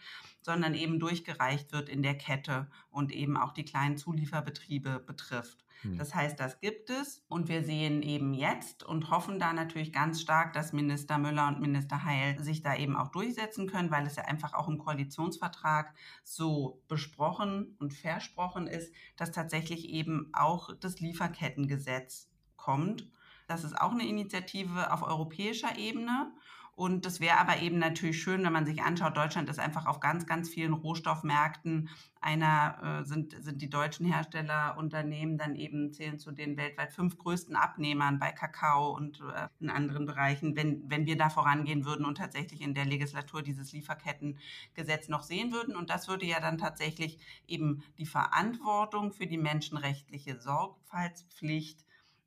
sondern 0.43 0.75
eben 0.75 0.99
durchgereicht 0.99 1.73
wird 1.73 1.89
in 1.89 2.03
der 2.03 2.19
Kette 2.19 2.71
und 2.91 3.11
eben 3.11 3.39
auch 3.39 3.53
die 3.53 3.65
kleinen 3.65 3.97
Zulieferbetriebe 3.97 5.01
betrifft. 5.01 5.65
Hm. 5.83 5.97
Das 5.97 6.15
heißt, 6.15 6.39
das 6.39 6.61
gibt 6.61 6.91
es 6.91 7.25
und 7.29 7.49
wir 7.49 7.65
sehen 7.65 8.03
eben 8.03 8.35
jetzt 8.35 8.83
und 8.83 9.11
hoffen 9.11 9.39
da 9.39 9.53
natürlich 9.53 9.93
ganz 9.93 10.21
stark, 10.21 10.53
dass 10.53 10.73
Minister 10.73 11.19
Müller 11.19 11.49
und 11.49 11.61
Minister 11.61 12.05
Heil 12.05 12.43
sich 12.43 12.63
da 12.63 12.77
eben 12.77 12.97
auch 12.97 13.09
durchsetzen 13.09 13.67
können, 13.67 13.91
weil 13.91 14.07
es 14.07 14.17
ja 14.17 14.25
einfach 14.25 14.53
auch 14.55 14.69
im 14.69 14.79
Koalitionsvertrag 14.79 15.95
so 16.25 16.83
besprochen 16.89 17.77
und 17.79 17.95
versprochen 17.95 18.67
ist, 18.67 18.93
dass 19.17 19.33
tatsächlich 19.33 19.89
eben 19.89 20.31
auch 20.33 20.71
das 20.81 21.01
Lieferkettengesetz 21.01 22.31
kommt. 22.57 23.09
Das 23.47 23.65
ist 23.65 23.81
auch 23.81 23.93
eine 23.93 24.07
Initiative 24.07 24.93
auf 24.93 25.03
europäischer 25.03 25.77
Ebene. 25.77 26.33
Und 26.75 27.05
das 27.05 27.21
wäre 27.21 27.39
aber 27.39 27.61
eben 27.61 27.79
natürlich 27.79 28.23
schön, 28.23 28.43
wenn 28.45 28.53
man 28.53 28.67
sich 28.67 28.83
anschaut, 28.83 29.17
Deutschland 29.17 29.51
ist 29.51 29.59
einfach 29.59 29.87
auf 29.87 30.01
ganz, 30.01 30.27
ganz 30.27 30.49
vielen 30.49 30.73
Rohstoffmärkten. 30.73 31.89
Einer 32.21 33.01
äh, 33.01 33.05
sind, 33.05 33.37
sind 33.43 33.61
die 33.63 33.71
deutschen 33.71 34.07
Herstellerunternehmen 34.07 35.37
dann 35.37 35.57
eben 35.57 35.93
zählen 35.93 36.19
zu 36.19 36.33
den 36.33 36.57
weltweit 36.57 36.93
fünf 36.93 37.19
größten 37.19 37.57
Abnehmern 37.57 38.19
bei 38.19 38.33
Kakao 38.33 38.95
und 38.97 39.21
äh, 39.21 39.49
in 39.61 39.71
anderen 39.71 40.07
Bereichen. 40.07 40.57
Wenn, 40.57 40.89
wenn 40.91 41.07
wir 41.07 41.17
da 41.17 41.29
vorangehen 41.29 41.85
würden 41.85 42.07
und 42.07 42.19
tatsächlich 42.19 42.61
in 42.63 42.75
der 42.75 42.87
Legislatur 42.87 43.43
dieses 43.43 43.73
Lieferkettengesetz 43.73 45.09
noch 45.09 45.23
sehen 45.23 45.53
würden. 45.53 45.77
Und 45.77 45.91
das 45.91 46.09
würde 46.09 46.27
ja 46.27 46.41
dann 46.41 46.59
tatsächlich 46.59 47.19
eben 47.47 47.83
die 47.99 48.07
Verantwortung 48.07 49.13
für 49.13 49.27
die 49.27 49.39
menschenrechtliche 49.39 50.41
Sorgfaltspflicht 50.41 51.85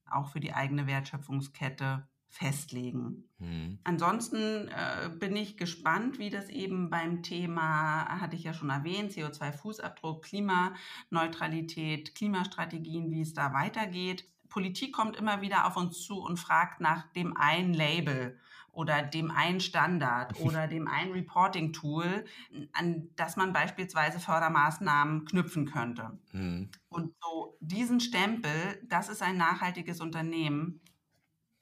auch 0.10 0.30
für 0.30 0.40
die 0.40 0.54
eigene 0.54 0.88
Wertschöpfungskette 0.88 2.08
festlegen. 2.34 3.30
Mhm. 3.38 3.78
Ansonsten 3.84 4.68
äh, 4.68 5.10
bin 5.20 5.36
ich 5.36 5.56
gespannt, 5.56 6.18
wie 6.18 6.32
das 6.32 6.50
eben 6.50 6.90
beim 6.90 7.22
Thema, 7.22 8.08
hatte 8.08 8.36
ich 8.36 8.44
ja 8.44 8.56
schon 8.56 8.72
erwähnt, 8.72 9.12
CO2-Fußabdruck, 9.12 10.24
Klimaneutralität, 10.24 12.16
Klimastrategien, 12.16 13.12
wie 13.12 13.22
es 13.22 13.36
da 13.36 13.54
weitergeht. 13.54 14.28
Politik 14.50 14.94
kommt 14.94 15.16
immer 15.16 15.42
wieder 15.42 15.68
auf 15.68 15.78
uns 15.78 16.02
zu 16.02 16.24
und 16.24 16.38
fragt 16.38 16.82
nach 16.82 17.04
dem 17.14 17.38
einen 17.38 17.76
Label 17.76 18.40
oder 18.72 19.04
dem 19.04 19.30
einen 19.30 19.60
Standard 19.60 20.36
oder 20.40 20.68
dem 20.68 20.88
einen 20.88 21.12
Reporting-Tool, 21.12 22.26
an 22.74 23.10
das 23.16 23.36
man 23.36 23.54
beispielsweise 23.54 24.20
Fördermaßnahmen 24.20 25.26
knüpfen 25.26 25.68
könnte. 25.68 26.18
Mhm. 26.32 26.72
Und 26.90 27.14
so 27.22 27.58
diesen 27.60 28.00
Stempel, 28.00 28.82
das 28.88 29.10
ist 29.10 29.22
ein 29.22 29.38
nachhaltiges 29.38 30.02
Unternehmen, 30.02 30.82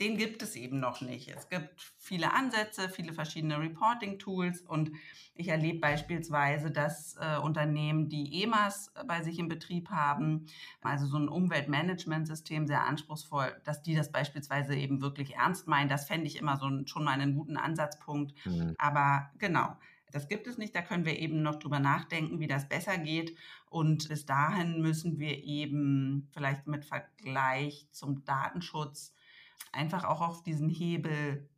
den 0.01 0.17
gibt 0.17 0.41
es 0.41 0.55
eben 0.55 0.79
noch 0.79 1.01
nicht. 1.01 1.29
Es 1.29 1.47
gibt 1.47 1.69
viele 1.99 2.33
Ansätze, 2.33 2.89
viele 2.89 3.13
verschiedene 3.13 3.59
Reporting-Tools 3.59 4.61
und 4.61 4.91
ich 5.35 5.47
erlebe 5.47 5.79
beispielsweise, 5.79 6.71
dass 6.71 7.15
äh, 7.21 7.37
Unternehmen, 7.37 8.09
die 8.09 8.41
EMAS 8.41 8.91
bei 9.07 9.21
sich 9.21 9.37
im 9.37 9.47
Betrieb 9.47 9.89
haben, 9.91 10.47
also 10.81 11.05
so 11.05 11.17
ein 11.17 11.29
Umweltmanagementsystem, 11.29 12.65
sehr 12.65 12.83
anspruchsvoll, 12.83 13.55
dass 13.63 13.83
die 13.83 13.93
das 13.93 14.11
beispielsweise 14.11 14.75
eben 14.75 15.01
wirklich 15.01 15.35
ernst 15.35 15.67
meinen. 15.67 15.87
Das 15.87 16.07
fände 16.07 16.25
ich 16.25 16.37
immer 16.37 16.57
so 16.57 16.65
ein, 16.65 16.87
schon 16.87 17.03
mal 17.03 17.11
einen 17.11 17.35
guten 17.35 17.57
Ansatzpunkt. 17.57 18.33
Mhm. 18.45 18.73
Aber 18.79 19.29
genau. 19.37 19.77
Das 20.11 20.27
gibt 20.27 20.45
es 20.47 20.57
nicht. 20.57 20.75
Da 20.75 20.81
können 20.81 21.05
wir 21.05 21.17
eben 21.19 21.41
noch 21.41 21.55
drüber 21.55 21.79
nachdenken, 21.79 22.39
wie 22.39 22.47
das 22.47 22.67
besser 22.67 22.97
geht. 22.97 23.37
Und 23.69 24.09
bis 24.09 24.25
dahin 24.25 24.81
müssen 24.81 25.19
wir 25.19 25.43
eben 25.43 26.27
vielleicht 26.33 26.67
mit 26.67 26.83
Vergleich 26.83 27.87
zum 27.91 28.25
Datenschutz 28.25 29.13
einfach 29.71 30.03
auch 30.03 30.21
auf 30.21 30.43
diesen 30.43 30.69
Hebel 30.69 31.49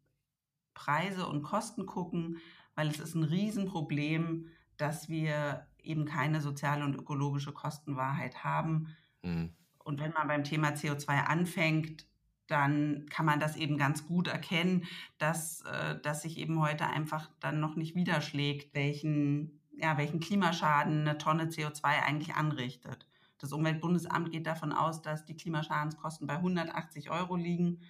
Preise 0.73 1.27
und 1.27 1.43
Kosten 1.43 1.85
gucken, 1.85 2.37
weil 2.75 2.87
es 2.87 2.99
ist 2.99 3.15
ein 3.15 3.23
Riesenproblem, 3.23 4.47
dass 4.77 5.09
wir 5.09 5.67
eben 5.81 6.05
keine 6.05 6.41
soziale 6.41 6.83
und 6.83 6.95
ökologische 6.95 7.51
Kostenwahrheit 7.51 8.43
haben. 8.43 8.95
Mhm. 9.21 9.53
Und 9.83 9.99
wenn 9.99 10.13
man 10.13 10.27
beim 10.27 10.43
Thema 10.43 10.69
CO2 10.69 11.25
anfängt, 11.25 12.07
dann 12.47 13.05
kann 13.09 13.25
man 13.25 13.39
das 13.39 13.55
eben 13.55 13.77
ganz 13.77 14.05
gut 14.05 14.27
erkennen, 14.27 14.85
dass, 15.17 15.61
äh, 15.61 15.99
dass 16.01 16.23
sich 16.23 16.37
eben 16.37 16.59
heute 16.59 16.87
einfach 16.87 17.29
dann 17.39 17.59
noch 17.59 17.75
nicht 17.75 17.95
widerschlägt, 17.95 18.73
welchen, 18.73 19.61
ja, 19.77 19.97
welchen 19.97 20.19
Klimaschaden 20.19 21.01
eine 21.01 21.17
Tonne 21.17 21.45
CO2 21.45 21.83
eigentlich 21.83 22.35
anrichtet. 22.35 23.07
Das 23.37 23.51
Umweltbundesamt 23.51 24.31
geht 24.31 24.47
davon 24.47 24.71
aus, 24.71 25.01
dass 25.01 25.25
die 25.25 25.35
Klimaschadenskosten 25.35 26.27
bei 26.27 26.35
180 26.35 27.11
Euro 27.11 27.35
liegen. 27.35 27.81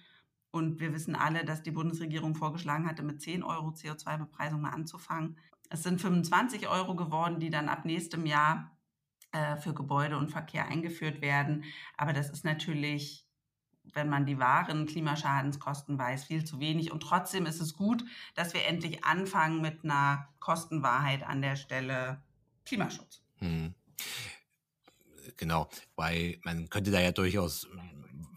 Und 0.54 0.78
wir 0.78 0.94
wissen 0.94 1.16
alle, 1.16 1.44
dass 1.44 1.64
die 1.64 1.72
Bundesregierung 1.72 2.36
vorgeschlagen 2.36 2.86
hatte, 2.86 3.02
mit 3.02 3.20
10 3.20 3.42
Euro 3.42 3.70
CO2-Bepreisung 3.70 4.60
mal 4.60 4.70
anzufangen. 4.70 5.36
Es 5.68 5.82
sind 5.82 6.00
25 6.00 6.68
Euro 6.68 6.94
geworden, 6.94 7.40
die 7.40 7.50
dann 7.50 7.68
ab 7.68 7.84
nächstem 7.84 8.24
Jahr 8.24 8.70
äh, 9.32 9.56
für 9.56 9.74
Gebäude 9.74 10.16
und 10.16 10.30
Verkehr 10.30 10.68
eingeführt 10.68 11.22
werden. 11.22 11.64
Aber 11.96 12.12
das 12.12 12.30
ist 12.30 12.44
natürlich, 12.44 13.26
wenn 13.94 14.08
man 14.08 14.26
die 14.26 14.38
wahren 14.38 14.86
Klimaschadenskosten 14.86 15.98
weiß, 15.98 16.26
viel 16.26 16.44
zu 16.44 16.60
wenig. 16.60 16.92
Und 16.92 17.00
trotzdem 17.02 17.46
ist 17.46 17.60
es 17.60 17.74
gut, 17.74 18.04
dass 18.36 18.54
wir 18.54 18.64
endlich 18.64 19.04
anfangen 19.04 19.60
mit 19.60 19.82
einer 19.82 20.28
Kostenwahrheit 20.38 21.24
an 21.24 21.42
der 21.42 21.56
Stelle 21.56 22.22
Klimaschutz. 22.64 23.24
Hm. 23.38 23.74
Genau, 25.36 25.68
weil 25.96 26.38
man 26.44 26.70
könnte 26.70 26.92
da 26.92 27.00
ja 27.00 27.10
durchaus 27.10 27.66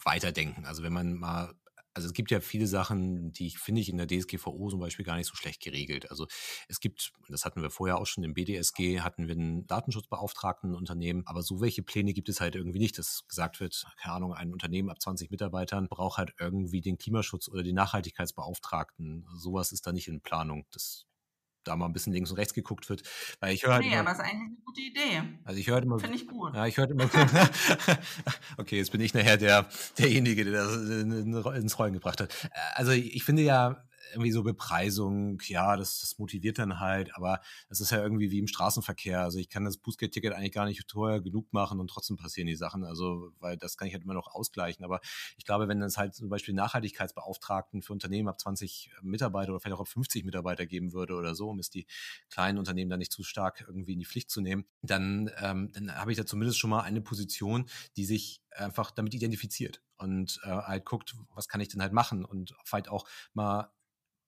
weiterdenken. 0.04 0.66
Also 0.66 0.82
wenn 0.82 0.94
man 0.94 1.14
mal 1.14 1.54
also 1.98 2.10
es 2.10 2.14
gibt 2.14 2.30
ja 2.30 2.42
viele 2.42 2.68
Sachen, 2.68 3.32
die 3.32 3.48
ich 3.48 3.58
finde 3.58 3.82
ich 3.82 3.90
in 3.90 3.98
der 3.98 4.06
DSGVO 4.06 4.70
zum 4.70 4.80
Beispiel 4.80 5.04
gar 5.04 5.16
nicht 5.16 5.26
so 5.26 5.36
schlecht 5.36 5.64
geregelt. 5.64 6.12
Also 6.12 6.28
es 6.68 6.80
gibt, 6.80 7.12
das 7.28 7.44
hatten 7.44 7.64
wir 7.64 7.72
vorher 7.72 7.98
auch 7.98 8.06
schon 8.06 8.24
im 8.24 8.36
BDSG, 8.36 9.00
hatten 9.00 9.28
wir 9.28 9.34
einen 9.34 9.66
Datenschutzbeauftragten 9.66 10.76
Unternehmen, 10.76 11.24
aber 11.26 11.42
so 11.42 11.60
welche 11.60 11.82
Pläne 11.82 12.14
gibt 12.14 12.30
es 12.30 12.40
halt 12.40 12.54
irgendwie 12.56 12.78
nicht, 12.78 13.00
dass 13.00 13.28
gesagt 13.28 13.60
wird, 13.60 13.88
keine 14.00 14.14
Ahnung, 14.14 14.34
ein 14.34 14.54
Unternehmen 14.54 14.92
ab 14.92 15.02
20 15.02 15.32
Mitarbeitern 15.32 15.88
braucht 15.90 16.20
halt 16.20 16.36
irgendwie 16.40 16.82
den 16.82 17.00
Klimaschutz 17.00 17.50
oder 17.50 17.64
den 17.64 17.74
Nachhaltigkeitsbeauftragten. 17.74 19.26
Sowas 19.36 19.72
ist 19.72 19.88
da 19.88 19.92
nicht 19.92 20.08
in 20.08 20.22
Planung. 20.22 20.68
Das 20.72 21.08
da 21.68 21.76
mal 21.76 21.86
ein 21.86 21.94
bisschen 21.94 22.14
links 22.14 22.32
und 22.32 22.38
rechts 22.38 22.54
geguckt 22.54 22.90
wird. 22.90 23.04
Weil 23.40 23.54
ich 23.54 23.64
höre 23.64 23.74
halt 23.74 23.86
nee, 23.86 23.92
immer, 23.92 24.02
aber 24.02 24.12
es 24.12 24.18
ist 24.18 24.24
eigentlich 24.24 24.48
eine 24.48 24.58
gute 24.66 24.82
Idee. 24.82 25.24
Also 25.46 25.60
ich 25.60 25.68
höre 25.68 25.82
immer. 25.82 26.00
Finde 26.00 26.16
ich 26.16 26.28
gut. 26.28 26.54
Ja, 26.54 26.66
ich 26.66 26.78
höre 26.78 26.90
immer. 26.90 27.06
okay, 28.58 28.78
jetzt 28.78 28.92
bin 28.92 29.02
ich 29.02 29.14
nachher 29.14 29.38
der, 29.38 29.68
derjenige, 29.98 30.46
der 30.46 30.64
das 30.66 30.76
ins 30.76 31.80
Rollen 31.80 31.94
gebracht 31.94 32.22
hat. 32.22 32.34
Also 32.76 32.92
ich 32.92 33.24
finde 33.24 33.44
ja, 33.44 33.87
irgendwie 34.12 34.32
so 34.32 34.44
Bepreisung, 34.44 35.42
ja, 35.48 35.76
das, 35.76 36.00
das 36.00 36.18
motiviert 36.18 36.60
dann 36.60 36.80
halt, 36.80 37.16
aber 37.16 37.40
das 37.70 37.82
ist 37.82 37.92
ja 37.92 38.02
irgendwie 38.02 38.32
wie 38.32 38.40
im 38.40 38.48
Straßenverkehr. 38.48 39.22
Also 39.22 39.40
ich 39.40 39.50
kann 39.50 39.66
das 39.66 39.78
Bußgeldticket 39.78 40.34
eigentlich 40.34 40.52
gar 40.52 40.66
nicht 40.66 40.88
teuer 40.88 41.22
genug 41.22 41.52
machen 41.52 41.80
und 41.80 41.90
trotzdem 41.90 42.18
passieren 42.18 42.48
die 42.48 42.56
Sachen. 42.56 42.84
Also, 42.84 43.32
weil 43.40 43.58
das 43.58 43.78
kann 43.78 43.88
ich 43.88 43.94
halt 43.94 44.04
immer 44.04 44.14
noch 44.14 44.28
ausgleichen. 44.34 44.84
Aber 44.86 45.00
ich 45.38 45.46
glaube, 45.46 45.68
wenn 45.68 45.82
es 45.82 45.98
halt 45.98 46.16
zum 46.16 46.30
Beispiel 46.30 46.54
Nachhaltigkeitsbeauftragten 46.54 47.82
für 47.82 47.94
Unternehmen 47.94 48.28
ab 48.28 48.40
20 48.40 48.92
Mitarbeiter 49.02 49.52
oder 49.52 49.60
vielleicht 49.60 49.76
auch 49.76 49.82
ab 49.82 49.88
50 49.88 50.26
Mitarbeiter 50.26 50.66
geben 50.66 50.94
würde 50.94 51.16
oder 51.16 51.36
so, 51.36 51.50
um 51.50 51.60
es 51.60 51.70
die 51.70 51.88
kleinen 52.30 52.58
Unternehmen 52.58 52.90
dann 52.90 53.00
nicht 53.00 53.12
zu 53.12 53.24
stark 53.24 53.64
irgendwie 53.68 53.94
in 53.94 54.00
die 54.00 54.06
Pflicht 54.06 54.30
zu 54.30 54.42
nehmen, 54.42 54.66
dann, 54.82 55.30
ähm, 55.40 55.72
dann 55.74 55.96
habe 55.96 56.12
ich 56.12 56.18
da 56.18 56.26
zumindest 56.26 56.60
schon 56.60 56.70
mal 56.70 56.82
eine 56.82 57.02
Position, 57.02 57.66
die 57.96 58.06
sich 58.06 58.42
einfach 58.52 58.92
damit 58.92 59.14
identifiziert 59.14 59.82
und 59.98 60.40
äh, 60.44 60.50
halt 60.50 60.86
guckt, 60.86 61.16
was 61.34 61.48
kann 61.48 61.62
ich 61.62 61.70
denn 61.70 61.82
halt 61.82 61.94
machen 61.94 62.26
und 62.26 62.56
vielleicht 62.64 62.90
auch 62.90 63.08
mal 63.34 63.72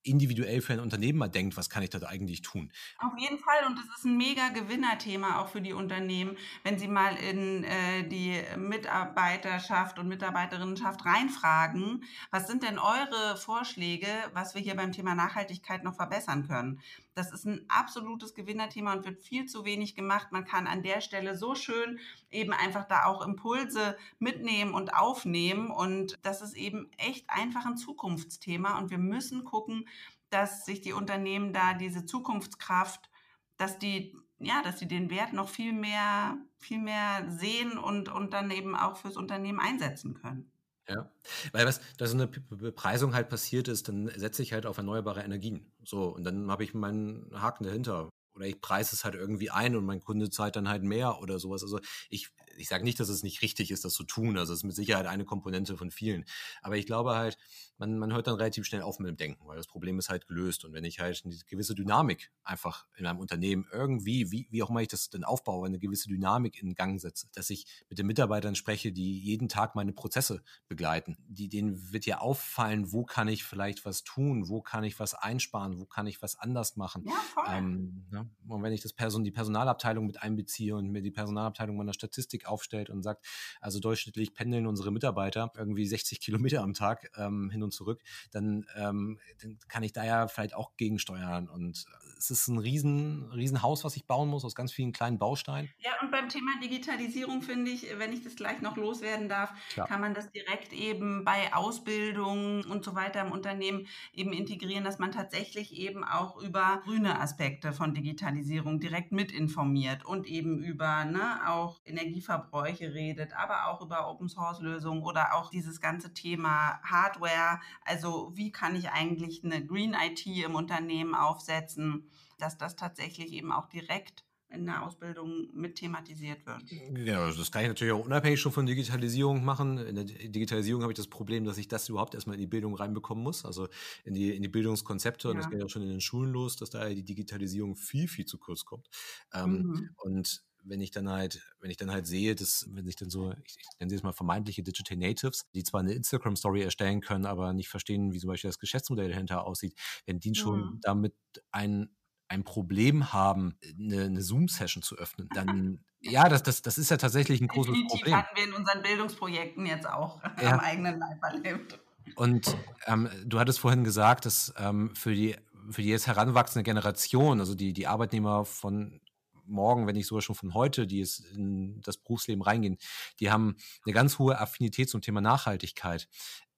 individuell 0.03 0.61
für 0.61 0.73
ein 0.73 0.79
Unternehmen 0.79 1.19
mal 1.19 1.27
denkt, 1.27 1.57
was 1.57 1.69
kann 1.69 1.83
ich 1.83 1.89
da 1.89 1.99
eigentlich 2.07 2.41
tun. 2.41 2.71
Auf 2.99 3.13
jeden 3.17 3.37
Fall 3.37 3.65
und 3.67 3.77
das 3.77 3.85
ist 3.97 4.05
ein 4.05 4.17
mega 4.17 4.49
Gewinnerthema 4.49 5.41
auch 5.41 5.49
für 5.49 5.61
die 5.61 5.73
Unternehmen, 5.73 6.37
wenn 6.63 6.79
sie 6.79 6.87
mal 6.87 7.15
in 7.15 7.63
äh, 7.63 8.07
die 8.07 8.41
Mitarbeiterschaft 8.57 9.99
und 9.99 10.07
Mitarbeiterinnenschaft 10.07 11.05
reinfragen, 11.05 12.03
was 12.31 12.47
sind 12.47 12.63
denn 12.63 12.79
eure 12.79 13.37
Vorschläge, 13.37 14.07
was 14.33 14.55
wir 14.55 14.61
hier 14.61 14.75
beim 14.75 14.91
Thema 14.91 15.15
Nachhaltigkeit 15.15 15.83
noch 15.83 15.95
verbessern 15.95 16.47
können. 16.47 16.79
Das 17.19 17.33
ist 17.33 17.45
ein 17.45 17.65
absolutes 17.67 18.33
Gewinnerthema 18.33 18.93
und 18.93 19.03
wird 19.03 19.19
viel 19.19 19.45
zu 19.45 19.65
wenig 19.65 19.93
gemacht. 19.93 20.31
Man 20.31 20.45
kann 20.45 20.67
an 20.67 20.83
der 20.83 21.01
Stelle 21.01 21.35
so 21.35 21.53
schön 21.53 21.99
eben 22.31 22.53
einfach 22.53 22.85
da 22.85 23.03
auch 23.03 23.25
Impulse 23.25 23.97
mitnehmen 24.19 24.73
und 24.73 24.93
aufnehmen. 24.93 25.69
Und 25.69 26.17
das 26.21 26.41
ist 26.41 26.55
eben 26.55 26.89
echt 26.97 27.29
einfach 27.29 27.65
ein 27.65 27.75
Zukunftsthema. 27.75 28.77
Und 28.77 28.89
wir 28.89 28.99
müssen 28.99 29.43
gucken, 29.43 29.85
dass 30.29 30.65
sich 30.65 30.79
die 30.79 30.93
Unternehmen 30.93 31.51
da 31.51 31.73
diese 31.73 32.05
Zukunftskraft, 32.05 33.09
dass 33.57 33.79
die 33.79 34.15
ja, 34.39 34.61
dass 34.61 34.79
sie 34.79 34.87
den 34.87 35.09
Wert 35.09 35.33
noch 35.33 35.49
viel 35.49 35.73
mehr, 35.73 36.37
viel 36.57 36.79
mehr 36.79 37.29
sehen 37.29 37.77
und, 37.77 38.07
und 38.07 38.31
dann 38.31 38.49
eben 38.51 38.73
auch 38.73 38.95
fürs 38.95 39.17
Unternehmen 39.17 39.59
einsetzen 39.59 40.13
können. 40.13 40.49
Ja, 40.89 41.11
weil 41.51 41.67
was, 41.67 41.81
da 41.97 42.07
so 42.07 42.15
eine 42.15 42.27
Bepreisung 42.27 43.13
halt 43.13 43.29
passiert 43.29 43.67
ist, 43.67 43.87
dann 43.87 44.07
setze 44.15 44.41
ich 44.41 44.53
halt 44.53 44.65
auf 44.65 44.77
erneuerbare 44.77 45.21
Energien. 45.21 45.71
So, 45.83 46.05
und 46.15 46.23
dann 46.23 46.49
habe 46.49 46.63
ich 46.63 46.73
meinen 46.73 47.29
Haken 47.39 47.63
dahinter. 47.65 48.09
Oder 48.33 48.47
ich 48.47 48.61
preise 48.61 48.95
es 48.95 49.03
halt 49.03 49.15
irgendwie 49.15 49.49
ein 49.49 49.75
und 49.75 49.85
mein 49.85 50.01
Kunde 50.01 50.29
zahlt 50.29 50.55
dann 50.55 50.69
halt 50.69 50.83
mehr 50.83 51.19
oder 51.19 51.39
sowas. 51.39 51.63
Also 51.63 51.79
ich, 52.09 52.29
ich 52.57 52.67
sage 52.67 52.83
nicht, 52.83 52.99
dass 52.99 53.09
es 53.09 53.23
nicht 53.23 53.41
richtig 53.41 53.71
ist, 53.71 53.85
das 53.85 53.93
zu 53.93 54.03
tun. 54.03 54.37
Also 54.37 54.53
es 54.53 54.59
ist 54.59 54.63
mit 54.63 54.75
Sicherheit 54.75 55.05
eine 55.05 55.25
Komponente 55.25 55.77
von 55.77 55.91
vielen. 55.91 56.25
Aber 56.61 56.77
ich 56.77 56.85
glaube 56.85 57.15
halt, 57.15 57.37
man, 57.79 57.97
man 57.97 58.13
hört 58.13 58.27
dann 58.27 58.35
relativ 58.35 58.65
schnell 58.65 58.81
auf 58.81 58.99
mit 58.99 59.07
dem 59.07 59.17
Denken, 59.17 59.47
weil 59.47 59.57
das 59.57 59.67
Problem 59.67 59.97
ist 59.99 60.09
halt 60.09 60.27
gelöst. 60.27 60.65
Und 60.65 60.73
wenn 60.73 60.83
ich 60.83 60.99
halt 60.99 61.21
eine 61.25 61.35
gewisse 61.47 61.75
Dynamik 61.75 62.31
einfach 62.43 62.85
in 62.97 63.05
einem 63.05 63.19
Unternehmen 63.19 63.65
irgendwie, 63.71 64.31
wie, 64.31 64.47
wie 64.51 64.61
auch 64.61 64.69
immer 64.69 64.81
ich 64.81 64.89
das 64.89 65.09
denn 65.09 65.23
aufbaue, 65.23 65.65
eine 65.65 65.79
gewisse 65.79 66.09
Dynamik 66.09 66.61
in 66.61 66.75
Gang 66.75 66.99
setze, 66.99 67.27
dass 67.33 67.49
ich 67.49 67.65
mit 67.89 67.97
den 67.97 68.07
Mitarbeitern 68.07 68.55
spreche, 68.55 68.91
die 68.91 69.19
jeden 69.19 69.47
Tag 69.47 69.75
meine 69.75 69.93
Prozesse 69.93 70.43
begleiten, 70.67 71.17
die, 71.27 71.47
denen 71.47 71.91
wird 71.91 72.05
ja 72.05 72.19
auffallen, 72.19 72.91
wo 72.91 73.05
kann 73.05 73.27
ich 73.29 73.43
vielleicht 73.43 73.85
was 73.85 74.03
tun, 74.03 74.49
wo 74.49 74.61
kann 74.61 74.83
ich 74.83 74.99
was 74.99 75.13
einsparen, 75.13 75.79
wo 75.79 75.85
kann 75.85 76.07
ich 76.07 76.21
was 76.21 76.37
anders 76.37 76.75
machen. 76.75 77.05
Ja, 77.05 77.13
voll. 77.33 77.45
Ähm, 77.47 78.05
ja, 78.11 78.23
ne? 78.23 78.28
Und 78.47 78.63
wenn 78.63 78.73
ich 78.73 78.81
das 78.81 78.93
Person, 78.93 79.23
die 79.23 79.31
Personalabteilung 79.31 80.05
mit 80.05 80.21
einbeziehe 80.21 80.75
und 80.75 80.89
mir 80.91 81.01
die 81.01 81.11
Personalabteilung 81.11 81.77
meiner 81.77 81.93
Statistik 81.93 82.47
aufstellt 82.47 82.89
und 82.89 83.03
sagt, 83.03 83.25
also 83.61 83.79
durchschnittlich 83.79 84.33
pendeln 84.33 84.67
unsere 84.67 84.91
Mitarbeiter 84.91 85.51
irgendwie 85.55 85.85
60 85.85 86.19
Kilometer 86.19 86.61
am 86.61 86.73
Tag 86.73 87.11
ähm, 87.17 87.49
hin 87.49 87.63
und 87.63 87.73
zurück, 87.73 88.01
dann, 88.31 88.65
ähm, 88.75 89.19
dann 89.41 89.59
kann 89.67 89.83
ich 89.83 89.93
da 89.93 90.03
ja 90.03 90.27
vielleicht 90.27 90.55
auch 90.55 90.75
gegensteuern. 90.77 91.49
Und 91.49 91.85
es 92.17 92.31
ist 92.31 92.47
ein 92.47 92.57
riesen, 92.57 93.31
riesen 93.31 93.61
Haus, 93.61 93.83
was 93.83 93.95
ich 93.95 94.05
bauen 94.05 94.29
muss 94.29 94.45
aus 94.45 94.55
ganz 94.55 94.71
vielen 94.71 94.91
kleinen 94.91 95.19
Bausteinen. 95.19 95.69
Ja, 95.79 95.91
und 96.01 96.11
beim 96.11 96.29
Thema 96.29 96.51
Digitalisierung 96.61 97.41
finde 97.41 97.71
ich, 97.71 97.87
wenn 97.97 98.13
ich 98.13 98.23
das 98.23 98.35
gleich 98.35 98.61
noch 98.61 98.77
loswerden 98.77 99.29
darf, 99.29 99.53
Klar. 99.69 99.87
kann 99.87 100.01
man 100.01 100.13
das 100.13 100.31
direkt 100.31 100.73
eben 100.73 101.23
bei 101.23 101.53
Ausbildung 101.53 102.63
und 102.65 102.83
so 102.83 102.95
weiter 102.95 103.21
im 103.21 103.31
Unternehmen 103.31 103.87
eben 104.13 104.33
integrieren, 104.33 104.83
dass 104.83 104.99
man 104.99 105.11
tatsächlich 105.11 105.73
eben 105.73 106.03
auch 106.03 106.41
über 106.41 106.81
grüne 106.83 107.19
Aspekte 107.19 107.73
von 107.73 107.93
Digitalisierung 107.93 108.08
direkt 108.15 109.11
mit 109.11 109.31
informiert 109.31 110.05
und 110.05 110.27
eben 110.27 110.63
über 110.63 111.05
ne, 111.05 111.47
auch 111.47 111.79
Energieverbräuche 111.85 112.93
redet, 112.93 113.33
aber 113.33 113.67
auch 113.67 113.81
über 113.81 114.09
Open 114.09 114.29
Source 114.29 114.61
Lösungen 114.61 115.03
oder 115.03 115.35
auch 115.35 115.49
dieses 115.49 115.81
ganze 115.81 116.13
Thema 116.13 116.79
Hardware. 116.83 117.59
Also 117.83 118.31
wie 118.35 118.51
kann 118.51 118.75
ich 118.75 118.89
eigentlich 118.89 119.43
eine 119.43 119.65
Green 119.65 119.93
IT 119.93 120.25
im 120.25 120.55
Unternehmen 120.55 121.15
aufsetzen? 121.15 122.09
dass 122.39 122.57
das 122.57 122.75
tatsächlich 122.75 123.33
eben 123.33 123.51
auch 123.51 123.67
direkt 123.67 124.23
in 124.51 124.65
der 124.65 124.83
Ausbildung 124.83 125.49
mit 125.53 125.75
thematisiert 125.75 126.45
wird. 126.45 126.65
Genau, 126.67 127.21
also 127.21 127.39
das 127.39 127.51
kann 127.51 127.61
ich 127.61 127.67
natürlich 127.67 127.93
auch 127.93 128.05
unabhängig 128.05 128.39
schon 128.39 128.51
von 128.51 128.65
Digitalisierung 128.65 129.45
machen. 129.45 129.77
In 129.77 129.95
der 129.95 130.05
Digitalisierung 130.05 130.81
habe 130.81 130.91
ich 130.91 130.97
das 130.97 131.07
Problem, 131.07 131.45
dass 131.45 131.57
ich 131.57 131.67
das 131.67 131.87
überhaupt 131.87 132.15
erstmal 132.15 132.35
in 132.35 132.41
die 132.41 132.47
Bildung 132.47 132.75
reinbekommen 132.75 133.23
muss, 133.23 133.45
also 133.45 133.67
in 134.05 134.15
die, 134.15 134.35
in 134.35 134.41
die 134.41 134.47
Bildungskonzepte. 134.47 135.27
Ja. 135.27 135.31
Und 135.31 135.37
das 135.37 135.49
geht 135.49 135.59
ja 135.59 135.69
schon 135.69 135.83
in 135.83 135.89
den 135.89 136.01
Schulen 136.01 136.31
los, 136.31 136.55
dass 136.57 136.71
da 136.71 136.89
die 136.89 137.03
Digitalisierung 137.03 137.75
viel, 137.75 138.07
viel 138.07 138.25
zu 138.25 138.39
kurz 138.39 138.65
kommt. 138.65 138.87
Ähm, 139.33 139.61
mhm. 139.61 139.89
Und 139.97 140.43
wenn 140.63 140.81
ich 140.81 140.91
dann 140.91 141.09
halt, 141.09 141.41
wenn 141.59 141.71
ich 141.71 141.77
dann 141.77 141.91
halt 141.91 142.07
sehe, 142.07 142.35
dass, 142.35 142.67
wenn 142.71 142.85
sich 142.85 142.95
dann 142.95 143.09
so, 143.09 143.31
ich, 143.45 143.55
ich 143.57 143.79
nenne 143.79 143.89
sie 143.89 143.95
jetzt 143.95 144.03
mal 144.03 144.13
vermeintliche 144.13 144.63
Digital 144.63 144.97
Natives, 144.97 145.47
die 145.53 145.63
zwar 145.63 145.81
eine 145.81 145.93
Instagram-Story 145.93 146.63
erstellen 146.63 147.01
können, 147.01 147.25
aber 147.25 147.53
nicht 147.53 147.69
verstehen, 147.69 148.13
wie 148.13 148.19
zum 148.19 148.29
Beispiel 148.29 148.49
das 148.49 148.59
Geschäftsmodell 148.59 149.09
dahinter 149.09 149.45
aussieht, 149.45 149.75
wenn 150.05 150.19
die 150.19 150.35
schon 150.35 150.59
mhm. 150.61 150.79
damit 150.81 151.13
ein 151.51 151.95
ein 152.29 152.43
Problem 152.43 153.11
haben, 153.11 153.55
eine, 153.77 154.03
eine 154.03 154.21
Zoom-Session 154.21 154.81
zu 154.81 154.95
öffnen, 154.97 155.29
dann 155.33 155.79
ja, 156.01 156.29
das, 156.29 156.43
das, 156.43 156.61
das 156.61 156.77
ist 156.77 156.91
ja 156.91 156.97
tatsächlich 156.97 157.41
ein 157.41 157.47
großes 157.47 157.73
Definitiv 157.73 157.99
Problem. 157.99 158.15
hatten 158.15 158.37
wir 158.37 158.43
in 158.45 158.53
unseren 158.53 158.81
Bildungsprojekten 158.81 159.65
jetzt 159.65 159.85
auch 159.85 160.21
ja. 160.41 160.53
am 160.53 160.59
eigenen 160.59 160.97
Leib 160.97 161.21
erlebt. 161.21 161.79
Und 162.15 162.55
ähm, 162.85 163.09
du 163.25 163.37
hattest 163.37 163.59
vorhin 163.59 163.83
gesagt, 163.83 164.25
dass 164.25 164.53
ähm, 164.57 164.95
für, 164.95 165.13
die, 165.13 165.35
für 165.69 165.81
die 165.81 165.89
jetzt 165.89 166.07
heranwachsende 166.07 166.63
Generation, 166.63 167.41
also 167.41 167.53
die, 167.53 167.73
die 167.73 167.87
Arbeitnehmer 167.87 168.45
von 168.45 169.01
morgen, 169.45 169.87
wenn 169.87 169.95
nicht 169.95 170.07
sogar 170.07 170.21
schon 170.21 170.35
von 170.35 170.53
heute, 170.53 170.87
die 170.87 171.01
es 171.01 171.19
in 171.19 171.81
das 171.81 171.97
Berufsleben 171.97 172.41
reingehen, 172.41 172.77
die 173.19 173.31
haben 173.31 173.57
eine 173.85 173.93
ganz 173.93 174.19
hohe 174.19 174.39
Affinität 174.39 174.89
zum 174.89 175.01
Thema 175.01 175.21
Nachhaltigkeit. 175.21 176.07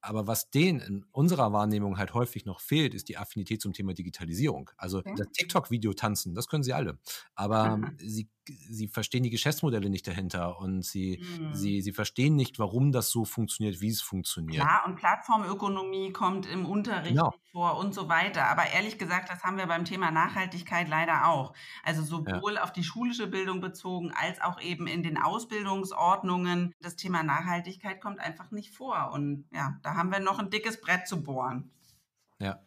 Aber 0.02 0.28
was 0.28 0.49
denen 0.49 0.80
in 0.80 1.06
unserer 1.12 1.54
Wahrnehmung 1.54 1.97
halt 1.97 2.14
häufig 2.14 2.45
noch 2.45 2.60
fehlt, 2.60 2.93
ist 2.93 3.08
die 3.08 3.18
Affinität 3.18 3.62
zum 3.62 3.74
Thema 3.74 3.93
Digitalisierung. 3.93 4.72
Also 4.78 4.99
okay. 4.99 5.14
das 5.16 5.28
TikTok-Video 5.32 5.93
tanzen, 5.93 6.34
das 6.34 6.47
können 6.47 6.64
sie 6.64 6.74
alle. 6.74 6.97
Aber 7.36 7.80
sie 7.97 8.28
sie 8.70 8.88
verstehen 8.88 9.24
die 9.24 9.30
Geschäftsmodelle 9.30 9.89
nicht 9.89 10.08
dahinter 10.08 10.60
und 10.60 10.84
sie, 10.84 11.22
mhm. 11.22 11.54
sie, 11.54 11.82
sie 11.82 11.91
verstehen 11.91 12.36
nicht, 12.36 12.60
warum 12.60 12.91
das 12.91 13.10
so 13.10 13.26
funktioniert, 13.26 13.82
wie 13.82 13.89
es 13.89 14.02
funktioniert. 14.02 14.64
Ja, 14.64 14.84
und 14.86 14.95
Plattformökonomie 14.95 16.12
kommt 16.12 16.45
im 16.45 16.66
Unterricht 16.66 17.16
genau. 17.16 17.34
vor 17.52 17.78
und 17.78 17.93
so 17.93 18.10
weiter. 18.10 18.47
Aber 18.47 18.66
ehrlich 18.72 18.97
gesagt, 18.97 19.30
das 19.30 19.43
haben 19.43 19.58
wir 19.58 19.68
beim 19.68 19.86
Thema 19.86 20.12
Nachhaltigkeit 20.12 20.88
leider 20.88 21.28
auch. 21.28 21.54
Also 21.84 22.04
sowohl 22.04 22.56
ja. 22.56 22.64
auf 22.64 22.72
die 22.72 22.84
schulische 22.84 23.28
Bildung 23.28 23.62
bezogen 23.62 24.12
als 24.16 24.41
auch 24.41 24.62
eben 24.62 24.88
in 24.88 25.04
den 25.04 25.18
Ausbildungsordnungen. 25.18 26.74
Das 26.82 26.95
Thema 26.95 27.24
Nachhaltigkeit 27.24 28.02
kommt 28.02 28.20
einfach 28.20 28.52
nicht 28.52 28.74
vor. 28.74 29.12
Und 29.14 29.45
ja, 29.54 29.80
da 29.84 29.95
haben 29.95 30.12
wir 30.12 30.20
noch 30.20 30.39
ein 30.39 30.49
dickes 30.49 30.82
Brett 30.82 31.08
zu 31.08 31.24
bohren. 31.24 31.72
Ja. 32.39 32.60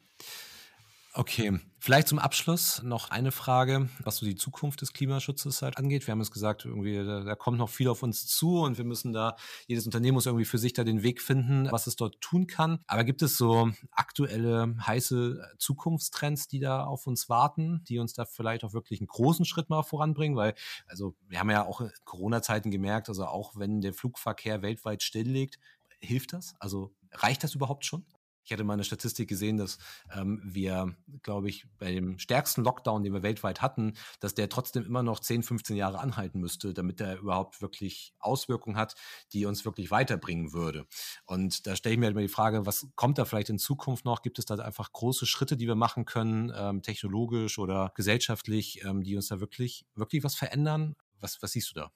Okay, 1.17 1.61
vielleicht 1.79 2.09
zum 2.09 2.19
Abschluss 2.19 2.83
noch 2.83 3.13
eine 3.13 3.31
Frage, 3.31 3.89
was 4.03 4.17
so 4.17 4.27
die 4.27 4.35
Zukunft 4.35 4.81
des 4.81 4.93
Klimaschutzes 4.93 5.63
halt 5.63 5.79
angeht. 5.79 6.09
Wir 6.09 6.11
haben 6.11 6.21
es 6.21 6.33
gesagt, 6.33 6.65
irgendwie, 6.65 6.97
da, 6.97 7.21
da, 7.21 7.37
kommt 7.37 7.57
noch 7.57 7.69
viel 7.69 7.87
auf 7.87 8.03
uns 8.03 8.27
zu 8.27 8.63
und 8.63 8.79
wir 8.79 8.85
müssen 8.85 9.13
da, 9.13 9.37
jedes 9.69 9.87
Unternehmen 9.87 10.15
muss 10.15 10.27
irgendwie 10.27 10.45
für 10.45 10.59
sich 10.59 10.73
da 10.73 10.83
den 10.83 11.05
Weg 11.05 11.23
finden, 11.23 11.71
was 11.71 11.87
es 11.87 11.95
dort 11.95 12.21
tun 12.21 12.49
kann. 12.49 12.81
Aber 12.89 13.05
gibt 13.05 13.23
es 13.23 13.37
so 13.37 13.71
aktuelle 13.93 14.75
heiße 14.85 15.41
Zukunftstrends, 15.57 16.49
die 16.49 16.59
da 16.59 16.83
auf 16.83 17.07
uns 17.07 17.29
warten, 17.29 17.85
die 17.85 18.01
uns 18.01 18.15
da 18.15 18.25
vielleicht 18.25 18.65
auch 18.65 18.73
wirklich 18.73 18.99
einen 18.99 19.07
großen 19.07 19.45
Schritt 19.45 19.71
mal 19.71 19.85
voranbringen? 19.85 20.37
Weil, 20.37 20.55
also 20.89 21.15
wir 21.29 21.39
haben 21.39 21.51
ja 21.51 21.65
auch 21.65 21.81
in 21.81 21.93
Corona-Zeiten 22.05 22.73
gemerkt, 22.73 23.09
also 23.09 23.27
auch 23.27 23.53
wenn 23.55 23.81
der 23.81 23.95
Flugverkehr 23.95 24.63
weltweit 24.63 25.05
stilllegt, 25.05 25.61
hilft 26.01 26.33
das? 26.33 26.57
Also 26.59 26.93
reicht 27.13 27.45
das 27.45 27.55
überhaupt 27.55 27.85
schon? 27.85 28.05
Ich 28.45 28.53
hatte 28.53 28.65
mal 28.65 28.75
eine 28.75 28.85
Statistik 28.85 29.29
gesehen, 29.29 29.57
dass 29.57 29.79
ähm, 30.15 30.41
wir, 30.45 30.95
glaube 31.23 31.49
ich, 31.49 31.67
bei 31.79 31.93
dem 31.93 32.19
stärksten 32.19 32.63
Lockdown, 32.63 33.03
den 33.03 33.15
wir 33.15 33.23
weltweit 33.23 33.63
hatten, 33.63 33.95
dass 34.21 34.35
der 34.35 34.51
trotzdem 34.51 34.85
immer 34.85 35.03
noch 35.03 35.21
10, 35.21 35.43
15 35.43 35.77
Jahre 35.77 35.99
anhalten 35.99 36.41
müsste, 36.41 36.75
damit 36.75 37.01
er 37.01 37.19
überhaupt 37.19 37.63
wirklich 37.63 38.15
Auswirkungen 38.19 38.77
hat, 38.77 38.95
die 39.33 39.47
uns 39.47 39.65
wirklich 39.65 39.91
weiterbringen 39.91 40.53
würde. 40.53 40.87
Und 41.25 41.67
da 41.67 41.75
stelle 41.75 41.95
ich 41.95 41.99
mir 41.99 42.07
halt 42.07 42.15
immer 42.15 42.21
die 42.21 42.29
Frage, 42.29 42.67
was 42.67 42.87
kommt 42.97 43.19
da 43.19 43.25
vielleicht 43.25 43.49
in 43.49 43.59
Zukunft 43.59 44.05
noch? 44.05 44.23
Gibt 44.23 44.39
es 44.39 44.45
da 44.45 44.57
einfach 44.57 44.93
große 44.93 45.25
Schritte, 45.27 45.57
die 45.57 45.67
wir 45.67 45.75
machen 45.75 46.05
können, 46.05 46.53
ähm, 46.55 46.83
technologisch 46.83 47.59
oder 47.59 47.93
gesellschaftlich, 47.95 48.85
ähm, 48.85 49.03
die 49.03 49.17
uns 49.17 49.29
da 49.29 49.41
wirklich, 49.41 49.87
wirklich 49.95 50.23
was 50.23 50.35
verändern? 50.35 50.97
Was, 51.21 51.41
was 51.41 51.53
siehst 51.53 51.71
du 51.71 51.81
da? 51.81 51.91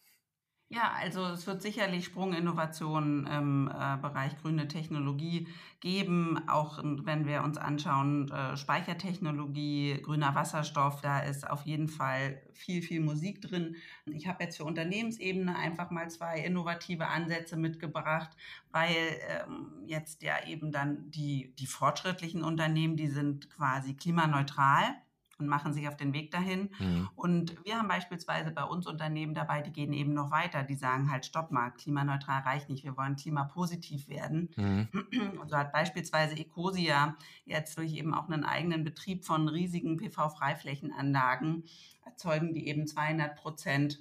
Ja, 0.71 0.93
also 1.01 1.25
es 1.25 1.47
wird 1.47 1.63
sicherlich 1.63 2.05
Sprunginnovationen 2.05 3.27
im 3.27 3.69
äh, 3.69 3.97
Bereich 4.03 4.37
grüne 4.37 4.69
Technologie 4.69 5.49
geben, 5.81 6.47
auch 6.47 6.79
wenn 6.83 7.25
wir 7.27 7.43
uns 7.43 7.57
anschauen, 7.57 8.31
äh, 8.31 8.55
Speichertechnologie, 8.55 10.03
grüner 10.03 10.35
Wasserstoff, 10.35 11.01
da 11.01 11.21
ist 11.21 11.49
auf 11.49 11.63
jeden 11.65 11.89
Fall 11.89 12.43
viel, 12.53 12.83
viel 12.83 13.01
Musik 13.01 13.41
drin. 13.41 13.77
Ich 14.05 14.29
habe 14.29 14.45
jetzt 14.45 14.59
für 14.59 14.65
Unternehmensebene 14.65 15.57
einfach 15.57 15.91
mal 15.91 16.11
zwei 16.11 16.39
innovative 16.41 17.07
Ansätze 17.07 17.57
mitgebracht, 17.57 18.37
weil 18.71 18.95
ähm, 19.27 19.73
jetzt 19.87 20.23
ja 20.23 20.35
eben 20.47 20.71
dann 20.71 21.11
die, 21.11 21.55
die 21.59 21.67
fortschrittlichen 21.67 22.45
Unternehmen, 22.45 22.97
die 22.97 23.09
sind 23.09 23.49
quasi 23.49 23.95
klimaneutral 23.95 24.97
und 25.39 25.47
machen 25.47 25.73
sich 25.73 25.89
auf 25.89 25.97
den 25.97 26.13
Weg 26.13 26.31
dahin. 26.31 26.71
Mhm. 26.79 27.09
Und 27.15 27.65
wir 27.65 27.79
haben 27.79 27.89
beispielsweise 27.89 28.51
bei 28.51 28.65
uns 28.65 28.87
Unternehmen 28.87 29.35
dabei, 29.35 29.63
die 29.63 29.73
gehen 29.73 29.93
eben 29.93 30.13
noch 30.13 30.31
weiter. 30.31 30.65
Die 30.65 30.75
sagen 30.75 31.11
halt, 31.11 31.27
stopp 31.27 31.51
mal, 31.51 31.71
klimaneutral 31.71 32.43
reicht 32.43 32.69
nicht, 32.69 32.85
wir 32.85 32.97
wollen 32.97 33.17
klimapositiv 33.17 34.09
werden. 34.09 34.51
Mhm. 34.57 34.89
Und 35.41 35.51
so 35.51 35.57
hat 35.57 35.73
beispielsweise 35.73 36.37
Ecosia 36.37 37.17
jetzt 37.45 37.79
durch 37.79 37.95
eben 37.95 38.15
auch 38.15 38.29
einen 38.29 38.45
eigenen 38.45 38.85
Betrieb 38.85 39.25
von 39.25 39.49
riesigen 39.49 39.97
PV-Freiflächenanlagen 39.97 41.65
erzeugen 42.05 42.55
die 42.55 42.69
eben 42.69 42.87
200 42.87 43.37
Prozent 43.37 44.01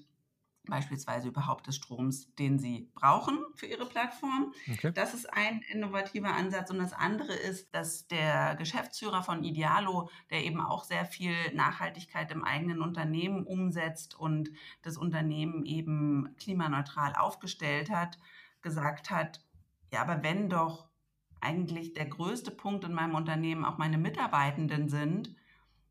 beispielsweise 0.69 1.27
überhaupt 1.27 1.67
des 1.67 1.75
Stroms, 1.75 2.33
den 2.35 2.59
sie 2.59 2.89
brauchen 2.93 3.37
für 3.55 3.65
ihre 3.65 3.85
Plattform. 3.85 4.53
Okay. 4.71 4.91
Das 4.93 5.13
ist 5.13 5.31
ein 5.33 5.61
innovativer 5.69 6.33
Ansatz. 6.33 6.69
Und 6.69 6.79
das 6.79 6.93
andere 6.93 7.33
ist, 7.33 7.73
dass 7.73 8.07
der 8.07 8.55
Geschäftsführer 8.55 9.23
von 9.23 9.43
Idealo, 9.43 10.09
der 10.29 10.43
eben 10.43 10.61
auch 10.61 10.83
sehr 10.83 11.05
viel 11.05 11.35
Nachhaltigkeit 11.53 12.31
im 12.31 12.43
eigenen 12.43 12.81
Unternehmen 12.81 13.45
umsetzt 13.45 14.17
und 14.17 14.51
das 14.81 14.97
Unternehmen 14.97 15.65
eben 15.65 16.35
klimaneutral 16.37 17.13
aufgestellt 17.15 17.89
hat, 17.89 18.17
gesagt 18.61 19.09
hat, 19.09 19.41
ja, 19.91 20.01
aber 20.01 20.23
wenn 20.23 20.49
doch 20.49 20.87
eigentlich 21.39 21.93
der 21.93 22.05
größte 22.05 22.51
Punkt 22.51 22.83
in 22.83 22.93
meinem 22.93 23.15
Unternehmen 23.15 23.63
auch 23.65 23.77
meine 23.77 23.97
Mitarbeitenden 23.97 24.89
sind, 24.89 25.35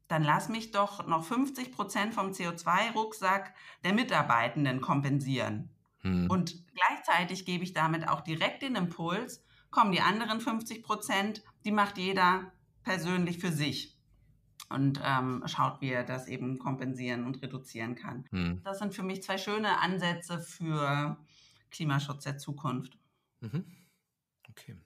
dann 0.09 0.23
lass 0.23 0.49
mich 0.49 0.71
doch 0.71 1.07
noch 1.07 1.25
50 1.25 1.73
Prozent 1.73 2.15
vom 2.15 2.31
CO2-Rucksack 2.31 3.55
der 3.85 3.93
Mitarbeitenden 3.93 4.81
kompensieren. 4.81 5.71
Hm. 6.01 6.31
Und 6.31 6.65
gleichzeitig 6.75 7.45
gebe 7.45 7.65
ich 7.65 7.73
damit 7.73 8.09
auch 8.09 8.21
direkt 8.21 8.63
den 8.63 8.77
Impuls, 8.77 9.45
kommen 9.71 9.93
die 9.93 10.01
anderen 10.01 10.41
50 10.41 10.83
Prozent, 10.83 11.43
die 11.65 11.73
macht 11.73 11.99
jeder 11.99 12.53
persönlich 12.83 13.39
für 13.39 13.51
sich 13.51 13.97
und 14.69 15.01
ähm, 15.05 15.43
schaut, 15.47 15.81
wie 15.81 15.91
er 15.91 16.05
das 16.05 16.29
eben 16.29 16.59
kompensieren 16.59 17.25
und 17.25 17.43
reduzieren 17.43 17.95
kann. 17.95 18.25
Hm. 18.31 18.61
Das 18.65 18.79
sind 18.79 18.95
für 18.95 19.03
mich 19.03 19.23
zwei 19.23 19.39
schöne 19.39 19.81
Ansätze 19.81 20.39
für 20.39 21.17
Klimaschutz 21.71 22.25
der 22.25 22.39
Zukunft. 22.39 22.99
Mhm. 23.41 23.65
Okay. 24.49 24.77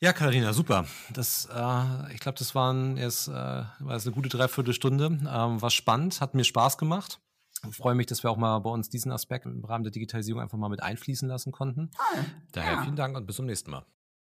Ja, 0.00 0.12
Katharina, 0.12 0.52
super. 0.52 0.86
Das, 1.12 1.48
äh, 1.52 2.12
ich 2.12 2.20
glaube, 2.20 2.38
das 2.38 2.54
waren 2.54 2.96
jetzt 2.96 3.26
äh, 3.26 3.32
war 3.32 3.94
jetzt 3.94 4.06
eine 4.06 4.14
gute 4.14 4.28
Dreiviertelstunde. 4.28 5.06
Ähm, 5.06 5.60
war 5.60 5.70
spannend, 5.70 6.20
hat 6.20 6.34
mir 6.34 6.44
Spaß 6.44 6.78
gemacht. 6.78 7.20
Ich 7.68 7.76
freue 7.76 7.96
mich, 7.96 8.06
dass 8.06 8.22
wir 8.22 8.30
auch 8.30 8.36
mal 8.36 8.60
bei 8.60 8.70
uns 8.70 8.88
diesen 8.88 9.10
Aspekt 9.10 9.44
im 9.44 9.64
Rahmen 9.64 9.82
der 9.82 9.90
Digitalisierung 9.90 10.40
einfach 10.40 10.56
mal 10.56 10.68
mit 10.68 10.82
einfließen 10.82 11.28
lassen 11.28 11.50
konnten. 11.50 11.90
Toll. 11.90 12.24
Daher 12.52 12.74
ja. 12.74 12.82
vielen 12.84 12.94
Dank 12.94 13.16
und 13.16 13.26
bis 13.26 13.36
zum 13.36 13.46
nächsten 13.46 13.72
Mal. 13.72 13.84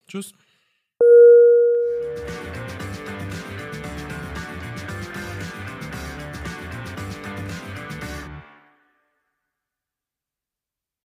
Tschüss. 0.07 0.33